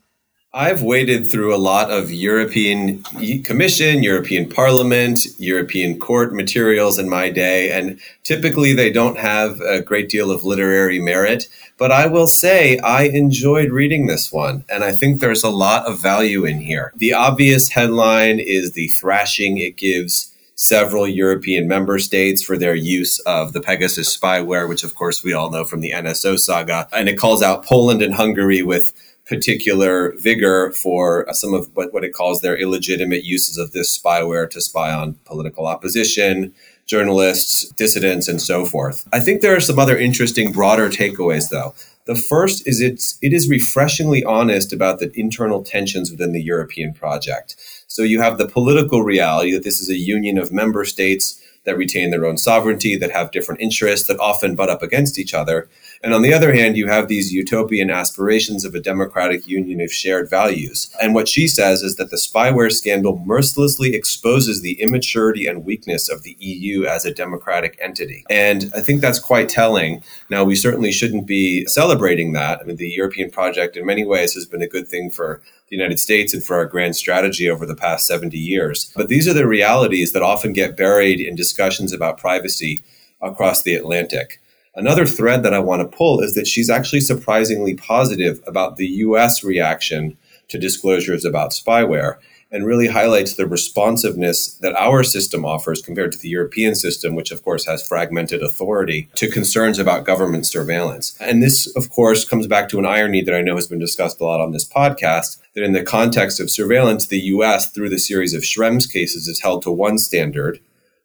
I've 0.53 0.81
waded 0.81 1.31
through 1.31 1.55
a 1.55 1.57
lot 1.57 1.91
of 1.91 2.11
European 2.11 3.03
Commission, 3.43 4.03
European 4.03 4.49
Parliament, 4.49 5.25
European 5.37 5.97
Court 5.97 6.33
materials 6.33 6.99
in 6.99 7.07
my 7.07 7.29
day, 7.29 7.71
and 7.71 8.01
typically 8.23 8.73
they 8.73 8.91
don't 8.91 9.17
have 9.17 9.61
a 9.61 9.81
great 9.81 10.09
deal 10.09 10.29
of 10.29 10.43
literary 10.43 10.99
merit. 10.99 11.47
But 11.77 11.93
I 11.93 12.07
will 12.07 12.27
say 12.27 12.77
I 12.79 13.03
enjoyed 13.03 13.71
reading 13.71 14.07
this 14.07 14.29
one, 14.29 14.65
and 14.67 14.83
I 14.83 14.91
think 14.91 15.21
there's 15.21 15.45
a 15.45 15.49
lot 15.49 15.85
of 15.85 16.01
value 16.01 16.43
in 16.43 16.59
here. 16.59 16.91
The 16.97 17.13
obvious 17.13 17.69
headline 17.69 18.41
is 18.41 18.73
the 18.73 18.89
thrashing 18.89 19.57
it 19.57 19.77
gives 19.77 20.35
several 20.55 21.07
European 21.07 21.65
member 21.65 21.97
states 21.97 22.43
for 22.43 22.57
their 22.57 22.75
use 22.75 23.19
of 23.19 23.53
the 23.53 23.61
Pegasus 23.61 24.15
spyware, 24.15 24.67
which 24.67 24.83
of 24.83 24.95
course 24.95 25.23
we 25.23 25.31
all 25.31 25.49
know 25.49 25.63
from 25.63 25.79
the 25.79 25.91
NSO 25.91 26.37
saga. 26.37 26.89
And 26.91 27.07
it 27.07 27.17
calls 27.17 27.41
out 27.41 27.65
Poland 27.65 28.01
and 28.01 28.13
Hungary 28.13 28.61
with 28.61 28.93
particular 29.31 30.13
vigor 30.17 30.73
for 30.73 31.27
uh, 31.29 31.31
some 31.31 31.53
of 31.53 31.73
what, 31.73 31.93
what 31.93 32.03
it 32.03 32.13
calls 32.13 32.41
their 32.41 32.57
illegitimate 32.57 33.23
uses 33.23 33.57
of 33.57 33.71
this 33.71 33.97
spyware 33.97 34.49
to 34.49 34.59
spy 34.59 34.91
on 34.91 35.13
political 35.23 35.67
opposition, 35.67 36.53
journalists, 36.85 37.69
dissidents, 37.77 38.27
and 38.27 38.41
so 38.41 38.65
forth. 38.65 39.07
I 39.13 39.21
think 39.21 39.39
there 39.39 39.55
are 39.55 39.61
some 39.61 39.79
other 39.79 39.97
interesting, 39.97 40.51
broader 40.51 40.89
takeaways, 40.89 41.47
though. 41.49 41.73
The 42.07 42.15
first 42.15 42.67
is 42.67 42.81
it's 42.81 43.17
it 43.21 43.31
is 43.31 43.49
refreshingly 43.49 44.21
honest 44.25 44.73
about 44.73 44.99
the 44.99 45.09
internal 45.17 45.63
tensions 45.63 46.11
within 46.11 46.33
the 46.33 46.43
European 46.43 46.93
project. 46.93 47.55
So 47.87 48.01
you 48.01 48.19
have 48.19 48.37
the 48.37 48.49
political 48.49 49.01
reality 49.01 49.53
that 49.53 49.63
this 49.63 49.79
is 49.79 49.89
a 49.89 49.95
union 49.95 50.37
of 50.37 50.51
member 50.51 50.83
states 50.83 51.41
that 51.63 51.77
retain 51.77 52.09
their 52.09 52.25
own 52.25 52.37
sovereignty, 52.37 52.97
that 52.97 53.11
have 53.11 53.31
different 53.31 53.61
interests, 53.61 54.07
that 54.07 54.19
often 54.19 54.55
butt 54.55 54.69
up 54.69 54.81
against 54.81 55.19
each 55.19 55.33
other. 55.33 55.69
And 56.03 56.15
on 56.15 56.23
the 56.23 56.33
other 56.33 56.51
hand, 56.53 56.77
you 56.77 56.87
have 56.87 57.07
these 57.07 57.31
utopian 57.31 57.91
aspirations 57.91 58.65
of 58.65 58.73
a 58.73 58.79
democratic 58.79 59.47
union 59.47 59.81
of 59.81 59.93
shared 59.93 60.29
values. 60.29 60.93
And 60.99 61.13
what 61.13 61.27
she 61.27 61.47
says 61.47 61.83
is 61.83 61.95
that 61.97 62.09
the 62.09 62.17
spyware 62.17 62.71
scandal 62.71 63.21
mercilessly 63.23 63.93
exposes 63.93 64.61
the 64.61 64.81
immaturity 64.81 65.45
and 65.45 65.63
weakness 65.63 66.09
of 66.09 66.23
the 66.23 66.35
EU 66.39 66.85
as 66.85 67.05
a 67.05 67.13
democratic 67.13 67.77
entity. 67.79 68.25
And 68.31 68.71
I 68.75 68.81
think 68.81 69.01
that's 69.01 69.19
quite 69.19 69.47
telling. 69.47 70.03
Now, 70.29 70.43
we 70.43 70.55
certainly 70.55 70.91
shouldn't 70.91 71.27
be 71.27 71.65
celebrating 71.67 72.33
that. 72.33 72.59
I 72.59 72.63
mean, 72.63 72.77
the 72.77 72.89
European 72.89 73.29
project 73.29 73.77
in 73.77 73.85
many 73.85 74.03
ways 74.03 74.33
has 74.33 74.45
been 74.45 74.63
a 74.63 74.67
good 74.67 74.87
thing 74.87 75.11
for 75.11 75.41
the 75.69 75.75
United 75.75 75.99
States 75.99 76.33
and 76.33 76.43
for 76.43 76.55
our 76.55 76.65
grand 76.65 76.95
strategy 76.95 77.47
over 77.47 77.67
the 77.67 77.75
past 77.75 78.07
70 78.07 78.37
years. 78.37 78.91
But 78.95 79.07
these 79.07 79.27
are 79.27 79.33
the 79.33 79.47
realities 79.47 80.13
that 80.13 80.23
often 80.23 80.51
get 80.51 80.75
buried 80.75 81.19
in 81.19 81.35
discussions 81.35 81.93
about 81.93 82.17
privacy 82.17 82.83
across 83.21 83.61
the 83.61 83.75
Atlantic. 83.75 84.40
Another 84.73 85.05
thread 85.05 85.43
that 85.43 85.53
I 85.53 85.59
want 85.59 85.81
to 85.81 85.97
pull 85.97 86.21
is 86.21 86.33
that 86.35 86.47
she's 86.47 86.69
actually 86.69 87.01
surprisingly 87.01 87.75
positive 87.75 88.41
about 88.47 88.77
the 88.77 88.87
US 88.87 89.43
reaction 89.43 90.17
to 90.47 90.57
disclosures 90.57 91.25
about 91.25 91.51
spyware 91.51 92.17
and 92.51 92.65
really 92.65 92.87
highlights 92.87 93.35
the 93.35 93.47
responsiveness 93.47 94.55
that 94.55 94.75
our 94.75 95.03
system 95.03 95.45
offers 95.45 95.81
compared 95.81 96.11
to 96.11 96.17
the 96.17 96.29
European 96.29 96.75
system, 96.75 97.15
which 97.15 97.31
of 97.31 97.43
course 97.43 97.65
has 97.65 97.85
fragmented 97.85 98.43
authority, 98.43 99.09
to 99.15 99.29
concerns 99.29 99.79
about 99.79 100.05
government 100.05 100.45
surveillance. 100.45 101.15
And 101.19 101.41
this, 101.41 101.73
of 101.75 101.89
course, 101.89 102.25
comes 102.25 102.47
back 102.47 102.67
to 102.69 102.79
an 102.79 102.85
irony 102.85 103.21
that 103.23 103.35
I 103.35 103.41
know 103.41 103.55
has 103.55 103.67
been 103.67 103.79
discussed 103.79 104.19
a 104.19 104.25
lot 104.25 104.41
on 104.41 104.51
this 104.51 104.67
podcast 104.67 105.37
that 105.53 105.63
in 105.63 105.71
the 105.71 105.83
context 105.83 106.39
of 106.39 106.51
surveillance, 106.51 107.07
the 107.07 107.19
US, 107.19 107.71
through 107.71 107.89
the 107.89 107.99
series 107.99 108.33
of 108.33 108.43
Schrems 108.43 108.91
cases, 108.91 109.27
is 109.27 109.41
held 109.41 109.63
to 109.63 109.71
one 109.71 109.97
standard 109.97 110.59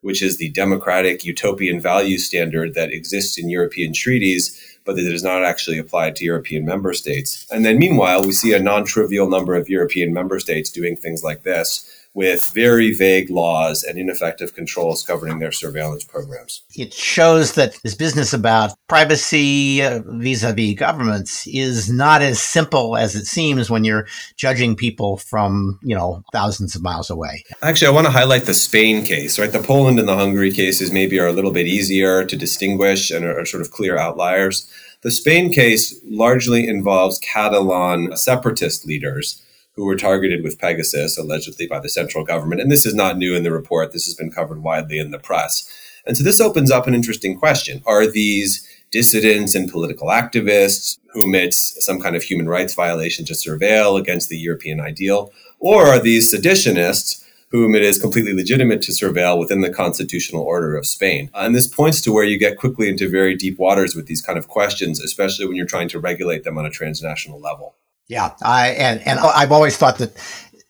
which 0.07 0.23
is 0.23 0.37
the 0.37 0.51
democratic 0.51 1.25
utopian 1.25 1.81
value 1.81 2.17
standard 2.17 2.75
that 2.75 2.93
exists 2.93 3.37
in 3.37 3.51
European 3.51 3.93
treaties, 3.93 4.57
but 4.85 4.95
that 4.95 5.13
is 5.13 5.25
not 5.25 5.45
actually 5.45 5.79
applied 5.79 6.15
to 6.15 6.25
European 6.25 6.65
member 6.65 6.93
states. 6.93 7.45
And 7.51 7.65
then 7.65 7.77
meanwhile, 7.77 8.23
we 8.23 8.31
see 8.31 8.53
a 8.55 8.61
non 8.61 8.85
trivial 8.85 9.29
number 9.29 9.57
of 9.57 9.69
European 9.69 10.13
member 10.13 10.39
states 10.39 10.71
doing 10.71 10.97
things 10.97 11.25
like 11.25 11.43
this 11.43 11.91
with 12.17 12.51
very 12.55 12.95
vague 12.95 13.29
laws 13.29 13.83
and 13.83 13.99
ineffective 13.99 14.55
controls 14.55 15.05
governing 15.05 15.39
their 15.39 15.53
surveillance 15.53 16.03
programs. 16.03 16.63
It 16.75 16.95
shows 16.95 17.53
that 17.53 17.79
this 17.83 17.95
business 17.95 18.33
about 18.33 18.73
privacy 18.89 19.81
vis 19.81 20.43
a 20.43 20.55
vis 20.55 20.75
governments 20.75 21.47
is 21.47 21.93
not 21.93 22.23
as 22.23 22.41
simple 22.41 22.97
as 22.97 23.15
it 23.15 23.27
seems 23.27 23.69
when 23.69 23.85
you're 23.85 24.07
judging 24.37 24.75
people 24.75 25.19
from, 25.19 25.79
you 25.83 25.95
know, 25.95 26.25
thousands 26.33 26.75
of 26.75 26.83
miles 26.83 27.11
away. 27.11 27.45
Actually, 27.61 27.89
I 27.89 27.95
want 27.95 28.07
to 28.07 28.13
highlight 28.13 28.45
the 28.45 28.55
Spain 28.55 29.05
case, 29.05 29.39
right? 29.39 29.53
The 29.53 29.63
Poland 29.63 29.99
and 29.99 30.09
the 30.09 30.17
Hungary 30.17 30.53
cases 30.53 30.91
maybe 30.91 31.21
are 31.21 31.29
a 31.29 31.35
little 31.35 31.53
bit 31.53 31.67
easier 31.67 32.25
to 32.25 32.35
distinguish 32.35 33.11
and 33.11 33.27
are, 33.27 33.41
are 33.41 33.45
sort 33.45 33.61
of 33.61 33.71
clear 33.71 33.99
outliers. 33.99 34.67
The 35.03 35.11
Spain 35.11 35.53
case 35.53 36.01
largely 36.07 36.67
involves 36.67 37.19
Catalan 37.19 38.17
separatist 38.17 38.87
leaders 38.87 39.43
who 39.77 39.85
were 39.85 39.97
targeted 39.97 40.43
with 40.43 40.59
Pegasus, 40.59 41.19
allegedly 41.19 41.67
by 41.67 41.79
the 41.79 41.89
central 41.89 42.25
government. 42.25 42.61
And 42.61 42.73
this 42.73 42.87
is 42.87 42.95
not 42.95 43.19
new 43.19 43.37
in 43.37 43.43
the 43.43 43.53
report. 43.53 43.93
This 43.93 44.07
has 44.07 44.15
been 44.15 44.31
covered 44.31 44.63
widely 44.63 44.99
in 44.99 45.11
the 45.11 45.19
press. 45.19 45.71
And 46.07 46.17
so 46.17 46.25
this 46.25 46.41
opens 46.41 46.71
up 46.71 46.87
an 46.87 46.95
interesting 46.95 47.39
question. 47.39 47.83
Are 47.85 48.07
these 48.07 48.67
dissidents 48.91 49.55
and 49.55 49.71
political 49.71 50.09
activists 50.09 50.99
whom 51.13 51.35
it's 51.35 51.85
some 51.85 52.01
kind 52.01 52.17
of 52.17 52.23
human 52.23 52.49
rights 52.49 52.75
violation 52.75 53.25
to 53.27 53.35
surveil 53.35 53.99
against 53.99 54.29
the 54.29 54.39
European 54.39 54.81
ideal? 54.81 55.33
Or 55.59 55.87
are 55.87 55.99
these 55.99 56.33
seditionists 56.33 57.23
whom 57.51 57.75
it 57.75 57.83
is 57.83 57.99
completely 57.99 58.33
legitimate 58.33 58.83
to 58.83 58.93
surveil 58.93 59.39
within 59.39 59.61
the 59.61 59.73
constitutional 59.73 60.43
order 60.43 60.77
of 60.77 60.87
Spain? 60.87 61.29
And 61.35 61.55
this 61.55 61.67
points 61.67 62.01
to 62.03 62.13
where 62.13 62.25
you 62.25 62.39
get 62.39 62.59
quickly 62.59 62.89
into 62.89 63.11
very 63.11 63.35
deep 63.35 63.59
waters 63.59 63.95
with 63.95 64.07
these 64.07 64.23
kind 64.23 64.39
of 64.39 64.49
questions, 64.49 65.01
especially 65.01 65.47
when 65.47 65.57
you're 65.57 65.67
trying 65.67 65.89
to 65.91 66.01
regulate 66.01 66.45
them 66.45 66.57
on 66.57 66.65
a 66.65 66.71
transnational 66.71 67.41
level. 67.41 67.75
Yeah, 68.09 68.33
I 68.43 68.69
and 68.69 69.01
and 69.07 69.19
I've 69.19 69.53
always 69.53 69.77
thought 69.77 69.99
that 69.99 70.13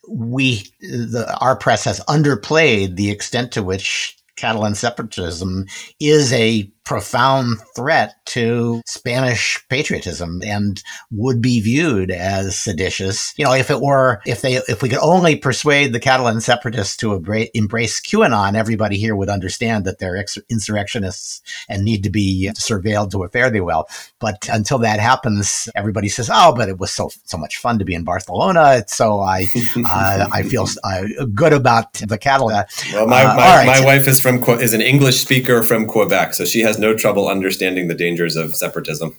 we 0.08 0.64
the 0.80 1.36
our 1.40 1.56
press 1.56 1.84
has 1.84 2.00
underplayed 2.08 2.96
the 2.96 3.10
extent 3.10 3.52
to 3.52 3.62
which 3.62 4.16
Catalan 4.36 4.74
separatism 4.74 5.66
is 6.00 6.32
a 6.32 6.70
profound 6.86 7.58
threat 7.74 8.14
to 8.26 8.80
Spanish 8.86 9.62
patriotism 9.68 10.40
and 10.44 10.82
would 11.10 11.42
be 11.42 11.60
viewed 11.60 12.12
as 12.12 12.58
seditious. 12.58 13.34
You 13.36 13.44
know, 13.44 13.52
if 13.52 13.70
it 13.70 13.80
were, 13.80 14.20
if 14.24 14.40
they, 14.40 14.54
if 14.68 14.82
we 14.82 14.88
could 14.88 15.00
only 15.00 15.36
persuade 15.36 15.92
the 15.92 16.00
Catalan 16.00 16.40
separatists 16.40 16.96
to 16.98 17.14
embrace 17.54 18.00
QAnon, 18.00 18.54
everybody 18.54 18.96
here 18.96 19.16
would 19.16 19.28
understand 19.28 19.84
that 19.84 19.98
they're 19.98 20.24
insurrectionists 20.48 21.42
and 21.68 21.84
need 21.84 22.04
to 22.04 22.10
be 22.10 22.50
surveilled 22.54 23.10
to 23.10 23.24
a 23.24 23.28
fare 23.28 23.50
thee 23.50 23.60
well. 23.60 23.88
But 24.20 24.48
until 24.50 24.78
that 24.78 25.00
happens, 25.00 25.68
everybody 25.74 26.08
says, 26.08 26.30
"Oh, 26.32 26.54
but 26.56 26.68
it 26.68 26.78
was 26.78 26.92
so 26.92 27.10
so 27.24 27.36
much 27.36 27.56
fun 27.58 27.78
to 27.80 27.84
be 27.84 27.94
in 27.94 28.04
Barcelona." 28.04 28.84
So 28.86 29.20
I 29.20 29.46
uh, 29.76 30.28
I 30.32 30.42
feel 30.42 30.66
uh, 30.84 31.04
good 31.34 31.52
about 31.52 31.94
the 31.94 32.16
Catalan. 32.16 32.64
Well, 32.92 33.06
my 33.06 33.24
uh, 33.24 33.34
my, 33.34 33.42
right. 33.42 33.66
my 33.66 33.84
wife 33.84 34.06
is 34.06 34.20
from 34.20 34.42
is 34.60 34.72
an 34.72 34.80
English 34.80 35.20
speaker 35.20 35.62
from 35.62 35.86
Quebec, 35.86 36.34
so 36.34 36.44
she 36.44 36.60
has 36.60 36.75
has 36.76 36.80
no 36.80 36.94
trouble 36.94 37.28
understanding 37.28 37.88
the 37.88 37.94
dangers 37.94 38.36
of 38.36 38.54
separatism. 38.54 39.16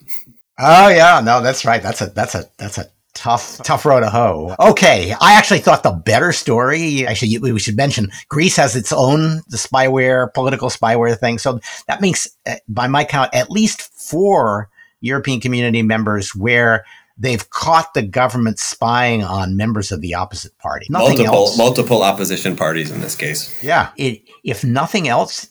Oh 0.59 0.89
yeah, 0.89 1.21
no, 1.23 1.41
that's 1.41 1.65
right. 1.65 1.81
That's 1.81 2.01
a 2.01 2.07
that's 2.07 2.35
a 2.35 2.45
that's 2.57 2.77
a 2.77 2.89
tough 3.13 3.57
tough 3.63 3.85
road 3.85 4.01
to 4.01 4.09
hoe. 4.09 4.55
Okay, 4.59 5.13
I 5.19 5.33
actually 5.33 5.59
thought 5.59 5.83
the 5.83 5.91
better 5.91 6.31
story. 6.31 7.05
Actually, 7.05 7.37
we 7.39 7.59
should 7.59 7.77
mention 7.77 8.09
Greece 8.29 8.55
has 8.57 8.75
its 8.75 8.91
own 8.91 9.41
the 9.49 9.57
spyware, 9.57 10.33
political 10.33 10.69
spyware 10.69 11.17
thing. 11.17 11.37
So 11.37 11.59
that 11.87 12.01
makes, 12.01 12.27
uh, 12.45 12.55
by 12.67 12.87
my 12.87 13.03
count, 13.03 13.33
at 13.33 13.51
least 13.51 13.81
four 13.81 14.69
European 15.01 15.39
Community 15.39 15.81
members 15.81 16.35
where 16.35 16.85
they've 17.17 17.49
caught 17.49 17.93
the 17.93 18.03
government 18.03 18.59
spying 18.59 19.23
on 19.23 19.57
members 19.57 19.91
of 19.91 20.01
the 20.01 20.13
opposite 20.13 20.57
party. 20.59 20.85
Nothing 20.89 21.17
multiple 21.17 21.35
else. 21.35 21.57
multiple 21.57 22.03
opposition 22.03 22.55
parties 22.55 22.91
in 22.91 23.01
this 23.01 23.15
case. 23.15 23.61
Yeah, 23.63 23.89
it, 23.97 24.21
if 24.43 24.63
nothing 24.63 25.07
else, 25.07 25.49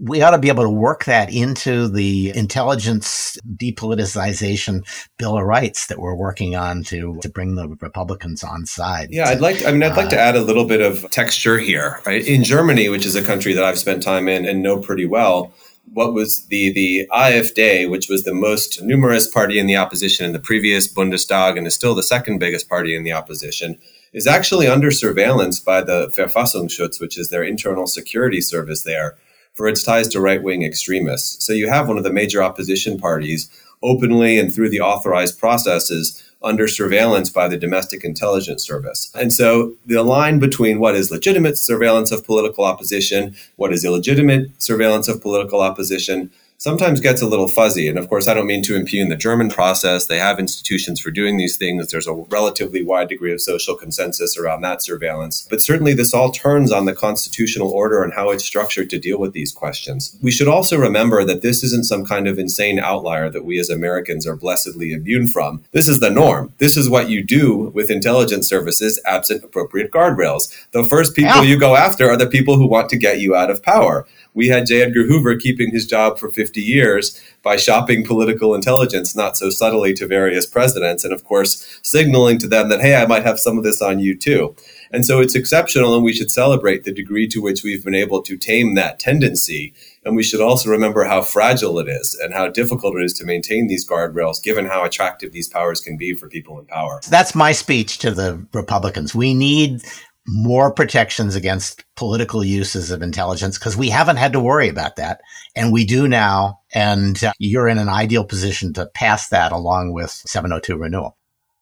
we 0.00 0.22
ought 0.22 0.30
to 0.30 0.38
be 0.38 0.48
able 0.48 0.64
to 0.64 0.70
work 0.70 1.04
that 1.04 1.32
into 1.32 1.88
the 1.88 2.32
intelligence 2.34 3.36
depoliticization 3.56 4.82
bill 5.18 5.36
of 5.36 5.44
rights 5.44 5.86
that 5.86 5.98
we're 5.98 6.14
working 6.14 6.56
on 6.56 6.82
to 6.82 7.18
to 7.20 7.28
bring 7.28 7.54
the 7.54 7.68
republicans 7.68 8.42
on 8.42 8.66
side. 8.66 9.08
Yeah 9.10 9.28
i'd 9.28 9.40
like 9.40 9.64
i 9.66 9.70
mean 9.70 9.82
i'd 9.82 9.96
like 9.96 10.06
uh, 10.06 10.10
to 10.10 10.18
add 10.18 10.36
a 10.36 10.40
little 10.40 10.64
bit 10.64 10.80
of 10.80 11.10
texture 11.10 11.58
here 11.58 12.00
right? 12.06 12.26
In 12.26 12.44
germany 12.44 12.88
which 12.88 13.04
is 13.04 13.14
a 13.14 13.22
country 13.22 13.52
that 13.52 13.64
i've 13.64 13.78
spent 13.78 14.02
time 14.02 14.28
in 14.28 14.46
and 14.46 14.62
know 14.62 14.80
pretty 14.80 15.06
well 15.06 15.52
what 15.92 16.14
was 16.14 16.46
the 16.46 16.72
the 16.72 17.08
AfD, 17.10 17.90
which 17.90 18.08
was 18.08 18.22
the 18.22 18.34
most 18.34 18.80
numerous 18.82 19.28
party 19.28 19.58
in 19.58 19.66
the 19.66 19.76
opposition 19.76 20.24
in 20.24 20.32
the 20.32 20.38
previous 20.38 20.92
Bundestag 20.92 21.58
and 21.58 21.66
is 21.66 21.74
still 21.74 21.96
the 21.96 22.02
second 22.02 22.38
biggest 22.38 22.68
party 22.68 22.94
in 22.94 23.02
the 23.02 23.12
opposition, 23.12 23.76
is 24.12 24.26
actually 24.26 24.68
under 24.68 24.92
surveillance 24.92 25.58
by 25.58 25.80
the 25.80 26.06
Verfassungsschutz, 26.08 27.00
which 27.00 27.18
is 27.18 27.30
their 27.30 27.42
internal 27.42 27.88
security 27.88 28.40
service 28.40 28.84
there 28.84 29.16
for 29.60 29.68
its 29.68 29.82
ties 29.82 30.08
to 30.08 30.22
right 30.22 30.42
wing 30.42 30.62
extremists. 30.62 31.44
So 31.44 31.52
you 31.52 31.68
have 31.68 31.86
one 31.86 31.98
of 31.98 32.02
the 32.02 32.10
major 32.10 32.42
opposition 32.42 32.98
parties 32.98 33.50
openly 33.82 34.38
and 34.38 34.50
through 34.50 34.70
the 34.70 34.80
authorized 34.80 35.38
processes 35.38 36.22
under 36.42 36.66
surveillance 36.66 37.28
by 37.28 37.46
the 37.46 37.58
domestic 37.58 38.02
intelligence 38.02 38.64
service. 38.64 39.12
And 39.14 39.30
so 39.30 39.74
the 39.84 40.02
line 40.02 40.38
between 40.38 40.80
what 40.80 40.94
is 40.94 41.10
legitimate 41.10 41.58
surveillance 41.58 42.10
of 42.10 42.24
political 42.24 42.64
opposition, 42.64 43.36
what 43.56 43.70
is 43.70 43.84
illegitimate 43.84 44.50
surveillance 44.62 45.08
of 45.08 45.20
political 45.20 45.60
opposition, 45.60 46.30
sometimes 46.60 47.00
gets 47.00 47.22
a 47.22 47.26
little 47.26 47.48
fuzzy. 47.48 47.88
And 47.88 47.98
of 47.98 48.10
course, 48.10 48.28
I 48.28 48.34
don't 48.34 48.46
mean 48.46 48.62
to 48.64 48.76
impugn 48.76 49.08
the 49.08 49.16
German 49.16 49.48
process. 49.48 50.06
They 50.06 50.18
have 50.18 50.38
institutions 50.38 51.00
for 51.00 51.10
doing 51.10 51.38
these 51.38 51.56
things. 51.56 51.90
There's 51.90 52.06
a 52.06 52.12
relatively 52.12 52.84
wide 52.84 53.08
degree 53.08 53.32
of 53.32 53.40
social 53.40 53.74
consensus 53.74 54.36
around 54.38 54.60
that 54.60 54.82
surveillance. 54.82 55.46
But 55.48 55.62
certainly, 55.62 55.94
this 55.94 56.12
all 56.12 56.30
turns 56.30 56.70
on 56.70 56.84
the 56.84 56.94
constitutional 56.94 57.70
order 57.70 58.04
and 58.04 58.12
how 58.12 58.28
it's 58.28 58.44
structured 58.44 58.90
to 58.90 58.98
deal 58.98 59.18
with 59.18 59.32
these 59.32 59.52
questions. 59.52 60.16
We 60.22 60.30
should 60.30 60.48
also 60.48 60.76
remember 60.76 61.24
that 61.24 61.40
this 61.40 61.64
isn't 61.64 61.86
some 61.86 62.04
kind 62.04 62.28
of 62.28 62.38
insane 62.38 62.78
outlier 62.78 63.30
that 63.30 63.44
we 63.44 63.58
as 63.58 63.70
Americans 63.70 64.26
are 64.26 64.36
blessedly 64.36 64.92
immune 64.92 65.28
from. 65.28 65.64
This 65.72 65.88
is 65.88 66.00
the 66.00 66.10
norm. 66.10 66.52
This 66.58 66.76
is 66.76 66.90
what 66.90 67.08
you 67.08 67.24
do 67.24 67.70
with 67.74 67.90
intelligence 67.90 68.46
services 68.46 69.00
absent 69.06 69.42
appropriate 69.42 69.90
guardrails. 69.90 70.54
The 70.72 70.84
first 70.84 71.16
people 71.16 71.36
yeah. 71.36 71.42
you 71.42 71.58
go 71.58 71.74
after 71.74 72.10
are 72.10 72.18
the 72.18 72.26
people 72.26 72.56
who 72.56 72.68
want 72.68 72.90
to 72.90 72.98
get 72.98 73.18
you 73.18 73.34
out 73.34 73.50
of 73.50 73.62
power 73.62 74.06
we 74.34 74.48
had 74.48 74.66
J. 74.66 74.82
Edgar 74.82 75.06
Hoover 75.06 75.36
keeping 75.36 75.70
his 75.70 75.86
job 75.86 76.18
for 76.18 76.30
50 76.30 76.60
years 76.60 77.20
by 77.42 77.56
shopping 77.56 78.04
political 78.04 78.54
intelligence, 78.54 79.16
not 79.16 79.36
so 79.36 79.50
subtly, 79.50 79.94
to 79.94 80.06
various 80.06 80.46
presidents, 80.46 81.04
and 81.04 81.12
of 81.12 81.24
course, 81.24 81.80
signaling 81.82 82.38
to 82.38 82.48
them 82.48 82.68
that, 82.68 82.80
hey, 82.80 82.94
I 82.94 83.06
might 83.06 83.24
have 83.24 83.40
some 83.40 83.58
of 83.58 83.64
this 83.64 83.82
on 83.82 83.98
you 83.98 84.16
too. 84.16 84.54
And 84.92 85.06
so 85.06 85.20
it's 85.20 85.34
exceptional, 85.36 85.94
and 85.94 86.04
we 86.04 86.12
should 86.12 86.30
celebrate 86.30 86.84
the 86.84 86.92
degree 86.92 87.28
to 87.28 87.40
which 87.40 87.62
we've 87.62 87.84
been 87.84 87.94
able 87.94 88.22
to 88.22 88.36
tame 88.36 88.74
that 88.74 88.98
tendency. 88.98 89.72
And 90.04 90.16
we 90.16 90.22
should 90.22 90.40
also 90.40 90.70
remember 90.70 91.04
how 91.04 91.22
fragile 91.22 91.78
it 91.78 91.88
is 91.88 92.18
and 92.20 92.34
how 92.34 92.48
difficult 92.48 92.96
it 92.96 93.04
is 93.04 93.12
to 93.14 93.24
maintain 93.24 93.68
these 93.68 93.88
guardrails, 93.88 94.42
given 94.42 94.66
how 94.66 94.84
attractive 94.84 95.32
these 95.32 95.48
powers 95.48 95.80
can 95.80 95.96
be 95.96 96.14
for 96.14 96.28
people 96.28 96.58
in 96.58 96.66
power. 96.66 97.00
That's 97.08 97.34
my 97.34 97.52
speech 97.52 97.98
to 97.98 98.10
the 98.10 98.44
Republicans. 98.52 99.14
We 99.14 99.34
need 99.34 99.82
more 100.26 100.72
protections 100.72 101.34
against 101.34 101.84
political 101.96 102.44
uses 102.44 102.90
of 102.90 103.02
intelligence 103.02 103.58
because 103.58 103.76
we 103.76 103.88
haven't 103.88 104.16
had 104.16 104.32
to 104.32 104.40
worry 104.40 104.68
about 104.68 104.96
that. 104.96 105.20
And 105.56 105.72
we 105.72 105.84
do 105.84 106.06
now. 106.06 106.60
And 106.72 107.22
uh, 107.24 107.32
you're 107.38 107.68
in 107.68 107.78
an 107.78 107.88
ideal 107.88 108.24
position 108.24 108.72
to 108.74 108.86
pass 108.94 109.28
that 109.28 109.52
along 109.52 109.92
with 109.92 110.10
702 110.10 110.76
renewal. 110.76 111.16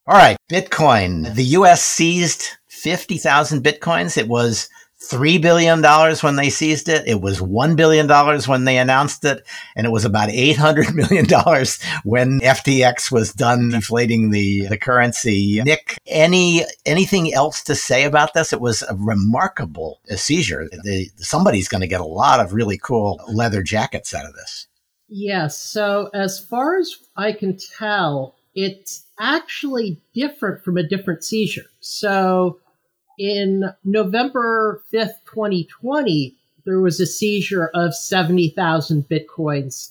All 0.06 0.16
right. 0.16 0.36
Bitcoin. 0.50 1.34
The 1.34 1.44
US 1.44 1.82
seized 1.82 2.44
50,000 2.68 3.62
Bitcoins. 3.62 4.16
It 4.16 4.28
was 4.28 4.68
$3 5.00 5.40
billion 5.40 5.82
when 6.20 6.36
they 6.36 6.50
seized 6.50 6.88
it. 6.88 7.06
It 7.06 7.20
was 7.20 7.40
$1 7.40 7.76
billion 7.76 8.08
when 8.46 8.64
they 8.64 8.78
announced 8.78 9.24
it. 9.24 9.46
And 9.76 9.86
it 9.86 9.90
was 9.90 10.04
about 10.04 10.28
$800 10.28 10.94
million 10.94 11.26
when 12.04 12.40
FTX 12.40 13.12
was 13.12 13.32
done 13.32 13.70
deflating 13.70 14.30
the, 14.30 14.66
the 14.66 14.78
currency. 14.78 15.62
Nick, 15.62 15.98
any, 16.06 16.64
anything 16.84 17.32
else 17.32 17.62
to 17.64 17.74
say 17.74 18.04
about 18.04 18.34
this? 18.34 18.52
It 18.52 18.60
was 18.60 18.82
a 18.82 18.96
remarkable 18.96 20.00
seizure. 20.08 20.68
Somebody's 21.16 21.68
going 21.68 21.82
to 21.82 21.86
get 21.86 22.00
a 22.00 22.04
lot 22.04 22.40
of 22.40 22.52
really 22.52 22.78
cool 22.78 23.20
leather 23.28 23.62
jackets 23.62 24.12
out 24.12 24.26
of 24.26 24.34
this. 24.34 24.66
Yes. 25.08 25.56
So 25.56 26.10
as 26.12 26.38
far 26.38 26.76
as 26.76 26.96
I 27.16 27.32
can 27.32 27.56
tell, 27.56 28.34
it's 28.54 29.06
actually 29.20 30.00
different 30.12 30.64
from 30.64 30.76
a 30.76 30.82
different 30.82 31.24
seizure. 31.24 31.66
So 31.80 32.60
in 33.18 33.64
November 33.84 34.82
5th, 34.92 35.24
2020, 35.26 36.36
there 36.64 36.80
was 36.80 37.00
a 37.00 37.06
seizure 37.06 37.70
of 37.74 37.94
70,000 37.94 39.08
bitcoins 39.08 39.90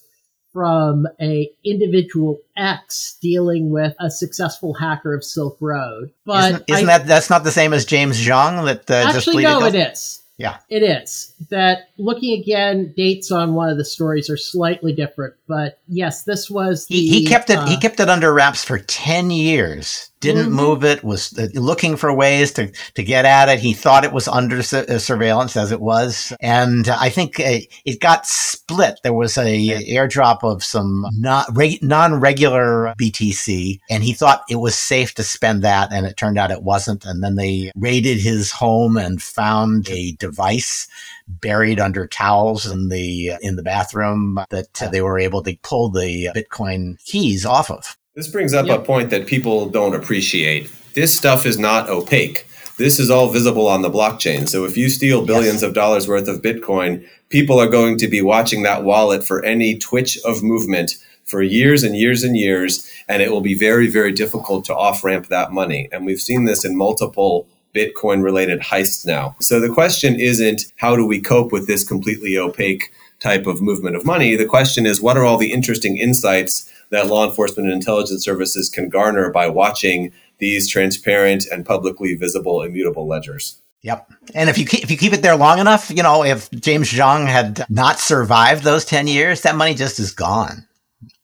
from 0.54 1.08
a 1.22 1.52
individual 1.64 2.40
X 2.56 3.18
dealing 3.22 3.70
with 3.70 3.94
a 4.00 4.10
successful 4.10 4.74
hacker 4.74 5.14
of 5.14 5.24
Silk 5.24 5.58
Road. 5.60 6.12
But 6.26 6.52
isn't, 6.52 6.64
isn't 6.68 6.90
I, 6.90 6.98
that 6.98 7.08
that's 7.08 7.30
not 7.30 7.44
the 7.44 7.52
same 7.52 7.74
as 7.74 7.86
James 7.86 8.20
Zhong 8.20 8.66
that 8.66 8.90
uh, 8.90 9.16
actually 9.16 9.44
no, 9.44 9.66
it 9.66 9.76
is. 9.76 10.22
Yeah, 10.38 10.60
it 10.70 10.84
is. 10.84 11.34
That 11.50 11.90
looking 11.98 12.40
again, 12.40 12.94
dates 12.96 13.32
on 13.32 13.56
one 13.56 13.70
of 13.70 13.78
the 13.78 13.86
stories 13.86 14.30
are 14.30 14.38
slightly 14.38 14.94
different, 14.94 15.34
but 15.48 15.80
yes, 15.88 16.24
this 16.24 16.50
was. 16.50 16.86
The, 16.86 16.96
he, 16.96 17.22
he 17.22 17.26
kept 17.26 17.50
it. 17.50 17.58
Uh, 17.58 17.66
he 17.66 17.78
kept 17.78 18.00
it 18.00 18.08
under 18.08 18.32
wraps 18.32 18.64
for 18.64 18.78
ten 18.78 19.32
years 19.32 20.12
didn't 20.20 20.48
mm-hmm. 20.48 20.56
move 20.56 20.84
it, 20.84 21.04
was 21.04 21.38
uh, 21.38 21.48
looking 21.54 21.96
for 21.96 22.14
ways 22.14 22.52
to, 22.54 22.72
to 22.96 23.04
get 23.04 23.26
at 23.26 23.50
it. 23.50 23.60
He 23.60 23.74
thought 23.74 24.04
it 24.04 24.14
was 24.14 24.28
under 24.28 24.64
su- 24.64 24.86
uh, 24.90 24.98
surveillance 24.98 25.56
as 25.56 25.72
it 25.72 25.82
was. 25.82 26.34
And 26.40 26.90
I 26.90 27.10
think 27.10 27.40
uh, 27.40 27.60
it 27.86 28.00
got 28.00 28.26
split. 28.26 29.00
There 29.04 29.14
was 29.14 29.38
a 29.38 29.68
airdrop 29.94 30.44
of 30.44 30.64
some 30.64 31.06
not 31.14 31.46
re- 31.56 31.80
non-regular 31.82 32.94
BTC 33.00 33.80
and 33.90 34.04
he 34.04 34.14
thought 34.14 34.44
it 34.50 34.56
was 34.56 34.76
safe 34.76 35.14
to 35.16 35.24
spend 35.24 35.64
that. 35.64 35.94
And 35.94 36.06
it 36.06 36.18
turned 36.18 36.38
out 36.38 36.52
it 36.52 36.64
wasn't. 36.64 37.06
And 37.06 37.24
then 37.24 37.36
they 37.36 37.72
raided 37.76 38.20
his 38.20 38.52
home 38.52 38.98
and 38.98 39.22
found 39.22 39.88
a 39.90 40.14
device 40.14 40.88
buried 41.28 41.80
under 41.80 42.08
towels 42.08 42.66
in 42.66 42.90
the, 42.90 43.34
in 43.42 43.56
the 43.56 43.64
bathroom 43.64 44.40
that 44.50 44.74
they 44.92 45.02
were 45.02 45.20
able 45.20 45.44
to 45.44 45.58
pull 45.62 45.90
the 45.90 46.30
Bitcoin 46.36 46.98
keys 47.06 47.46
off 47.46 47.70
of. 47.70 47.98
This 48.18 48.28
brings 48.28 48.56
up 48.56 48.66
yep. 48.66 48.80
a 48.80 48.84
point 48.84 49.12
that 49.12 49.28
people 49.28 49.70
don't 49.70 49.94
appreciate. 49.94 50.72
This 50.96 51.16
stuff 51.16 51.46
is 51.46 51.60
not 51.60 51.88
opaque. 51.88 52.48
This 52.80 53.00
is 53.00 53.12
all 53.12 53.30
visible 53.30 53.68
on 53.68 53.84
the 53.84 53.92
blockchain. 53.92 54.50
So 54.50 54.66
if 54.66 54.76
you 54.76 54.90
steal 54.90 55.24
billions 55.24 55.62
yes. 55.62 55.64
of 55.64 55.76
dollars 55.76 56.08
worth 56.08 56.28
of 56.28 56.42
Bitcoin, 56.42 57.08
people 57.30 57.60
are 57.60 57.70
going 57.70 57.96
to 58.00 58.08
be 58.08 58.24
watching 58.24 58.64
that 58.64 58.84
wallet 58.84 59.24
for 59.24 59.46
any 59.46 59.78
twitch 59.78 60.18
of 60.26 60.42
movement 60.42 60.96
for 61.26 61.44
years 61.44 61.84
and 61.84 61.96
years 61.96 62.24
and 62.24 62.36
years. 62.36 62.90
And 63.08 63.22
it 63.22 63.30
will 63.30 63.42
be 63.42 63.54
very, 63.54 63.86
very 63.88 64.12
difficult 64.12 64.66
to 64.66 64.76
off 64.76 65.04
ramp 65.04 65.28
that 65.28 65.52
money. 65.52 65.88
And 65.92 66.04
we've 66.04 66.20
seen 66.20 66.46
this 66.46 66.66
in 66.66 66.76
multiple 66.76 67.48
Bitcoin 67.76 68.24
related 68.24 68.62
heists 68.62 69.06
now. 69.06 69.36
So 69.42 69.60
the 69.60 69.72
question 69.72 70.20
isn't 70.20 70.64
how 70.78 70.96
do 70.96 71.06
we 71.06 71.22
cope 71.22 71.52
with 71.52 71.68
this 71.68 71.88
completely 71.88 72.36
opaque 72.36 72.92
type 73.20 73.46
of 73.46 73.62
movement 73.62 73.96
of 73.96 74.06
money? 74.06 74.36
The 74.36 74.48
question 74.48 74.88
is 74.88 75.02
what 75.02 75.18
are 75.18 75.24
all 75.24 75.38
the 75.38 75.52
interesting 75.52 75.98
insights 75.98 76.72
that 76.92 77.08
law 77.08 77.28
enforcement 77.28 77.68
and 77.68 77.76
intelligence 77.76 78.24
services 78.24 78.70
can 78.70 78.90
garner 78.90 79.32
by 79.32 79.48
watching 79.48 80.12
these 80.40 80.70
transparent 80.70 81.46
and 81.48 81.66
publicly 81.66 82.16
visible 82.16 82.62
immutable 82.62 83.08
ledgers. 83.08 83.62
Yep. 83.82 84.12
And 84.34 84.50
if 84.50 84.58
you 84.58 84.66
keep, 84.66 84.84
if 84.84 84.92
you 84.92 84.98
keep 84.98 85.14
it 85.14 85.22
there 85.22 85.36
long 85.36 85.60
enough, 85.60 85.90
you 85.90 86.04
know, 86.04 86.24
if 86.24 86.50
James 86.52 86.92
Zhong 86.92 87.28
had 87.28 87.66
not 87.70 88.00
survived 88.00 88.64
those 88.64 88.86
10 88.86 89.08
years, 89.08 89.42
that 89.42 89.56
money 89.56 89.74
just 89.74 90.00
is 90.00 90.12
gone. 90.12 90.68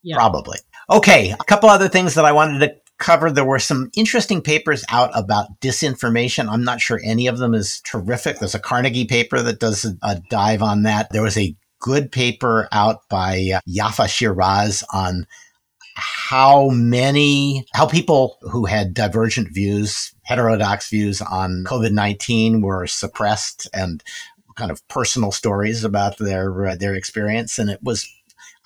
Yep. 0.04 0.18
Probably. 0.18 0.60
Okay, 0.90 1.32
a 1.32 1.44
couple 1.46 1.70
other 1.70 1.90
things 1.90 2.14
that 2.16 2.26
I 2.26 2.32
wanted 2.32 2.60
to 2.60 2.76
cover. 3.00 3.32
There 3.32 3.46
were 3.46 3.60
some 3.60 3.90
interesting 3.96 4.42
papers 4.42 4.84
out 4.90 5.12
about 5.14 5.60
disinformation. 5.62 6.48
I'm 6.48 6.64
not 6.64 6.82
sure 6.82 7.00
any 7.04 7.28
of 7.28 7.38
them 7.38 7.54
is 7.54 7.82
terrific. 7.82 8.40
There's 8.40 8.56
a 8.56 8.60
Carnegie 8.60 9.06
paper 9.06 9.42
that 9.42 9.60
does 9.60 9.86
a, 9.86 9.98
a 10.04 10.22
dive 10.30 10.62
on 10.62 10.84
that. 10.84 11.10
There 11.12 11.22
was 11.22 11.38
a 11.38 11.56
good 11.80 12.12
paper 12.12 12.68
out 12.72 13.08
by 13.10 13.52
uh, 13.56 13.60
Yaffa 13.68 14.08
Shir-Raz 14.08 14.84
on 14.94 15.28
how 15.96 16.70
many, 16.70 17.66
how 17.74 17.86
people 17.86 18.38
who 18.42 18.66
had 18.66 18.94
divergent 18.94 19.54
views, 19.54 20.14
heterodox 20.24 20.90
views 20.90 21.22
on 21.22 21.64
COVID 21.68 21.92
19 21.92 22.62
were 22.62 22.88
suppressed 22.88 23.70
and 23.74 24.04
kind 24.56 24.72
of 24.72 24.88
personal 24.88 25.32
stories 25.32 25.84
about 25.84 26.18
their, 26.18 26.68
uh, 26.68 26.76
their 26.76 26.94
experience. 26.96 27.58
And 27.60 27.70
it 27.70 27.80
was, 27.82 28.08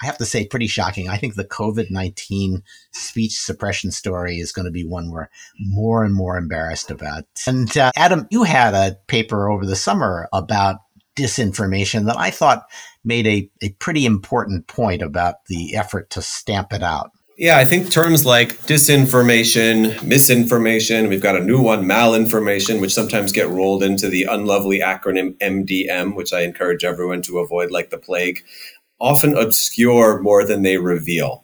I 0.02 0.06
have 0.06 0.18
to 0.18 0.26
say, 0.26 0.46
pretty 0.46 0.68
shocking. 0.68 1.10
I 1.10 1.18
think 1.18 1.36
the 1.36 1.46
COVID 1.46 1.90
19 1.90 2.64
speech 2.92 3.40
suppression 3.40 3.92
story 3.92 4.38
is 4.40 4.52
going 4.52 4.66
to 4.66 4.72
be 4.72 4.86
one 4.86 5.10
we're 5.10 5.28
more 5.60 6.04
and 6.04 6.14
more 6.14 6.38
embarrassed 6.38 6.92
about. 6.92 7.26
And 7.46 7.76
uh, 7.78 7.92
Adam, 7.96 8.28
you 8.30 8.44
had 8.44 8.74
a 8.74 8.98
paper 9.08 9.50
over 9.50 9.66
the 9.66 9.76
summer 9.76 10.30
about 10.32 10.78
disinformation 11.18 12.06
that 12.06 12.18
I 12.18 12.30
thought 12.30 12.68
made 13.04 13.28
a, 13.28 13.50
a 13.62 13.70
pretty 13.80 14.06
important 14.06 14.68
point 14.68 15.02
about 15.02 15.46
the 15.46 15.76
effort 15.76 16.10
to 16.12 16.22
stamp 16.22 16.72
it 16.72 16.84
out. 16.84 17.12
Yeah, 17.40 17.60
I 17.60 17.66
think 17.66 17.92
terms 17.92 18.26
like 18.26 18.58
disinformation, 18.64 20.02
misinformation, 20.02 21.08
we've 21.08 21.22
got 21.22 21.36
a 21.36 21.44
new 21.44 21.62
one, 21.62 21.86
malinformation, 21.86 22.82
which 22.82 22.96
sometimes 22.96 23.32
get 23.32 23.48
rolled 23.48 23.84
into 23.84 24.10
the 24.10 24.24
unlovely 24.24 24.80
acronym 24.80 25.38
MDM, 25.38 26.16
which 26.16 26.34
I 26.34 26.42
encourage 26.42 26.84
everyone 26.84 27.22
to 27.24 27.38
avoid 27.38 27.70
like 27.70 27.92
the 27.92 28.00
plague, 28.00 28.44
often 29.00 29.38
obscure 29.38 30.20
more 30.20 30.44
than 30.48 30.64
they 30.64 30.78
reveal. 30.78 31.44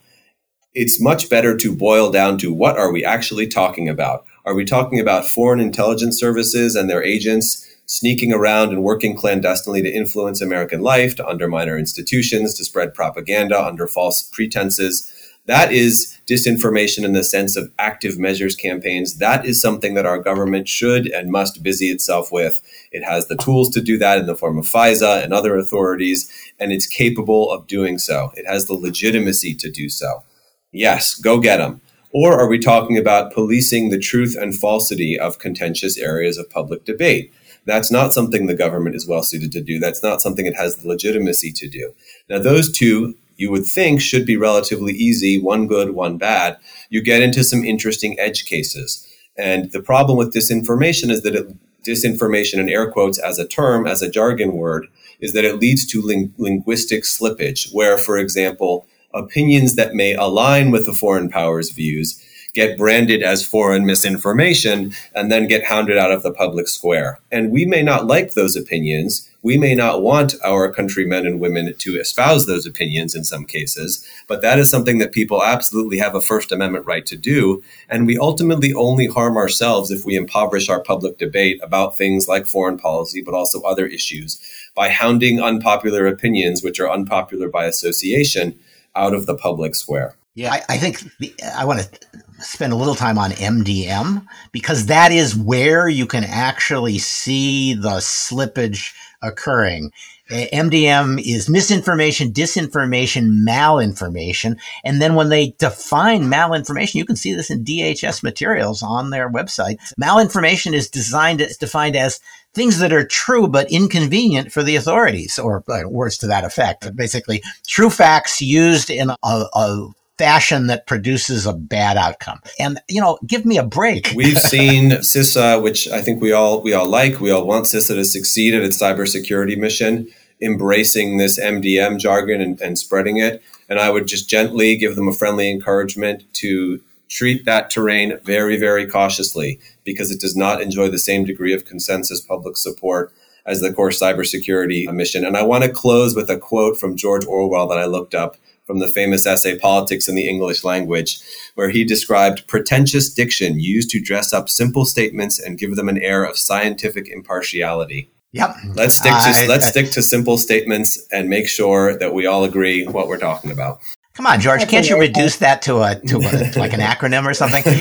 It's 0.74 1.00
much 1.00 1.30
better 1.30 1.56
to 1.58 1.76
boil 1.76 2.10
down 2.10 2.40
to 2.40 2.52
what 2.52 2.76
are 2.76 2.92
we 2.92 3.06
actually 3.06 3.46
talking 3.46 3.88
about? 3.88 4.26
Are 4.46 4.56
we 4.56 4.66
talking 4.66 5.00
about 5.00 5.28
foreign 5.28 5.60
intelligence 5.60 6.20
services 6.20 6.76
and 6.76 6.90
their 6.90 7.04
agents 7.04 7.70
sneaking 7.86 8.34
around 8.34 8.70
and 8.70 8.82
working 8.82 9.16
clandestinely 9.16 9.84
to 9.84 9.94
influence 9.94 10.42
American 10.42 10.82
life, 10.82 11.16
to 11.18 11.28
undermine 11.28 11.70
our 11.70 11.78
institutions, 11.78 12.56
to 12.56 12.66
spread 12.66 12.96
propaganda 12.96 13.64
under 13.64 13.86
false 13.86 14.24
pretenses? 14.34 15.13
That 15.46 15.74
is 15.74 16.18
disinformation 16.26 17.04
in 17.04 17.12
the 17.12 17.24
sense 17.24 17.58
of 17.58 17.70
active 17.78 18.18
measures 18.18 18.56
campaigns. 18.56 19.18
That 19.18 19.46
is 19.46 19.60
something 19.60 19.94
that 19.96 20.06
our 20.06 20.18
government 20.18 20.70
should 20.70 21.08
and 21.08 21.30
must 21.30 21.62
busy 21.62 21.88
itself 21.88 22.32
with. 22.32 22.62
It 22.94 23.04
has 23.04 23.28
the 23.28 23.36
tools 23.36 23.70
to 23.72 23.82
do 23.82 23.98
that 23.98 24.20
in 24.20 24.26
the 24.26 24.38
form 24.38 24.58
of 24.58 24.66
FISA 24.66 25.22
and 25.22 25.34
other 25.34 25.58
authorities, 25.58 26.32
and 26.60 26.72
it's 26.72 26.88
capable 26.88 27.52
of 27.52 27.68
doing 27.68 27.98
so. 27.98 28.32
It 28.36 28.48
has 28.48 28.68
the 28.68 28.74
legitimacy 28.74 29.54
to 29.56 29.70
do 29.70 29.90
so. 29.90 30.24
Yes, 30.72 31.14
go 31.14 31.40
get 31.40 31.58
them. 31.58 31.82
Or 32.12 32.40
are 32.40 32.48
we 32.48 32.60
talking 32.60 32.98
about 32.98 33.34
policing 33.34 33.90
the 33.90 34.00
truth 34.00 34.38
and 34.40 34.56
falsity 34.56 35.20
of 35.20 35.40
contentious 35.40 35.98
areas 35.98 36.38
of 36.38 36.50
public 36.50 36.86
debate? 36.86 37.34
That's 37.66 37.92
not 37.92 38.14
something 38.14 38.46
the 38.46 38.54
government 38.54 38.96
is 38.96 39.08
well 39.08 39.24
suited 39.24 39.52
to 39.54 39.62
do. 39.62 39.80
That's 39.80 40.04
not 40.04 40.22
something 40.22 40.46
it 40.46 40.56
has 40.56 40.78
the 40.78 40.88
legitimacy 40.88 41.52
to 41.54 41.68
do. 41.68 41.94
Now, 42.30 42.40
those 42.40 42.72
two 42.72 43.16
you 43.36 43.52
would 43.52 43.66
think 43.66 44.02
should 44.02 44.26
be 44.26 44.38
relatively 44.38 44.94
easy, 44.94 45.42
one 45.42 45.68
good, 45.68 45.92
one 45.92 46.18
bad, 46.18 46.58
you 46.90 47.02
get 47.02 47.22
into 47.22 47.44
some 47.44 47.64
interesting 47.64 48.20
edge 48.20 48.46
cases. 48.46 49.08
And 49.38 49.72
the 49.72 49.82
problem 49.82 50.18
with 50.18 50.34
disinformation 50.34 51.10
is 51.10 51.24
that 51.24 51.36
it, 51.36 51.48
disinformation 51.84 52.60
in 52.60 52.70
air 52.70 52.92
quotes 52.92 53.18
as 53.18 53.40
a 53.40 53.48
term, 53.48 53.88
as 53.88 54.02
a 54.02 54.10
jargon 54.10 54.54
word, 54.54 54.88
is 55.20 55.34
that 55.34 55.46
it 55.46 55.60
leads 55.60 55.86
to 55.88 56.02
ling- 56.02 56.34
linguistic 56.38 57.04
slippage, 57.04 57.74
where, 57.74 57.98
for 57.98 58.18
example, 58.18 58.86
opinions 59.14 59.76
that 59.76 59.94
may 59.94 60.14
align 60.14 60.72
with 60.72 60.86
the 60.86 60.94
foreign 60.94 61.30
powers' 61.30 61.72
views 61.72 62.23
get 62.54 62.78
branded 62.78 63.24
as 63.24 63.46
foreign 63.46 63.86
misinformation 63.86 64.94
and 65.16 65.32
then 65.32 65.48
get 65.48 65.66
hounded 65.66 65.98
out 65.98 66.12
of 66.12 66.22
the 66.22 66.32
public 66.32 66.68
square. 66.68 67.20
And 67.32 67.52
we 67.52 67.66
may 67.66 67.82
not 67.82 68.06
like 68.06 68.34
those 68.34 68.56
opinions. 68.56 69.28
We 69.42 69.58
may 69.58 69.74
not 69.74 70.04
want 70.04 70.36
our 70.44 70.72
countrymen 70.72 71.26
and 71.26 71.40
women 71.40 71.74
to 71.76 72.00
espouse 72.00 72.46
those 72.46 72.66
opinions 72.66 73.16
in 73.16 73.24
some 73.24 73.46
cases, 73.46 74.08
but 74.28 74.42
that 74.42 74.60
is 74.60 74.70
something 74.70 75.00
that 75.00 75.12
people 75.12 75.44
absolutely 75.44 75.98
have 75.98 76.16
a 76.16 76.22
First 76.22 76.52
Amendment 76.52 76.86
right 76.86 77.06
to 77.08 77.18
do. 77.18 77.64
And 77.90 78.06
we 78.06 78.18
ultimately 78.18 78.74
only 78.74 79.08
harm 79.08 79.36
ourselves 79.36 79.90
if 79.92 80.06
we 80.06 80.16
impoverish 80.16 80.70
our 80.70 80.80
public 80.80 81.18
debate 81.18 81.60
about 81.64 81.98
things 81.98 82.28
like 82.28 82.46
foreign 82.46 82.78
policy, 82.78 83.22
but 83.22 83.34
also 83.34 83.62
other 83.64 83.88
issues 83.88 84.40
by 84.76 84.90
hounding 84.90 85.42
unpopular 85.42 86.06
opinions, 86.06 86.64
which 86.64 86.80
are 86.80 86.90
unpopular 86.90 87.50
by 87.50 87.66
association, 87.66 88.58
out 88.96 89.14
of 89.16 89.26
the 89.26 89.36
public 89.36 89.74
square. 89.74 90.16
Yeah, 90.36 90.54
I, 90.54 90.62
I 90.70 90.78
think 90.78 91.04
the, 91.20 91.34
I 91.56 91.66
want 91.66 91.82
to 91.82 92.00
spend 92.44 92.74
a 92.74 92.78
little 92.78 92.96
time 92.96 93.18
on 93.18 93.32
MDM 93.32 94.26
because 94.52 94.88
that 94.88 95.12
is 95.12 95.36
where 95.36 95.88
you 95.88 96.06
can 96.06 96.24
actually 96.24 96.98
see 96.98 97.74
the 97.74 97.98
slippage 97.98 98.94
occurring. 99.22 99.92
MDM 100.30 101.22
is 101.24 101.50
misinformation, 101.50 102.32
disinformation, 102.32 103.44
malinformation. 103.46 104.58
And 104.84 105.02
then 105.02 105.16
when 105.16 105.30
they 105.30 105.54
define 105.58 106.24
malinformation, 106.24 106.96
you 106.96 107.06
can 107.06 107.16
see 107.16 107.34
this 107.34 107.52
in 107.52 107.66
DHS 107.66 108.24
materials 108.24 108.82
on 108.82 109.10
their 109.10 109.30
website. 109.30 109.78
Malinformation 110.02 110.74
is 110.74 110.90
designed, 110.90 111.42
it's 111.42 111.58
defined 111.58 111.96
as 111.96 112.20
things 112.54 112.80
that 112.80 112.94
are 112.94 113.06
true 113.06 113.48
but 113.48 113.72
inconvenient 113.72 114.52
for 114.52 114.64
the 114.64 114.76
authorities, 114.76 115.38
or 115.38 115.64
uh, 115.68 115.88
words 115.88 116.18
to 116.20 116.28
that 116.28 116.46
effect. 116.46 116.96
Basically, 116.96 117.44
true 117.68 117.90
facts 117.90 118.42
used 118.42 118.90
in 118.90 119.10
a, 119.10 119.18
a 119.24 119.88
fashion 120.18 120.68
that 120.68 120.88
produces 120.88 121.46
a 121.46 121.54
bad 121.54 121.98
outcome. 121.98 122.40
And 122.60 122.80
you 122.90 123.02
know, 123.02 123.18
give 123.26 123.46
me 123.46 123.58
a 123.58 123.64
break. 123.64 124.12
We've 124.16 124.38
seen 124.38 124.92
CISA, 124.92 125.62
which 125.62 125.88
I 125.88 126.02
think 126.02 126.22
we 126.22 126.32
all 126.32 126.62
we 126.62 126.74
all 126.74 126.88
like. 126.88 127.20
We 127.20 127.32
all 127.32 127.46
want 127.46 127.66
CISA 127.66 127.96
to 127.96 128.06
succeed 128.06 128.54
at 128.54 128.64
its 128.64 128.82
cybersecurity 128.82 129.58
mission, 129.58 130.08
embracing 130.42 131.18
this 131.18 131.40
MDM 131.40 132.00
jargon 132.00 132.42
and, 132.42 132.60
and 132.62 132.78
spreading 132.78 133.18
it. 133.18 133.42
And 133.70 133.80
I 133.80 133.90
would 133.90 134.08
just 134.08 134.30
gently 134.30 134.76
give 134.76 134.96
them 134.96 135.08
a 135.08 135.14
friendly 135.14 135.50
encouragement 135.50 136.24
to 136.36 136.82
treat 137.10 137.46
that 137.46 137.70
terrain 137.70 138.18
very, 138.24 138.58
very 138.58 138.88
cautiously 138.88 139.60
because 139.84 140.12
it 140.12 140.20
does 140.20 140.36
not 140.36 140.62
enjoy 140.62 140.90
the 140.90 140.98
same 140.98 141.24
degree 141.24 141.54
of 141.54 141.66
consensus 141.66 142.20
public 142.20 142.58
support 142.58 143.14
as 143.46 143.62
the 143.62 143.74
core 143.74 143.90
cybersecurity 143.90 144.92
mission. 144.94 145.26
And 145.26 145.38
I 145.38 145.44
want 145.44 145.64
to 145.64 145.72
close 145.72 146.16
with 146.16 146.30
a 146.30 146.38
quote 146.38 146.78
from 146.78 146.96
George 146.96 147.26
Orwell 147.26 147.68
that 147.68 147.78
I 147.78 147.86
looked 147.86 148.16
up 148.16 148.38
from 148.66 148.80
the 148.80 148.88
famous 148.88 149.26
essay 149.26 149.58
Politics 149.58 150.08
in 150.08 150.16
the 150.16 150.28
English 150.28 150.64
Language, 150.64 151.20
where 151.56 151.70
he 151.70 151.84
described 151.84 152.48
pretentious 152.48 153.14
diction 153.14 153.60
used 153.60 153.90
to 153.92 154.02
dress 154.02 154.34
up 154.34 154.50
simple 154.50 154.86
statements 154.86 155.40
and 155.40 155.58
give 155.58 155.76
them 155.76 155.90
an 155.90 156.02
air 156.02 156.24
of 156.24 156.38
scientific 156.38 157.08
impartiality. 157.08 158.10
Yep. 158.32 158.56
Let's 158.74 158.96
stick 158.96 159.12
to 159.12 159.46
let's 159.48 159.68
stick 159.68 159.92
to 159.92 160.02
simple 160.02 160.38
statements 160.38 161.00
and 161.12 161.30
make 161.30 161.48
sure 161.48 161.98
that 162.00 162.16
we 162.16 162.26
all 162.26 162.44
agree 162.44 162.86
what 162.86 163.08
we're 163.08 163.20
talking 163.20 163.52
about. 163.52 163.80
Come 164.16 164.28
on, 164.28 164.40
George. 164.40 164.68
Can't 164.68 164.88
you 164.90 165.00
reduce 165.00 165.38
that 165.38 165.62
to 165.64 165.82
a 165.82 165.96
to 166.08 166.18
a, 166.18 166.22
like 166.60 166.74
an 166.74 166.80
acronym 166.80 167.26
or 167.26 167.34
something? 167.34 167.64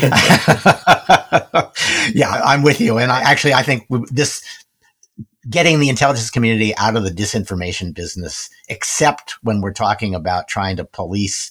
yeah, 2.15 2.41
I'm 2.45 2.63
with 2.63 2.81
you. 2.81 2.99
And 2.99 3.11
I 3.11 3.23
actually 3.23 3.55
I 3.55 3.63
think 3.63 3.87
this 4.11 4.45
getting 5.49 5.81
the 5.81 5.89
intelligence 5.89 6.31
community 6.31 6.77
out 6.77 6.97
of 6.97 7.05
the 7.05 7.11
disinformation 7.11 7.95
business, 7.95 8.49
except 8.69 9.37
when 9.43 9.61
we're 9.61 9.73
talking 9.73 10.15
about 10.15 10.49
trying 10.49 10.77
to 10.77 10.85
police 10.85 11.51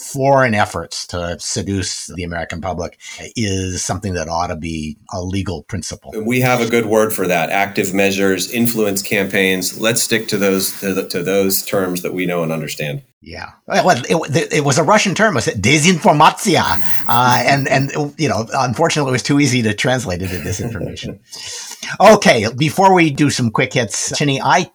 foreign 0.00 0.54
efforts 0.54 1.06
to 1.08 1.36
seduce 1.38 2.06
the 2.06 2.24
American 2.24 2.60
public 2.60 2.98
is 3.36 3.84
something 3.84 4.14
that 4.14 4.28
ought 4.28 4.48
to 4.48 4.56
be 4.56 4.96
a 5.12 5.22
legal 5.22 5.62
principle. 5.64 6.12
We 6.24 6.40
have 6.40 6.60
a 6.60 6.68
good 6.68 6.86
word 6.86 7.12
for 7.12 7.26
that: 7.26 7.50
active 7.50 7.92
measures, 7.92 8.50
influence 8.50 9.02
campaigns. 9.02 9.80
Let's 9.80 10.02
stick 10.02 10.28
to 10.28 10.38
those 10.38 10.80
to, 10.80 10.94
the, 10.94 11.08
to 11.08 11.22
those 11.22 11.62
terms 11.64 12.02
that 12.02 12.14
we 12.14 12.26
know 12.26 12.42
and 12.42 12.50
understand. 12.50 13.02
Yeah, 13.22 13.50
well, 13.66 13.90
it, 14.08 14.52
it 14.52 14.64
was 14.64 14.78
a 14.78 14.82
Russian 14.82 15.14
term. 15.14 15.34
Was 15.34 15.46
it 15.46 15.60
desinformatia? 15.60 16.82
Uh, 17.12 17.42
and 17.44 17.66
and 17.66 18.14
you 18.18 18.28
know, 18.28 18.46
unfortunately, 18.52 19.10
it 19.10 19.12
was 19.12 19.22
too 19.22 19.40
easy 19.40 19.62
to 19.62 19.74
translate 19.74 20.22
into 20.22 20.36
disinformation. 20.36 21.18
okay, 22.14 22.46
before 22.56 22.94
we 22.94 23.10
do 23.10 23.30
some 23.30 23.50
quick 23.50 23.72
hits, 23.72 24.16
Chinny, 24.16 24.40
I 24.40 24.70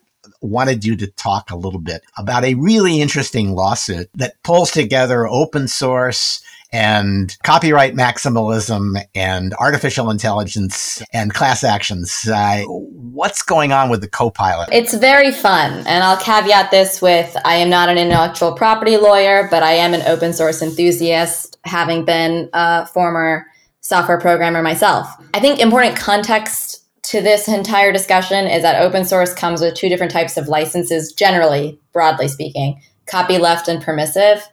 wanted 0.46 0.86
you 0.86 0.96
to 0.98 1.08
talk 1.08 1.52
a 1.52 1.56
little 1.56 1.80
bit 1.80 2.02
about 2.18 2.44
a 2.44 2.56
really 2.56 3.02
interesting 3.02 3.54
lawsuit 3.54 4.10
that 4.16 4.42
pulls 4.44 4.72
together 4.72 5.28
open 5.28 5.68
source 5.68 6.42
and 6.72 7.38
copyright 7.44 7.96
maximalism 7.96 9.02
and 9.14 9.54
artificial 9.56 10.10
intelligence 10.10 11.02
and 11.14 11.34
class 11.34 11.64
actions. 11.64 12.28
Uh, 12.28 12.64
what's 12.66 13.42
going 13.42 13.72
on 13.72 13.90
with 13.90 14.02
the 14.02 14.10
Copilot? 14.10 14.70
It's 14.74 14.94
very 14.94 15.32
fun. 15.32 15.72
And 15.88 16.04
I'll 16.04 16.18
caveat 16.18 16.72
this 16.72 17.02
with 17.02 17.36
I 17.46 17.56
am 17.56 17.70
not 17.70 17.88
an 17.88 17.98
intellectual 17.98 18.54
property 18.54 18.98
lawyer, 18.98 19.48
but 19.50 19.64
I 19.64 19.74
am 19.74 19.94
an 19.94 20.02
open 20.02 20.34
source 20.34 20.62
enthusiast, 20.62 21.58
having 21.64 22.04
been 22.04 22.50
a 22.52 22.86
former 22.88 23.46
software 23.80 24.20
programmer 24.20 24.62
myself. 24.62 25.08
I 25.34 25.40
think 25.40 25.60
important 25.60 25.96
context 25.96 26.85
to 27.10 27.22
this 27.22 27.48
entire 27.48 27.92
discussion 27.92 28.48
is 28.48 28.64
that 28.64 28.82
open 28.82 29.06
source 29.06 29.34
comes 29.34 29.62
with 29.62 29.76
two 29.76 29.90
different 29.90 30.12
types 30.12 30.38
of 30.38 30.48
licenses, 30.48 31.14
generally, 31.14 31.80
broadly 31.94 32.28
speaking 32.28 32.82
copyleft 33.08 33.68
and 33.68 33.84
permissive. 33.84 34.48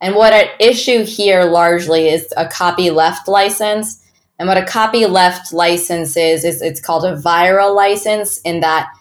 And 0.00 0.14
what 0.14 0.32
at 0.32 0.50
issue 0.60 1.04
here 1.04 1.44
largely 1.44 2.08
is 2.08 2.32
a 2.36 2.44
copyleft 2.46 3.26
license. 3.26 4.02
And 4.38 4.48
what 4.48 4.58
a 4.58 4.62
copyleft 4.62 5.52
license 5.52 6.16
is, 6.16 6.44
is 6.44 6.62
it's 6.62 6.80
called 6.80 7.04
a 7.04 7.16
viral 7.16 7.74
license, 7.74 8.38
in 8.42 8.60
that 8.60 8.92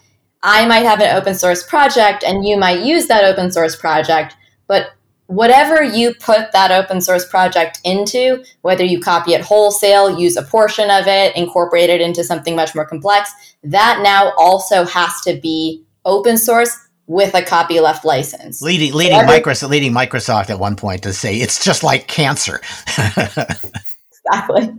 I 0.42 0.66
might 0.66 0.86
have 0.86 1.02
an 1.02 1.16
open 1.16 1.36
source 1.36 1.62
project 1.64 2.24
and 2.24 2.46
you 2.46 2.58
might 2.58 2.86
use 2.86 3.08
that 3.08 3.26
open 3.26 3.52
source 3.52 3.76
project, 3.76 4.36
but 4.68 4.92
whatever 5.28 5.84
you 5.84 6.14
put 6.16 6.52
that 6.52 6.72
open 6.72 7.02
source 7.02 7.26
project 7.28 7.80
into, 7.84 8.44
whether 8.62 8.84
you 8.84 9.00
copy 9.00 9.34
it 9.34 9.42
wholesale, 9.42 10.20
use 10.20 10.38
a 10.38 10.44
portion 10.44 10.90
of 10.90 11.08
it, 11.08 11.36
incorporate 11.36 11.90
it 11.90 12.02
into 12.02 12.24
something 12.24 12.56
much 12.56 12.76
more 12.76 12.86
complex, 12.86 13.32
that 13.64 14.02
now 14.04 14.34
also 14.38 14.86
has 14.86 15.12
to 15.22 15.40
be 15.42 15.84
open 16.06 16.38
source 16.38 16.78
with 17.08 17.34
a 17.36 17.42
copyleft 17.42 18.04
license. 18.04 18.62
Leading 18.62 18.94
leading 18.94 19.18
so 19.18 19.24
every- 19.24 19.40
Microsoft 19.40 19.70
leading 19.70 19.94
Microsoft 19.94 20.50
at 20.50 20.60
one 20.60 20.76
point 20.76 21.04
to 21.04 21.14
say 21.14 21.38
it's 21.38 21.64
just 21.64 21.84
like 21.84 22.08
cancer. 22.08 22.62
exactly. 22.98 24.74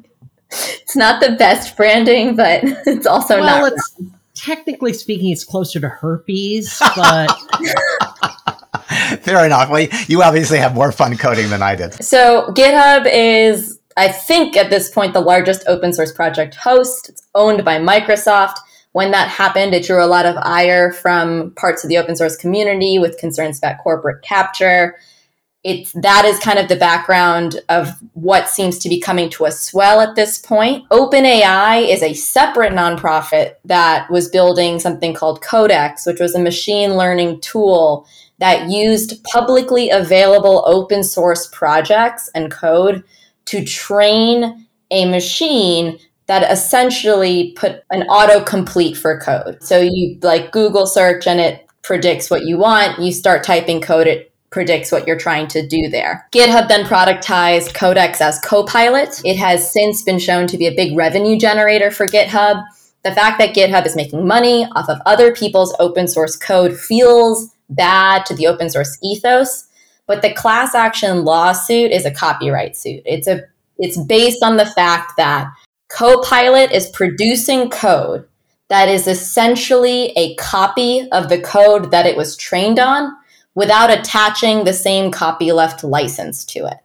It's 0.51 0.97
not 0.97 1.21
the 1.21 1.35
best 1.39 1.77
branding, 1.77 2.37
but 2.37 2.61
it's 2.87 3.07
also 3.07 3.41
well, 3.41 3.63
not. 3.63 3.73
It's, 3.73 4.01
technically 4.35 4.93
speaking, 4.93 5.33
it's 5.33 5.45
closer 5.45 5.81
to 5.81 5.89
herpes, 5.89 6.79
but 6.97 7.37
Fair 9.21 9.45
enough. 9.45 9.69
Well, 9.69 9.87
you 10.07 10.23
obviously 10.23 10.59
have 10.59 10.75
more 10.75 10.93
fun 10.93 11.17
coding 11.17 11.51
than 11.51 11.63
I 11.63 11.75
did. 11.75 11.95
So 12.05 12.53
GitHub 12.53 13.09
is, 13.13 13.81
I 13.97 14.09
think, 14.09 14.57
at 14.57 14.71
this 14.71 14.91
point, 14.91 15.13
the 15.13 15.21
largest 15.21 15.65
open 15.67 15.93
source 15.93 16.13
project 16.13 16.55
host. 16.55 17.09
It's 17.09 17.27
owned 17.35 17.65
by 17.65 17.79
Microsoft. 17.79 18.57
When 18.93 19.11
that 19.11 19.29
happened, 19.29 19.75
it 19.75 19.85
drew 19.85 20.03
a 20.03 20.07
lot 20.07 20.25
of 20.25 20.37
ire 20.39 20.93
from 20.93 21.51
parts 21.57 21.83
of 21.85 21.91
the 21.91 21.99
open 21.99 22.17
source 22.17 22.37
community 22.37 22.99
with 22.99 23.19
concerns 23.19 23.59
about 23.59 23.79
corporate 23.79 24.23
capture. 24.23 24.97
It's 25.65 25.91
that 25.95 26.25
is 26.25 26.39
kind 26.39 26.61
of 26.61 26.69
the 26.69 26.77
background 26.77 27.61
of 27.69 27.89
what 28.13 28.49
seems 28.49 28.79
to 28.79 28.89
be 28.89 29.01
coming 29.01 29.29
to 29.31 29.47
a 29.47 29.51
swell 29.51 30.01
at 30.01 30.15
this 30.15 30.39
point. 30.39 30.89
OpenAI 30.91 31.89
is 31.89 32.05
a 32.05 32.15
separate 32.15 32.73
nonprofit 32.73 33.57
that 33.65 34.09
was 34.09 34.29
building 34.29 34.79
something 34.79 35.13
called 35.13 35.43
Codex, 35.43 36.07
which 36.07 36.21
was 36.21 36.37
a 36.37 36.39
machine 36.39 36.97
learning 36.97 37.41
tool 37.41 38.07
that 38.39 38.71
used 38.71 39.23
publicly 39.25 39.91
available 39.91 40.63
open 40.67 41.03
source 41.03 41.49
projects 41.49 42.31
and 42.35 42.51
code 42.51 43.03
to 43.47 43.65
train 43.65 44.67
a 44.91 45.05
machine 45.07 45.99
that 46.27 46.51
essentially 46.51 47.53
put 47.57 47.83
an 47.91 48.03
autocomplete 48.09 48.97
for 48.97 49.19
code. 49.21 49.63
So 49.63 49.81
you 49.81 50.19
like 50.23 50.53
Google 50.53 50.87
search 50.87 51.27
and 51.27 51.41
it 51.41 51.67
predicts 51.83 52.31
what 52.31 52.45
you 52.45 52.59
want. 52.59 52.99
You 52.99 53.13
start 53.13 53.45
typing 53.45 53.81
code, 53.81 54.09
it 54.09 54.33
predicts 54.51 54.91
what 54.91 55.07
you're 55.07 55.19
trying 55.19 55.47
to 55.49 55.67
do 55.67 55.89
there. 55.89 56.27
GitHub 56.33 56.69
then 56.69 56.85
productized 56.85 57.75
Codex 57.75 58.21
as 58.21 58.41
Copilot. 58.41 59.21
It 59.25 59.37
has 59.37 59.71
since 59.73 60.03
been 60.03 60.19
shown 60.19 60.47
to 60.49 60.59
be 60.59 60.67
a 60.67 60.75
big 60.75 60.97
revenue 60.97 61.39
generator 61.39 61.91
for 61.91 62.07
GitHub. 62.09 62.65
The 63.05 63.13
fact 63.13 63.39
that 63.39 63.55
GitHub 63.55 63.87
is 63.87 63.95
making 63.95 64.27
money 64.27 64.67
off 64.75 64.89
of 64.89 64.99
other 65.07 65.33
people's 65.33 65.77
open 65.79 66.09
source 66.09 66.37
code 66.37 66.77
feels 66.77 67.51
bad 67.69 68.27
to 68.27 68.35
the 68.35 68.47
open 68.47 68.71
source 68.71 68.99
ethos. 69.03 69.67
But 70.07 70.23
the 70.23 70.33
class 70.33 70.75
action 70.75 71.25
lawsuit 71.25 71.91
is 71.91 72.07
a 72.07 72.13
copyright 72.13 72.77
suit. 72.77 73.03
It's 73.05 73.27
a 73.27 73.43
it's 73.79 73.99
based 73.99 74.43
on 74.43 74.57
the 74.57 74.65
fact 74.65 75.13
that 75.17 75.53
Copilot 75.89 76.73
is 76.73 76.89
producing 76.89 77.71
code 77.71 78.27
that 78.69 78.89
is 78.89 79.07
essentially 79.07 80.13
a 80.17 80.35
copy 80.35 81.09
of 81.13 81.29
the 81.29 81.41
code 81.41 81.93
that 81.93 82.07
it 82.07 82.17
was 82.17 82.37
trained 82.37 82.81
on 82.81 83.13
without 83.55 83.91
attaching 83.91 84.65
the 84.65 84.73
same 84.73 85.13
copyleft 85.13 85.89
license 85.89 86.45
to 86.45 86.67
it. 86.67 86.79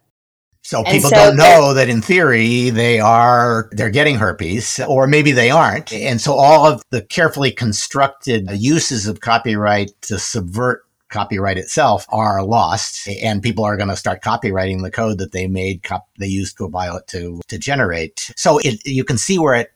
So 0.64 0.84
people 0.84 1.10
so 1.10 1.16
don't 1.16 1.38
know 1.38 1.74
that 1.74 1.90
in 1.90 2.02
theory 2.02 2.70
they 2.70 3.00
are 3.00 3.68
they're 3.72 3.90
getting 3.90 4.18
herpes 4.18 4.80
or 4.88 5.08
maybe 5.08 5.32
they 5.32 5.50
aren't. 5.50 5.92
And 5.92 6.22
so 6.22 6.34
all 6.34 6.66
of 6.66 6.84
the 6.92 7.02
carefully 7.02 7.52
constructed 7.52 8.50
uses 8.52 9.08
of 9.08 9.20
copyright 9.20 9.92
to 10.04 10.20
subvert 10.20 10.84
copyright 11.10 11.58
itself 11.58 12.06
are 12.10 12.44
lost 12.44 13.08
and 13.22 13.44
people 13.44 13.66
are 13.66 13.76
going 13.76 13.90
to 13.90 13.96
start 13.96 14.24
copywriting 14.24 14.82
the 14.82 14.92
code 14.92 15.18
that 15.18 15.34
they 15.34 15.46
made 15.46 15.84
cop- 15.84 16.08
they 16.18 16.28
used 16.28 16.58
copilot 16.58 17.06
to 17.08 17.42
to 17.48 17.58
generate. 17.58 18.32
So 18.36 18.60
it, 18.60 18.86
you 18.86 19.04
can 19.04 19.18
see 19.18 19.38
where 19.38 19.56
it 19.56 19.72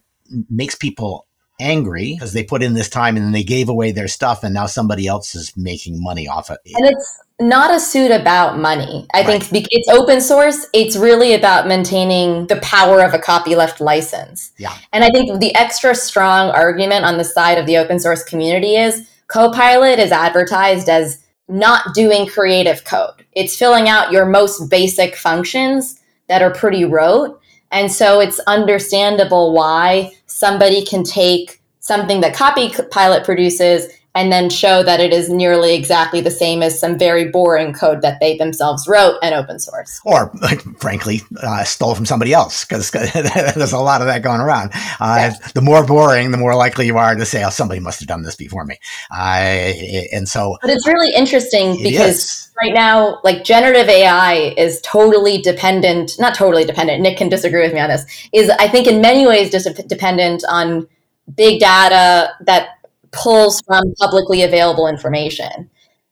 makes 0.49 0.75
people 0.75 1.27
angry 1.59 2.13
because 2.13 2.33
they 2.33 2.43
put 2.43 2.63
in 2.63 2.73
this 2.73 2.89
time 2.89 3.15
and 3.15 3.25
then 3.25 3.31
they 3.31 3.43
gave 3.43 3.69
away 3.69 3.91
their 3.91 4.07
stuff 4.07 4.43
and 4.43 4.53
now 4.53 4.65
somebody 4.65 5.07
else 5.07 5.35
is 5.35 5.55
making 5.55 6.01
money 6.01 6.27
off 6.27 6.49
of 6.49 6.57
it. 6.65 6.73
And 6.75 6.87
it's 6.87 7.19
not 7.39 7.73
a 7.73 7.79
suit 7.79 8.11
about 8.11 8.57
money. 8.57 9.07
I 9.13 9.25
right. 9.25 9.43
think 9.43 9.67
it's 9.71 9.89
open 9.89 10.21
source. 10.21 10.67
It's 10.73 10.95
really 10.95 11.33
about 11.33 11.67
maintaining 11.67 12.47
the 12.47 12.55
power 12.57 13.03
of 13.03 13.13
a 13.13 13.19
copyleft 13.19 13.81
license. 13.81 14.53
Yeah. 14.57 14.73
And 14.93 15.03
I 15.03 15.09
think 15.09 15.39
the 15.39 15.53
extra 15.55 15.93
strong 15.95 16.49
argument 16.51 17.03
on 17.03 17.17
the 17.17 17.25
side 17.25 17.57
of 17.57 17.65
the 17.65 17.77
open 17.77 17.99
source 17.99 18.23
community 18.23 18.77
is 18.77 19.09
Copilot 19.27 19.99
is 19.99 20.11
advertised 20.11 20.87
as 20.87 21.23
not 21.47 21.93
doing 21.93 22.27
creative 22.27 22.85
code. 22.85 23.25
It's 23.33 23.57
filling 23.57 23.89
out 23.89 24.11
your 24.11 24.25
most 24.25 24.69
basic 24.69 25.15
functions 25.15 25.99
that 26.27 26.41
are 26.41 26.51
pretty 26.51 26.85
rote. 26.85 27.39
And 27.71 27.91
so 27.91 28.19
it's 28.19 28.39
understandable 28.41 29.53
why 29.53 30.11
somebody 30.27 30.85
can 30.85 31.03
take 31.03 31.61
something 31.79 32.21
that 32.21 32.35
Copilot 32.35 33.23
produces 33.23 33.91
and 34.15 34.31
then 34.31 34.49
show 34.49 34.81
that 34.81 34.99
it 34.99 35.13
is 35.13 35.29
nearly 35.29 35.75
exactly 35.75 36.21
the 36.21 36.31
same 36.31 36.63
as 36.63 36.79
some 36.79 36.97
very 36.97 37.29
boring 37.29 37.73
code 37.73 38.01
that 38.01 38.19
they 38.19 38.37
themselves 38.37 38.87
wrote 38.87 39.17
and 39.21 39.35
open 39.35 39.59
source. 39.59 39.99
Or, 40.05 40.31
frankly, 40.79 41.21
uh, 41.43 41.63
stole 41.65 41.93
from 41.93 42.05
somebody 42.05 42.33
else, 42.33 42.63
because 42.63 42.89
there's 42.91 43.73
a 43.73 43.77
lot 43.77 44.01
of 44.01 44.07
that 44.07 44.23
going 44.23 44.41
around. 44.41 44.71
Uh, 44.99 45.31
The 45.53 45.61
more 45.61 45.85
boring, 45.85 46.31
the 46.31 46.37
more 46.37 46.55
likely 46.55 46.85
you 46.85 46.97
are 46.97 47.15
to 47.15 47.25
say, 47.25 47.43
oh, 47.43 47.49
somebody 47.49 47.79
must 47.79 47.99
have 47.99 48.07
done 48.07 48.23
this 48.23 48.35
before 48.35 48.65
me. 48.65 48.79
Uh, 49.11 49.73
and 50.11 50.27
so. 50.27 50.57
But 50.61 50.71
it's 50.71 50.87
really 50.87 51.13
interesting 51.13 51.81
because 51.83 52.51
right 52.61 52.73
now, 52.73 53.19
like 53.23 53.43
generative 53.43 53.89
AI 53.89 54.53
is 54.57 54.79
totally 54.81 55.41
dependent, 55.41 56.13
not 56.19 56.35
totally 56.35 56.65
dependent, 56.65 57.01
Nick 57.01 57.17
can 57.17 57.29
disagree 57.29 57.61
with 57.61 57.73
me 57.73 57.79
on 57.79 57.89
this, 57.89 58.05
is 58.31 58.49
I 58.49 58.67
think 58.67 58.87
in 58.87 59.01
many 59.01 59.27
ways 59.27 59.51
just 59.51 59.67
dependent 59.87 60.43
on 60.49 60.87
big 61.35 61.59
data 61.59 62.31
that 62.41 62.69
pulls 63.15 63.61
from 63.61 63.93
publicly 63.95 64.43
available 64.43 64.87
information. 64.87 65.69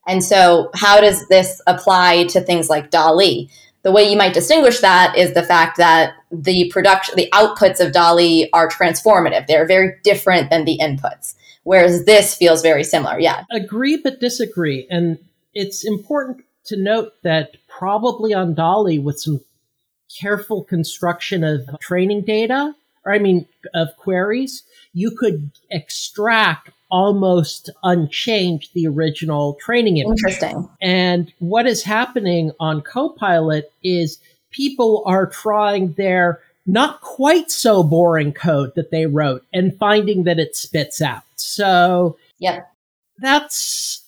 And 0.07 0.23
so, 0.23 0.69
how 0.73 0.99
does 0.99 1.27
this 1.27 1.61
apply 1.67 2.25
to 2.25 2.41
things 2.41 2.69
like 2.69 2.91
DALL-E? 2.91 3.49
The 3.83 3.91
way 3.91 4.09
you 4.09 4.17
might 4.17 4.33
distinguish 4.33 4.79
that 4.79 5.17
is 5.17 5.33
the 5.33 5.43
fact 5.43 5.77
that 5.77 6.13
the 6.31 6.69
production, 6.69 7.15
the 7.15 7.29
outputs 7.33 7.85
of 7.85 7.91
DALL-E 7.91 8.49
are 8.53 8.69
transformative. 8.69 9.47
They're 9.47 9.67
very 9.67 9.95
different 10.03 10.49
than 10.49 10.65
the 10.65 10.79
inputs, 10.81 11.35
whereas 11.63 12.05
this 12.05 12.35
feels 12.35 12.61
very 12.61 12.83
similar. 12.83 13.19
Yeah. 13.19 13.43
Agree 13.51 13.97
but 13.97 14.19
disagree. 14.19 14.87
And 14.89 15.19
it's 15.53 15.85
important 15.85 16.43
to 16.65 16.77
note 16.77 17.13
that 17.23 17.57
probably 17.67 18.33
on 18.33 18.53
DALL-E, 18.53 18.99
with 18.99 19.19
some 19.19 19.41
careful 20.19 20.63
construction 20.63 21.43
of 21.43 21.67
training 21.79 22.21
data, 22.21 22.73
or 23.05 23.13
I 23.13 23.19
mean, 23.19 23.47
of 23.73 23.95
queries, 23.97 24.63
you 24.93 25.11
could 25.11 25.51
extract 25.69 26.69
almost 26.93 27.71
unchanged 27.81 28.71
the 28.75 28.87
original 28.87 29.55
training 29.55 29.97
image. 29.97 30.11
Interesting. 30.11 30.69
And 30.79 31.33
what 31.39 31.65
is 31.65 31.81
happening 31.81 32.51
on 32.59 32.83
Copilot 32.83 33.73
is 33.83 34.19
people 34.51 35.01
are 35.07 35.25
trying 35.25 35.93
their 35.93 36.39
not 36.67 37.01
quite 37.01 37.49
so 37.49 37.81
boring 37.81 38.31
code 38.31 38.75
that 38.75 38.91
they 38.91 39.07
wrote 39.07 39.43
and 39.51 39.75
finding 39.77 40.23
that 40.25 40.37
it 40.37 40.55
spits 40.55 41.01
out. 41.01 41.23
So, 41.35 42.15
yep. 42.37 42.69
That's 43.17 44.02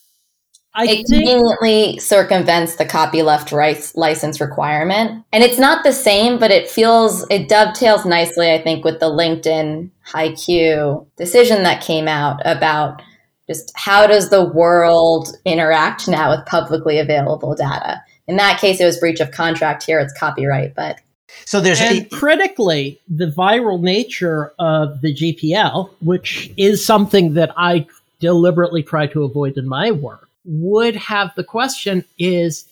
I 0.76 0.84
it 0.84 0.88
think- 0.88 1.08
conveniently 1.08 1.98
circumvents 2.00 2.76
the 2.76 2.86
copyleft 2.86 3.52
rights 3.52 3.96
license 3.96 4.42
requirement. 4.42 5.24
And 5.32 5.44
it's 5.44 5.58
not 5.58 5.84
the 5.84 5.94
same, 5.94 6.38
but 6.38 6.52
it 6.52 6.70
feels, 6.70 7.26
it 7.30 7.48
dovetails 7.48 8.06
nicely, 8.06 8.52
I 8.52 8.62
think, 8.62 8.84
with 8.84 9.00
the 9.00 9.10
LinkedIn 9.10 9.90
HiQ 10.14 11.06
decision 11.18 11.64
that 11.64 11.82
came 11.84 12.08
out 12.08 12.42
about 12.46 13.02
just 13.48 13.72
how 13.76 14.08
does 14.08 14.30
the 14.30 14.44
world 14.44 15.30
interact 15.46 16.08
now 16.08 16.32
with 16.36 16.46
publicly 16.46 17.00
available 17.00 17.56
data. 17.56 18.02
In 18.28 18.38
that 18.38 18.60
case, 18.60 18.80
it 18.80 18.86
was 18.86 19.00
breach 19.00 19.20
of 19.20 19.32
contract. 19.32 19.84
Here, 19.84 20.00
it's 20.00 20.18
copyright, 20.18 20.74
but 20.76 21.00
so 21.46 21.62
there's 21.62 21.80
and 21.80 22.00
a- 22.00 22.06
critically 22.10 23.00
the 23.08 23.28
viral 23.28 23.80
nature 23.80 24.52
of 24.58 25.02
the 25.02 25.14
GPL, 25.14 25.92
which 26.02 26.52
is 26.58 26.84
something 26.84 27.34
that 27.36 27.52
I 27.56 27.86
deliberately 28.20 28.82
try 28.82 29.06
to 29.08 29.24
avoid 29.24 29.58
in 29.58 29.68
my 29.68 29.92
work 29.92 30.25
would 30.46 30.96
have 30.96 31.32
the 31.36 31.44
question 31.44 32.06
is 32.18 32.66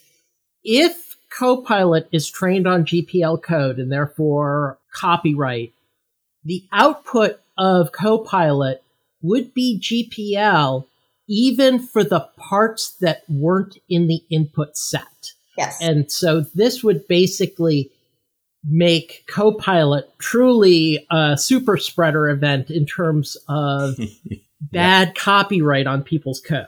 if 0.63 1.17
Copilot 1.29 2.07
is 2.11 2.29
trained 2.29 2.67
on 2.67 2.85
GPL 2.85 3.41
code 3.41 3.79
and 3.79 3.91
therefore 3.91 4.77
copyright, 4.93 5.73
the 6.45 6.63
output 6.71 7.39
of 7.57 7.91
Copilot 7.91 8.83
would 9.21 9.53
be 9.53 9.79
GPL 9.79 10.85
even 11.27 11.79
for 11.79 12.03
the 12.03 12.27
parts 12.37 12.91
that 13.01 13.23
weren't 13.29 13.77
in 13.89 14.07
the 14.07 14.21
input 14.29 14.77
set. 14.77 15.31
Yes. 15.57 15.77
And 15.81 16.11
so 16.11 16.41
this 16.41 16.83
would 16.83 17.07
basically 17.07 17.89
make 18.63 19.25
Copilot 19.27 20.17
truly 20.19 21.05
a 21.09 21.37
super 21.37 21.77
spreader 21.77 22.29
event 22.29 22.69
in 22.69 22.85
terms 22.85 23.37
of 23.47 23.97
bad 24.61 25.07
yeah. 25.09 25.13
copyright 25.15 25.87
on 25.87 26.03
people's 26.03 26.41
code. 26.41 26.67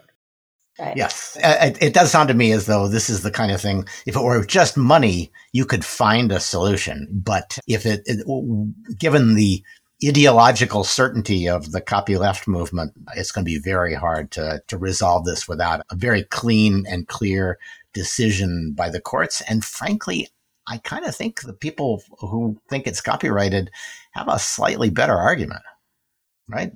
Right. 0.78 0.98
Yes, 0.98 1.38
uh, 1.42 1.58
it, 1.62 1.78
it, 1.82 1.94
does 1.94 2.12
sound 2.12 2.28
to 2.28 2.34
me 2.34 2.52
as 2.52 2.66
though 2.66 2.90
this 2.90 3.10
is 3.10 3.22
the 3.22 3.32
kind 3.32 3.52
of 3.52 3.62
thing. 3.62 3.88
If 4.06 4.18
it 4.18 4.22
were 4.22 4.44
just 4.44 4.76
money, 4.76 5.32
you 5.54 5.66
could 5.66 5.86
find 5.86 6.34
a 6.34 6.40
solution. 6.42 7.08
But 7.12 7.58
if 7.66 7.86
it, 7.86 8.04
it 8.06 8.28
given 9.00 9.36
the 9.36 9.64
ideological 10.06 10.84
certainty 10.84 11.48
of 11.48 11.72
the 11.72 11.80
copyleft 11.80 12.46
movement, 12.46 12.92
it's 13.16 13.32
going 13.32 13.46
to 13.46 13.50
be 13.50 13.58
very 13.58 13.94
hard 13.94 14.32
to 14.32 14.62
to 14.68 14.78
resolve 14.78 15.24
this 15.24 15.48
without 15.48 15.86
a 15.92 15.96
very 15.96 16.24
clean 16.24 16.84
and 16.90 17.08
clear 17.08 17.58
decision 17.94 18.74
by 18.76 18.90
the 18.90 19.00
courts. 19.00 19.42
And 19.48 19.64
frankly, 19.64 20.28
I 20.68 20.80
kind 20.80 21.06
of 21.06 21.16
think 21.16 21.42
the 21.42 21.54
people 21.54 22.02
who 22.20 22.60
think 22.70 22.86
it's 22.86 23.02
copyrighted 23.02 23.72
have 24.12 24.28
a 24.28 24.40
slightly 24.40 24.90
better 24.90 25.16
argument, 25.16 25.62
right? 26.50 26.74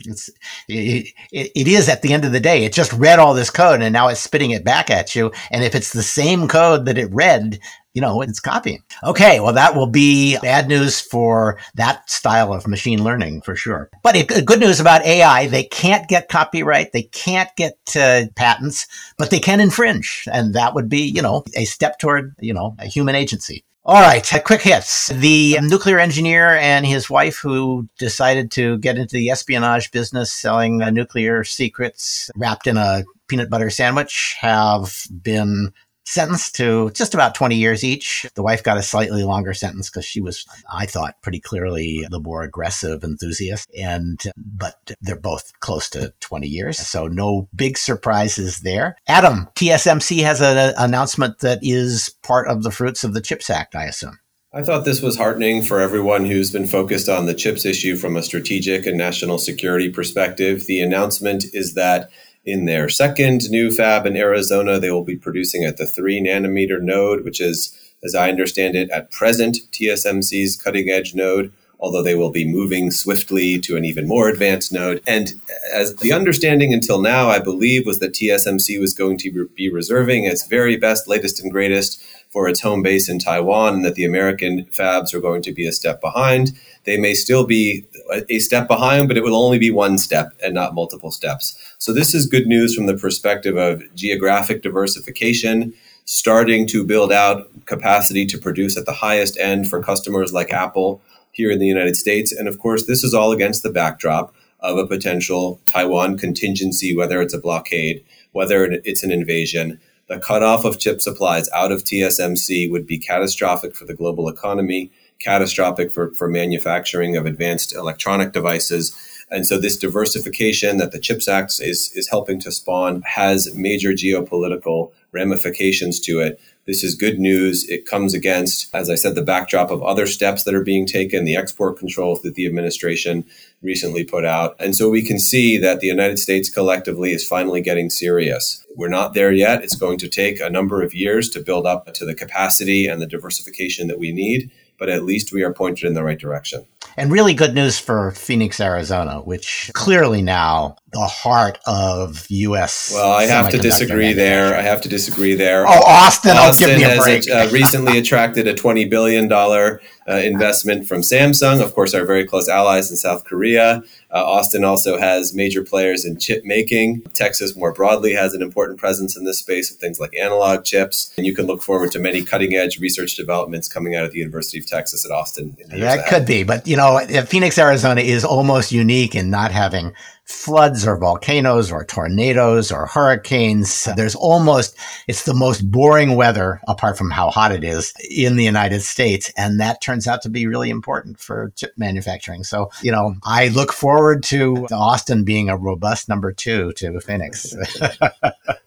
It's 0.00 0.28
it, 0.68 1.12
it 1.32 1.68
is 1.68 1.88
at 1.88 2.02
the 2.02 2.12
end 2.12 2.24
of 2.24 2.32
the 2.32 2.40
day. 2.40 2.64
It 2.64 2.72
just 2.72 2.92
read 2.92 3.18
all 3.18 3.34
this 3.34 3.50
code 3.50 3.80
and 3.80 3.92
now 3.92 4.08
it's 4.08 4.20
spitting 4.20 4.50
it 4.50 4.64
back 4.64 4.90
at 4.90 5.14
you. 5.14 5.32
And 5.50 5.64
if 5.64 5.74
it's 5.74 5.92
the 5.92 6.02
same 6.02 6.48
code 6.48 6.84
that 6.86 6.98
it 6.98 7.12
read, 7.12 7.60
you 7.94 8.02
know, 8.02 8.20
it's 8.20 8.40
copying. 8.40 8.82
Okay, 9.02 9.40
well, 9.40 9.54
that 9.54 9.74
will 9.74 9.86
be 9.86 10.36
bad 10.42 10.68
news 10.68 11.00
for 11.00 11.58
that 11.76 12.10
style 12.10 12.52
of 12.52 12.66
machine 12.66 13.02
learning 13.02 13.40
for 13.40 13.56
sure. 13.56 13.88
But 14.02 14.16
it, 14.16 14.44
good 14.44 14.60
news 14.60 14.80
about 14.80 15.06
AI, 15.06 15.46
they 15.46 15.64
can't 15.64 16.06
get 16.06 16.28
copyright, 16.28 16.92
they 16.92 17.04
can't 17.04 17.48
get 17.56 17.78
uh, 17.96 18.24
patents, 18.34 18.86
but 19.16 19.30
they 19.30 19.40
can 19.40 19.60
infringe. 19.60 20.28
And 20.30 20.54
that 20.54 20.74
would 20.74 20.90
be, 20.90 21.00
you 21.00 21.22
know, 21.22 21.42
a 21.56 21.64
step 21.64 21.98
toward, 21.98 22.34
you 22.38 22.52
know, 22.52 22.76
a 22.78 22.86
human 22.86 23.14
agency. 23.14 23.64
All 23.88 24.00
right, 24.00 24.28
quick 24.44 24.62
hits. 24.62 25.10
The 25.10 25.60
nuclear 25.62 26.00
engineer 26.00 26.56
and 26.56 26.84
his 26.84 27.08
wife, 27.08 27.36
who 27.36 27.88
decided 28.00 28.50
to 28.50 28.78
get 28.78 28.98
into 28.98 29.14
the 29.14 29.30
espionage 29.30 29.92
business 29.92 30.32
selling 30.32 30.82
uh, 30.82 30.90
nuclear 30.90 31.44
secrets 31.44 32.28
wrapped 32.34 32.66
in 32.66 32.76
a 32.76 33.04
peanut 33.28 33.48
butter 33.48 33.70
sandwich, 33.70 34.36
have 34.40 35.04
been 35.22 35.72
sentenced 36.06 36.54
to 36.56 36.90
just 36.92 37.14
about 37.14 37.34
20 37.34 37.56
years 37.56 37.84
each. 37.84 38.26
The 38.34 38.42
wife 38.42 38.62
got 38.62 38.78
a 38.78 38.82
slightly 38.82 39.24
longer 39.24 39.52
sentence 39.52 39.90
because 39.90 40.04
she 40.04 40.20
was, 40.20 40.46
I 40.72 40.86
thought, 40.86 41.20
pretty 41.22 41.40
clearly 41.40 42.06
the 42.10 42.20
more 42.20 42.42
aggressive 42.42 43.04
enthusiast. 43.04 43.68
And, 43.78 44.20
but 44.36 44.92
they're 45.00 45.16
both 45.16 45.52
close 45.60 45.90
to 45.90 46.14
20 46.20 46.46
years. 46.46 46.78
So 46.78 47.08
no 47.08 47.48
big 47.54 47.76
surprises 47.76 48.60
there. 48.60 48.96
Adam, 49.08 49.48
TSMC 49.56 50.22
has 50.22 50.40
an 50.40 50.56
uh, 50.56 50.72
announcement 50.78 51.40
that 51.40 51.58
is 51.62 52.14
part 52.22 52.48
of 52.48 52.62
the 52.62 52.70
fruits 52.70 53.04
of 53.04 53.12
the 53.12 53.20
CHIPS 53.20 53.50
Act, 53.50 53.74
I 53.74 53.84
assume. 53.84 54.18
I 54.52 54.62
thought 54.62 54.86
this 54.86 55.02
was 55.02 55.18
heartening 55.18 55.62
for 55.62 55.80
everyone 55.80 56.24
who's 56.24 56.50
been 56.50 56.66
focused 56.66 57.10
on 57.10 57.26
the 57.26 57.34
CHIPS 57.34 57.66
issue 57.66 57.96
from 57.96 58.16
a 58.16 58.22
strategic 58.22 58.86
and 58.86 58.96
national 58.96 59.36
security 59.36 59.90
perspective. 59.90 60.64
The 60.66 60.80
announcement 60.80 61.44
is 61.52 61.74
that 61.74 62.10
in 62.46 62.64
their 62.64 62.88
second 62.88 63.50
new 63.50 63.70
fab 63.70 64.06
in 64.06 64.16
Arizona. 64.16 64.78
They 64.78 64.90
will 64.90 65.04
be 65.04 65.16
producing 65.16 65.64
at 65.64 65.76
the 65.76 65.86
three 65.86 66.22
nanometer 66.22 66.80
node, 66.80 67.24
which 67.24 67.40
is, 67.40 67.76
as 68.02 68.14
I 68.14 68.30
understand 68.30 68.76
it, 68.76 68.88
at 68.90 69.10
present 69.10 69.58
TSMC's 69.72 70.56
cutting 70.56 70.88
edge 70.88 71.14
node 71.14 71.52
although 71.78 72.02
they 72.02 72.14
will 72.14 72.30
be 72.30 72.50
moving 72.50 72.90
swiftly 72.90 73.58
to 73.60 73.76
an 73.76 73.84
even 73.84 74.08
more 74.08 74.28
advanced 74.28 74.72
node. 74.72 75.02
And 75.06 75.34
as 75.72 75.96
the 75.96 76.12
understanding 76.12 76.72
until 76.72 77.00
now, 77.00 77.28
I 77.28 77.38
believe, 77.38 77.86
was 77.86 77.98
that 77.98 78.14
TSMC 78.14 78.80
was 78.80 78.94
going 78.94 79.18
to 79.18 79.48
be 79.54 79.70
reserving 79.70 80.24
its 80.24 80.46
very 80.46 80.76
best, 80.76 81.06
latest, 81.06 81.42
and 81.42 81.52
greatest 81.52 82.02
for 82.30 82.48
its 82.48 82.60
home 82.60 82.82
base 82.82 83.08
in 83.08 83.18
Taiwan, 83.18 83.74
and 83.74 83.84
that 83.84 83.94
the 83.94 84.04
American 84.04 84.64
fabs 84.66 85.14
are 85.14 85.20
going 85.20 85.42
to 85.42 85.52
be 85.52 85.66
a 85.66 85.72
step 85.72 86.00
behind. 86.00 86.52
They 86.84 86.98
may 86.98 87.14
still 87.14 87.46
be 87.46 87.86
a 88.28 88.38
step 88.38 88.68
behind, 88.68 89.08
but 89.08 89.16
it 89.16 89.22
will 89.22 89.36
only 89.36 89.58
be 89.58 89.70
one 89.70 89.98
step 89.98 90.32
and 90.42 90.54
not 90.54 90.74
multiple 90.74 91.10
steps. 91.10 91.58
So, 91.78 91.92
this 91.92 92.14
is 92.14 92.26
good 92.26 92.46
news 92.46 92.74
from 92.74 92.86
the 92.86 92.96
perspective 92.96 93.56
of 93.56 93.82
geographic 93.94 94.62
diversification 94.62 95.74
starting 96.06 96.66
to 96.68 96.84
build 96.84 97.12
out 97.12 97.50
capacity 97.66 98.24
to 98.24 98.38
produce 98.38 98.76
at 98.76 98.86
the 98.86 98.92
highest 98.92 99.36
end 99.38 99.68
for 99.68 99.82
customers 99.82 100.32
like 100.32 100.52
Apple 100.52 101.02
here 101.32 101.50
in 101.50 101.58
the 101.58 101.66
United 101.66 101.96
States. 101.96 102.32
And 102.32 102.48
of 102.48 102.58
course, 102.58 102.86
this 102.86 103.04
is 103.04 103.12
all 103.12 103.32
against 103.32 103.62
the 103.62 103.72
backdrop 103.72 104.34
of 104.60 104.78
a 104.78 104.86
potential 104.86 105.60
Taiwan 105.66 106.16
contingency, 106.16 106.96
whether 106.96 107.20
it's 107.20 107.34
a 107.34 107.40
blockade, 107.40 108.04
whether 108.32 108.64
it's 108.84 109.02
an 109.02 109.10
invasion. 109.10 109.80
The 110.08 110.18
cutoff 110.18 110.64
of 110.64 110.78
chip 110.78 111.00
supplies 111.00 111.50
out 111.50 111.72
of 111.72 111.82
TSMC 111.82 112.70
would 112.70 112.86
be 112.86 112.98
catastrophic 112.98 113.74
for 113.74 113.84
the 113.84 113.94
global 113.94 114.28
economy, 114.28 114.92
catastrophic 115.18 115.90
for, 115.90 116.12
for 116.12 116.28
manufacturing 116.28 117.16
of 117.16 117.26
advanced 117.26 117.74
electronic 117.74 118.32
devices. 118.32 118.96
And 119.30 119.46
so 119.46 119.58
this 119.58 119.76
diversification 119.76 120.76
that 120.76 120.92
the 120.92 121.00
CHIPS 121.00 121.26
Act 121.26 121.60
is, 121.60 121.90
is 121.94 122.08
helping 122.08 122.38
to 122.40 122.52
spawn 122.52 123.02
has 123.02 123.52
major 123.54 123.90
geopolitical 123.90 124.92
ramifications 125.10 125.98
to 126.00 126.20
it. 126.20 126.40
This 126.66 126.84
is 126.84 126.94
good 126.94 127.18
news. 127.18 127.68
It 127.68 127.86
comes 127.86 128.12
against, 128.12 128.72
as 128.74 128.90
I 128.90 128.96
said, 128.96 129.14
the 129.14 129.22
backdrop 129.22 129.70
of 129.70 129.82
other 129.82 130.06
steps 130.06 130.44
that 130.44 130.54
are 130.54 130.64
being 130.64 130.86
taken, 130.86 131.24
the 131.24 131.36
export 131.36 131.78
controls 131.78 132.22
that 132.22 132.34
the 132.34 132.46
administration 132.46 133.24
recently 133.62 134.04
put 134.04 134.24
out. 134.24 134.56
And 134.58 134.76
so 134.76 134.90
we 134.90 135.02
can 135.02 135.18
see 135.18 135.58
that 135.58 135.80
the 135.80 135.86
United 135.86 136.18
States 136.18 136.50
collectively 136.50 137.12
is 137.12 137.26
finally 137.26 137.60
getting 137.60 137.88
serious. 137.88 138.64
We're 138.76 138.88
not 138.88 139.14
there 139.14 139.32
yet. 139.32 139.62
It's 139.62 139.76
going 139.76 139.98
to 139.98 140.08
take 140.08 140.40
a 140.40 140.50
number 140.50 140.82
of 140.82 140.94
years 140.94 141.30
to 141.30 141.40
build 141.40 141.66
up 141.66 141.92
to 141.94 142.04
the 142.04 142.14
capacity 142.14 142.86
and 142.86 143.00
the 143.00 143.06
diversification 143.06 143.86
that 143.88 143.98
we 143.98 144.12
need 144.12 144.50
but 144.78 144.88
at 144.88 145.04
least 145.04 145.32
we 145.32 145.42
are 145.42 145.52
pointed 145.52 145.86
in 145.86 145.94
the 145.94 146.04
right 146.04 146.18
direction. 146.18 146.66
And 146.98 147.12
really 147.12 147.34
good 147.34 147.54
news 147.54 147.78
for 147.78 148.12
Phoenix, 148.12 148.58
Arizona, 148.58 149.20
which 149.20 149.70
clearly 149.74 150.22
now 150.22 150.76
the 150.92 151.06
heart 151.06 151.58
of 151.66 152.26
U.S. 152.28 152.92
Well, 152.94 153.12
I 153.12 153.24
have 153.24 153.50
to 153.50 153.58
disagree 153.58 154.12
there. 154.12 154.54
I 154.54 154.62
have 154.62 154.80
to 154.82 154.88
disagree 154.88 155.34
there. 155.34 155.66
Oh, 155.66 155.82
Austin! 155.84 156.36
Austin 156.36 156.70
I'll 156.70 156.76
give 156.76 156.78
me 156.78 156.84
a 156.84 156.96
break. 156.96 157.28
has 157.28 157.28
uh, 157.28 157.52
recently 157.52 157.98
attracted 158.02 158.46
a 158.46 158.54
twenty 158.54 158.84
billion 158.84 159.26
dollar 159.26 159.80
uh, 160.08 160.14
investment 160.14 160.86
from 160.86 161.00
Samsung. 161.00 161.60
Of 161.62 161.74
course, 161.74 161.92
our 161.92 162.04
very 162.04 162.24
close 162.24 162.48
allies 162.48 162.90
in 162.90 162.96
South 162.96 163.24
Korea. 163.24 163.82
Uh, 164.12 164.24
Austin 164.24 164.64
also 164.64 164.98
has 164.98 165.34
major 165.34 165.64
players 165.64 166.04
in 166.04 166.18
chip 166.18 166.44
making. 166.44 167.02
Texas, 167.14 167.56
more 167.56 167.72
broadly, 167.72 168.14
has 168.14 168.32
an 168.32 168.40
important 168.40 168.78
presence 168.78 169.16
in 169.16 169.24
this 169.24 169.40
space 169.40 169.70
with 169.70 169.80
things 169.80 169.98
like 169.98 170.14
analog 170.16 170.64
chips. 170.64 171.12
And 171.18 171.26
you 171.26 171.34
can 171.34 171.46
look 171.46 171.60
forward 171.60 171.90
to 171.92 171.98
many 171.98 172.24
cutting 172.24 172.54
edge 172.54 172.78
research 172.78 173.16
developments 173.16 173.68
coming 173.68 173.96
out 173.96 174.04
of 174.04 174.12
the 174.12 174.18
University 174.18 174.58
of 174.60 174.66
Texas 174.66 175.04
at 175.04 175.10
Austin. 175.10 175.56
that 175.68 176.06
could 176.06 176.24
be, 176.24 176.44
but 176.44 176.66
you 176.66 176.76
know, 176.76 177.00
Phoenix, 177.26 177.58
Arizona 177.58 178.00
is 178.00 178.24
almost 178.24 178.70
unique 178.70 179.16
in 179.16 179.28
not 179.28 179.50
having 179.50 179.92
floods 180.26 180.84
or 180.86 180.98
volcanoes 180.98 181.70
or 181.70 181.84
tornadoes 181.84 182.72
or 182.72 182.86
hurricanes. 182.86 183.84
There's 183.96 184.16
almost, 184.16 184.76
it's 185.06 185.24
the 185.24 185.34
most 185.34 185.70
boring 185.70 186.16
weather 186.16 186.60
apart 186.66 186.98
from 186.98 187.10
how 187.10 187.30
hot 187.30 187.52
it 187.52 187.62
is 187.62 187.92
in 188.10 188.36
the 188.36 188.44
United 188.44 188.82
States. 188.82 189.32
And 189.36 189.60
that 189.60 189.80
turns 189.80 190.08
out 190.08 190.22
to 190.22 190.28
be 190.28 190.46
really 190.46 190.68
important 190.68 191.20
for 191.20 191.52
chip 191.54 191.72
manufacturing. 191.76 192.42
So, 192.42 192.70
you 192.82 192.90
know, 192.90 193.14
I 193.22 193.48
look 193.48 193.72
forward 193.72 194.24
to 194.24 194.66
Austin 194.72 195.24
being 195.24 195.48
a 195.48 195.56
robust 195.56 196.08
number 196.08 196.32
two 196.32 196.72
to 196.72 197.00
Phoenix. 197.00 197.54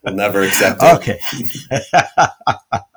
we'll 0.03 0.13
never 0.15 0.41
accept 0.43 0.81
it. 0.81 0.95
Okay. 0.95 2.79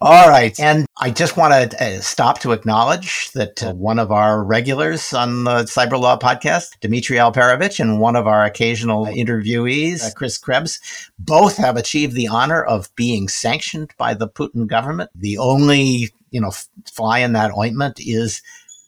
All 0.00 0.28
right. 0.28 0.58
And 0.58 0.86
I 0.98 1.10
just 1.10 1.36
want 1.36 1.70
to 1.70 1.84
uh, 1.84 2.00
stop 2.00 2.40
to 2.40 2.52
acknowledge 2.52 3.30
that 3.32 3.62
uh, 3.62 3.74
one 3.74 3.98
of 3.98 4.10
our 4.10 4.42
regulars 4.42 5.12
on 5.12 5.44
the 5.44 5.64
Cyber 5.64 6.00
Law 6.00 6.18
podcast, 6.18 6.78
Dmitri 6.80 7.16
Alperovitch, 7.16 7.80
and 7.80 8.00
one 8.00 8.16
of 8.16 8.26
our 8.26 8.44
occasional 8.44 9.06
interviewees, 9.06 10.04
uh, 10.04 10.10
Chris 10.14 10.38
Krebs, 10.38 10.80
both 11.18 11.56
have 11.56 11.76
achieved 11.76 12.14
the 12.14 12.28
honor 12.28 12.62
of 12.62 12.94
being 12.96 13.28
sanctioned 13.28 13.92
by 13.98 14.14
the 14.14 14.28
Putin 14.28 14.66
government. 14.66 15.10
The 15.14 15.38
only, 15.38 16.10
you 16.30 16.40
know, 16.40 16.52
fly 16.90 17.18
in 17.20 17.32
that 17.32 17.56
ointment 17.56 18.00
is 18.00 18.42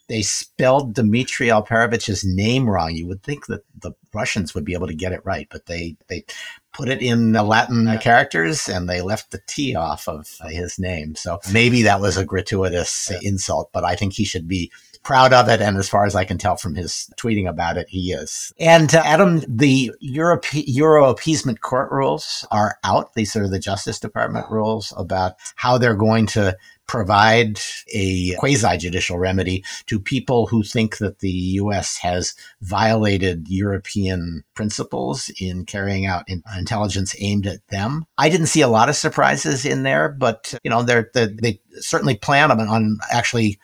they 0.09 0.23
spelled 0.23 0.95
Dmitri 0.95 1.49
Alperovitch's 1.49 2.25
name 2.25 2.69
wrong. 2.69 2.95
You 2.95 3.07
would 3.07 3.23
think 3.23 3.47
that 3.47 3.65
the 3.81 3.93
Russians 4.15 4.55
would 4.55 4.65
be 4.65 4.73
able 4.73 4.87
to 4.87 4.95
get 4.95 5.13
it 5.13 5.25
right, 5.25 5.47
but 5.51 5.67
they 5.67 5.97
they 6.09 6.25
put 6.73 6.89
it 6.89 7.03
in 7.03 7.33
the 7.33 7.43
Latin 7.43 7.99
characters 7.99 8.69
and 8.69 8.89
they 8.89 9.01
left 9.01 9.31
the 9.31 9.41
T 9.47 9.75
off 9.75 10.09
of 10.09 10.29
his 10.49 10.79
name. 10.79 11.15
So 11.17 11.41
maybe 11.53 11.83
that 11.83 12.01
was 12.01 12.17
a 12.17 12.25
gratuitous 12.25 13.09
yeah. 13.11 13.19
insult, 13.23 13.71
but 13.73 13.85
I 13.85 13.97
think 13.97 14.13
he 14.13 14.25
should 14.25 14.47
be 14.47 14.71
proud 15.03 15.33
of 15.33 15.49
it. 15.49 15.61
And 15.61 15.77
as 15.77 15.89
far 15.89 16.05
as 16.05 16.15
I 16.15 16.25
can 16.25 16.39
tell 16.39 16.57
from 16.57 16.75
his 16.75 17.11
tweeting 17.19 17.49
about 17.49 17.79
it, 17.79 17.89
he 17.89 18.13
is. 18.13 18.53
And 18.59 18.95
uh, 18.95 19.03
Adam, 19.05 19.43
the 19.49 19.93
Euro, 20.01 20.41
Euro 20.53 21.09
appeasement 21.09 21.61
court 21.61 21.91
rules 21.91 22.47
are 22.51 22.77
out. 22.85 23.15
These 23.15 23.35
are 23.37 23.49
the 23.49 23.59
Justice 23.59 23.99
Department 23.99 24.51
rules 24.51 24.93
about 24.97 25.35
how 25.57 25.79
they're 25.79 25.95
going 25.95 26.27
to 26.27 26.57
provide 26.89 27.61
a 27.95 28.35
quasi 28.37 28.77
judicial 28.79 29.19
remedy 29.19 29.63
to 29.87 30.01
people 30.01 30.49
who 30.49 30.65
think 30.65 30.99
that 30.99 31.21
the 31.21 31.31
U.S. 31.31 31.99
has 31.99 32.35
violated 32.63 33.47
European 33.49 34.43
principles 34.55 35.31
in 35.41 35.65
carrying 35.65 36.07
out 36.07 36.29
intelligence 36.57 37.15
aimed 37.21 37.47
at 37.47 37.65
them. 37.69 38.07
I 38.17 38.29
didn't 38.29 38.47
see 38.47 38.63
a 38.63 38.69
lot 38.69 38.89
of 38.89 38.97
surprises 38.97 39.65
in 39.65 39.85
there, 39.85 40.09
but 40.09 40.55
you 40.65 40.71
know, 40.71 40.83
they're, 40.83 41.11
they're 41.15 41.29
they 41.29 41.61
certainly 41.75 42.17
plan 42.17 42.51
on, 42.51 42.61
on 42.61 42.99
actually 43.13 43.61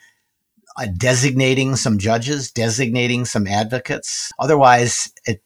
uh, 0.77 0.87
designating 0.97 1.77
some 1.77 1.99
judges, 1.99 2.51
designating 2.51 3.25
some 3.25 3.47
advocates. 3.47 4.33
Otherwise, 4.41 5.13
it 5.25 5.44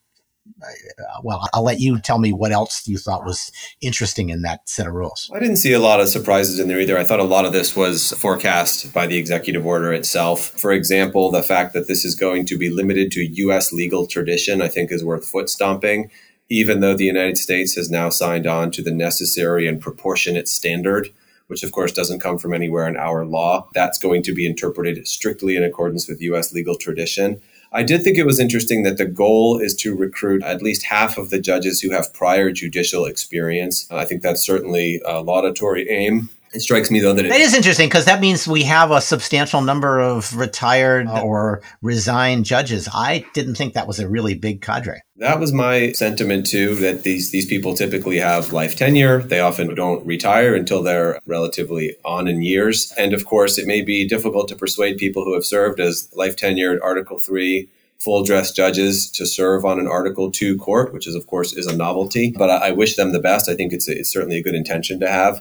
well, 1.22 1.49
I'll 1.53 1.62
let 1.62 1.80
you 1.80 1.99
tell 2.01 2.18
me 2.18 2.32
what 2.32 2.53
else 2.53 2.86
you 2.86 2.99
thought 2.99 3.24
was 3.24 3.51
interesting 3.80 4.30
in 4.30 4.42
that 4.42 4.68
set 4.68 4.86
of 4.86 4.94
rules. 4.94 5.30
I 5.34 5.38
didn't 5.38 5.57
see 5.57 5.72
a 5.72 5.78
lot 5.78 6.01
of 6.01 6.09
surprises 6.09 6.59
in 6.59 6.68
there 6.68 6.80
either. 6.80 6.99
I 6.99 7.05
thought 7.05 7.20
a 7.20 7.24
lot 7.24 7.44
of 7.44 7.53
this 7.53 7.76
was 7.76 8.12
forecast 8.12 8.92
by 8.92 9.07
the 9.07 9.16
executive 9.16 9.66
order 9.66 9.92
itself. 9.92 10.49
For 10.61 10.72
example, 10.72 11.30
the 11.30 11.42
fact 11.42 11.72
that 11.74 11.88
this 11.88 12.05
is 12.05 12.14
going 12.14 12.46
to 12.46 12.59
be 12.59 12.70
limited 12.70 13.12
to 13.12 13.26
U.S. 13.42 13.72
legal 13.72 14.07
tradition, 14.07 14.62
I 14.62 14.68
think, 14.68 14.92
is 14.92 15.05
worth 15.05 15.26
foot 15.26 15.49
stomping. 15.49 16.11
Even 16.51 16.80
though 16.80 16.96
the 16.96 17.05
United 17.05 17.36
States 17.36 17.74
has 17.74 17.90
now 17.90 18.09
signed 18.09 18.46
on 18.46 18.70
to 18.70 18.82
the 18.82 18.90
necessary 18.90 19.68
and 19.68 19.80
proportionate 19.80 20.49
standard, 20.49 21.11
which 21.49 21.62
of 21.62 21.72
course 21.72 21.92
doesn't 21.92 22.20
come 22.20 22.38
from 22.38 22.55
anywhere 22.55 22.88
in 22.88 22.96
our 22.96 23.24
law, 23.24 23.68
that's 23.74 23.99
going 23.99 24.22
to 24.22 24.32
be 24.32 24.46
interpreted 24.46 25.07
strictly 25.07 25.57
in 25.57 25.64
accordance 25.64 26.09
with 26.09 26.22
U.S. 26.22 26.53
legal 26.55 26.76
tradition. 26.76 27.40
I 27.71 27.83
did 27.83 28.03
think 28.03 28.16
it 28.16 28.25
was 28.25 28.41
interesting 28.41 28.83
that 28.85 28.97
the 28.97 29.05
goal 29.05 29.59
is 29.59 29.75
to 29.77 29.95
recruit 29.95 30.43
at 30.43 30.62
least 30.62 30.85
half 30.85 31.19
of 31.19 31.31
the 31.31 31.41
judges 31.41 31.81
who 31.81 31.91
have 31.91 32.14
prior 32.14 32.51
judicial 32.51 33.05
experience. 33.05 33.87
I 33.91 34.05
think 34.05 34.23
that's 34.23 34.45
certainly 34.45 35.03
a 35.05 35.21
laudatory 35.21 35.89
aim. 35.91 36.31
It 36.59 36.62
strikes 36.62 36.90
me 36.90 36.98
though 36.98 37.14
that 37.14 37.24
it, 37.24 37.30
it 37.30 37.40
is 37.40 37.54
interesting 37.54 37.88
because 37.88 38.06
that 38.06 38.20
means 38.20 38.48
we 38.48 38.64
have 38.64 38.90
a 38.90 39.00
substantial 39.00 39.61
number 39.61 40.00
of 40.00 40.36
retired 40.36 41.06
oh. 41.09 41.20
or 41.20 41.62
resigned 41.82 42.46
judges. 42.46 42.88
I 42.92 43.24
didn't 43.32 43.54
think 43.54 43.74
that 43.74 43.86
was 43.86 44.00
a 44.00 44.09
really 44.09 44.34
big 44.34 44.61
cadre. 44.61 45.00
That 45.18 45.38
was 45.38 45.52
my 45.52 45.92
sentiment 45.92 46.46
too. 46.46 46.74
That 46.74 47.04
these 47.04 47.30
these 47.30 47.46
people 47.46 47.74
typically 47.74 48.16
have 48.16 48.52
life 48.52 48.74
tenure. 48.74 49.22
They 49.22 49.38
often 49.38 49.72
don't 49.76 50.04
retire 50.04 50.56
until 50.56 50.82
they're 50.82 51.20
relatively 51.26 51.94
on 52.04 52.26
in 52.26 52.42
years. 52.42 52.92
And 52.98 53.12
of 53.12 53.24
course, 53.24 53.56
it 53.56 53.68
may 53.68 53.80
be 53.80 54.09
difficult 54.09 54.48
to 54.48 54.56
persuade 54.56 54.98
people 54.98 55.24
who 55.24 55.34
have 55.34 55.46
served 55.46 55.78
as 55.78 56.09
life 56.16 56.34
tenured 56.34 56.80
Article 56.82 57.20
Three 57.20 57.68
full 58.00 58.24
dress 58.24 58.50
judges 58.50 59.09
to 59.12 59.26
serve 59.26 59.64
on 59.64 59.78
an 59.78 59.86
Article 59.86 60.32
2 60.32 60.56
court, 60.59 60.92
which 60.92 61.06
is, 61.06 61.14
of 61.14 61.28
course, 61.28 61.52
is 61.52 61.66
a 61.66 61.76
novelty. 61.76 62.32
But 62.36 62.50
I, 62.50 62.68
I 62.68 62.70
wish 62.72 62.96
them 62.96 63.12
the 63.12 63.20
best. 63.20 63.48
I 63.48 63.54
think 63.54 63.72
it's, 63.72 63.88
a, 63.88 63.96
it's 63.96 64.12
certainly 64.12 64.38
a 64.38 64.42
good 64.42 64.54
intention 64.54 64.98
to 65.00 65.09
have. 65.09 65.40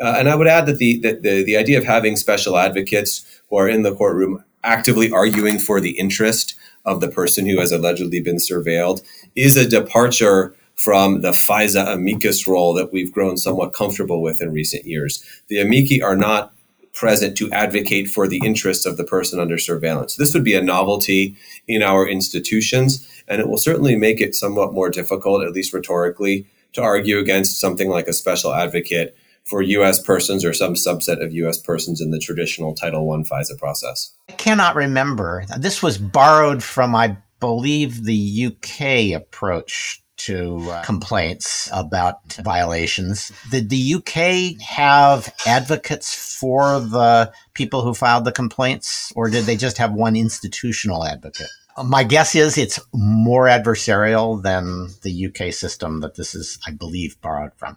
Uh, 0.00 0.14
and 0.18 0.28
I 0.28 0.34
would 0.34 0.46
add 0.46 0.66
that 0.66 0.78
the, 0.78 0.98
the 1.00 1.42
the 1.44 1.56
idea 1.56 1.78
of 1.78 1.84
having 1.84 2.16
special 2.16 2.56
advocates 2.56 3.24
who 3.48 3.56
are 3.56 3.68
in 3.68 3.82
the 3.82 3.94
courtroom 3.94 4.44
actively 4.62 5.10
arguing 5.10 5.58
for 5.58 5.80
the 5.80 5.98
interest 5.98 6.54
of 6.84 7.00
the 7.00 7.08
person 7.08 7.46
who 7.46 7.58
has 7.60 7.72
allegedly 7.72 8.20
been 8.20 8.36
surveilled 8.36 9.02
is 9.34 9.56
a 9.56 9.68
departure 9.68 10.54
from 10.74 11.22
the 11.22 11.30
FISA 11.30 11.94
amicus 11.94 12.46
role 12.46 12.74
that 12.74 12.92
we've 12.92 13.12
grown 13.12 13.36
somewhat 13.36 13.72
comfortable 13.72 14.20
with 14.20 14.42
in 14.42 14.52
recent 14.52 14.84
years. 14.84 15.24
The 15.48 15.58
amici 15.58 16.02
are 16.02 16.16
not 16.16 16.52
present 16.92 17.36
to 17.36 17.50
advocate 17.52 18.08
for 18.08 18.26
the 18.26 18.40
interests 18.44 18.86
of 18.86 18.96
the 18.96 19.04
person 19.04 19.38
under 19.38 19.58
surveillance. 19.58 20.16
This 20.16 20.32
would 20.34 20.44
be 20.44 20.54
a 20.54 20.62
novelty 20.62 21.36
in 21.68 21.82
our 21.82 22.08
institutions. 22.08 23.06
And 23.28 23.40
it 23.40 23.48
will 23.48 23.58
certainly 23.58 23.96
make 23.96 24.20
it 24.20 24.34
somewhat 24.34 24.72
more 24.72 24.88
difficult, 24.88 25.44
at 25.44 25.52
least 25.52 25.74
rhetorically, 25.74 26.46
to 26.72 26.82
argue 26.82 27.18
against 27.18 27.60
something 27.60 27.88
like 27.88 28.08
a 28.08 28.12
special 28.12 28.54
advocate 28.54 29.16
for 29.46 29.62
U.S. 29.62 30.02
persons 30.02 30.44
or 30.44 30.52
some 30.52 30.74
subset 30.74 31.24
of 31.24 31.32
U.S. 31.32 31.60
persons 31.60 32.00
in 32.00 32.10
the 32.10 32.18
traditional 32.18 32.74
Title 32.74 33.10
I 33.10 33.16
FISA 33.18 33.58
process. 33.58 34.12
I 34.28 34.32
cannot 34.32 34.74
remember. 34.74 35.44
This 35.58 35.82
was 35.82 35.98
borrowed 35.98 36.62
from, 36.62 36.94
I 36.94 37.16
believe, 37.40 38.04
the 38.04 38.46
UK 38.46 39.16
approach 39.16 40.02
to 40.16 40.58
uh, 40.70 40.82
complaints 40.82 41.68
about 41.72 42.32
violations. 42.34 43.30
Did 43.50 43.68
the 43.68 43.94
UK 43.94 44.60
have 44.62 45.32
advocates 45.46 46.14
for 46.14 46.80
the 46.80 47.32
people 47.54 47.82
who 47.82 47.94
filed 47.94 48.24
the 48.24 48.32
complaints, 48.32 49.12
or 49.14 49.28
did 49.28 49.44
they 49.44 49.56
just 49.56 49.78
have 49.78 49.92
one 49.92 50.16
institutional 50.16 51.04
advocate? 51.04 51.48
My 51.84 52.04
guess 52.04 52.34
is 52.34 52.56
it's 52.56 52.80
more 52.94 53.44
adversarial 53.44 54.42
than 54.42 54.88
the 55.02 55.26
UK 55.26 55.52
system 55.52 56.00
that 56.00 56.14
this 56.14 56.34
is, 56.34 56.58
I 56.66 56.70
believe, 56.70 57.20
borrowed 57.20 57.52
from. 57.56 57.76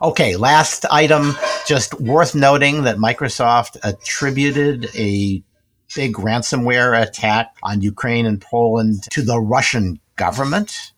Okay, 0.00 0.36
last 0.36 0.84
item, 0.90 1.34
just 1.66 1.94
worth 2.00 2.34
noting 2.34 2.82
that 2.82 2.96
Microsoft 2.96 3.76
attributed 3.82 4.88
a 4.96 5.42
big 5.94 6.14
ransomware 6.14 7.00
attack 7.00 7.54
on 7.62 7.82
Ukraine 7.82 8.26
and 8.26 8.40
Poland 8.40 9.04
to 9.10 9.22
the 9.22 9.38
Russian 9.38 10.00
government 10.16 10.92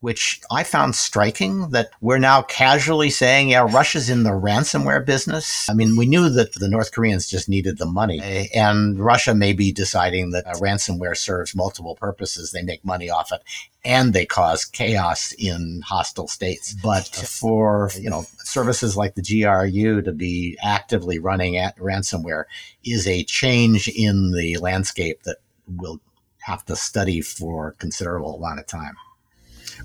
which 0.00 0.40
I 0.50 0.64
found 0.64 0.96
striking 0.96 1.70
that 1.70 1.90
we're 2.00 2.18
now 2.18 2.42
casually 2.42 3.10
saying, 3.10 3.50
yeah, 3.50 3.66
Russia's 3.70 4.08
in 4.08 4.22
the 4.22 4.30
ransomware 4.30 5.04
business. 5.04 5.68
I 5.68 5.74
mean, 5.74 5.96
we 5.96 6.06
knew 6.06 6.30
that 6.30 6.54
the 6.54 6.68
North 6.68 6.92
Koreans 6.92 7.28
just 7.28 7.48
needed 7.48 7.78
the 7.78 7.86
money, 7.86 8.20
eh, 8.22 8.46
and 8.54 8.98
Russia 8.98 9.34
may 9.34 9.52
be 9.52 9.72
deciding 9.72 10.30
that 10.30 10.46
uh, 10.46 10.52
ransomware 10.54 11.16
serves 11.16 11.54
multiple 11.54 11.96
purposes. 11.96 12.52
They 12.52 12.62
make 12.62 12.84
money 12.84 13.10
off 13.10 13.30
it 13.32 13.42
and 13.84 14.12
they 14.12 14.26
cause 14.26 14.64
chaos 14.64 15.32
in 15.38 15.82
hostile 15.86 16.28
states. 16.28 16.74
But 16.82 17.06
for, 17.06 17.90
you 17.98 18.10
know, 18.10 18.26
services 18.38 18.96
like 18.96 19.14
the 19.14 19.22
GRU 19.22 20.02
to 20.02 20.12
be 20.12 20.58
actively 20.62 21.18
running 21.18 21.56
at 21.56 21.76
ransomware 21.78 22.44
is 22.84 23.06
a 23.06 23.24
change 23.24 23.88
in 23.88 24.32
the 24.32 24.58
landscape 24.58 25.22
that 25.22 25.38
we'll 25.66 26.00
have 26.40 26.64
to 26.66 26.76
study 26.76 27.20
for 27.20 27.68
a 27.68 27.72
considerable 27.72 28.36
amount 28.36 28.60
of 28.60 28.66
time. 28.66 28.96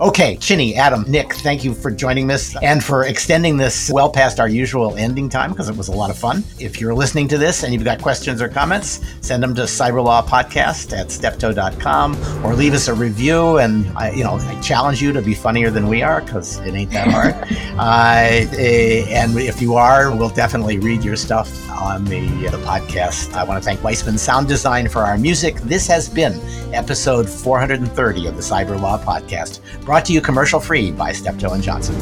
Okay, 0.01 0.35
Chinny, 0.35 0.75
Adam, 0.75 1.05
Nick, 1.07 1.35
thank 1.35 1.63
you 1.63 1.73
for 1.73 1.89
joining 1.89 2.29
us 2.29 2.53
and 2.61 2.83
for 2.83 3.05
extending 3.05 3.55
this 3.55 3.89
well 3.89 4.09
past 4.09 4.41
our 4.41 4.49
usual 4.49 4.93
ending 4.97 5.29
time 5.29 5.51
because 5.51 5.69
it 5.69 5.77
was 5.77 5.87
a 5.87 5.93
lot 5.93 6.09
of 6.09 6.17
fun. 6.17 6.43
If 6.59 6.81
you're 6.81 6.93
listening 6.93 7.29
to 7.29 7.37
this 7.37 7.63
and 7.63 7.73
you've 7.73 7.85
got 7.85 8.01
questions 8.01 8.41
or 8.41 8.49
comments, 8.49 8.99
send 9.21 9.41
them 9.41 9.55
to 9.55 9.61
cyberlawpodcast 9.61 10.91
at 10.97 11.11
steptoe.com 11.11 12.45
or 12.45 12.53
leave 12.55 12.73
us 12.73 12.89
a 12.89 12.93
review. 12.93 13.59
And, 13.59 13.87
I, 13.97 14.11
you 14.11 14.25
know, 14.25 14.33
I 14.33 14.59
challenge 14.59 15.01
you 15.01 15.13
to 15.13 15.21
be 15.21 15.33
funnier 15.33 15.71
than 15.71 15.87
we 15.87 16.01
are 16.01 16.19
because 16.19 16.57
it 16.57 16.75
ain't 16.75 16.91
that 16.91 17.07
hard. 17.07 17.33
uh, 17.79 18.57
eh, 18.57 19.05
and 19.07 19.37
if 19.37 19.61
you 19.61 19.75
are, 19.75 20.13
we'll 20.13 20.27
definitely 20.27 20.77
read 20.77 21.05
your 21.05 21.15
stuff 21.15 21.69
on 21.71 22.03
the, 22.05 22.19
the 22.49 22.57
podcast. 22.65 23.33
I 23.33 23.45
want 23.45 23.63
to 23.63 23.65
thank 23.65 23.81
Weissman 23.81 24.17
Sound 24.17 24.49
Design 24.49 24.89
for 24.89 25.03
our 25.03 25.17
music. 25.17 25.55
This 25.61 25.87
has 25.87 26.09
been 26.09 26.33
episode 26.73 27.29
430 27.29 28.27
of 28.27 28.35
the 28.35 28.41
Cyber 28.41 28.79
Law 28.79 28.97
Podcast 28.97 29.61
Brought 29.85 30.05
to 30.05 30.13
you 30.13 30.19
commercial 30.19 30.59
free 30.59 30.91
by 30.91 31.11
Steptoe 31.11 31.53
and 31.53 31.61
Johnson. 31.61 31.95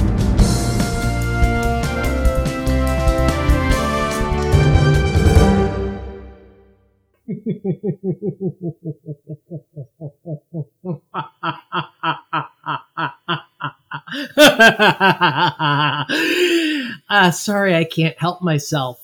uh, 17.10 17.32
sorry, 17.32 17.76
I 17.76 17.84
can't 17.84 18.18
help 18.18 18.42
myself. 18.42 19.03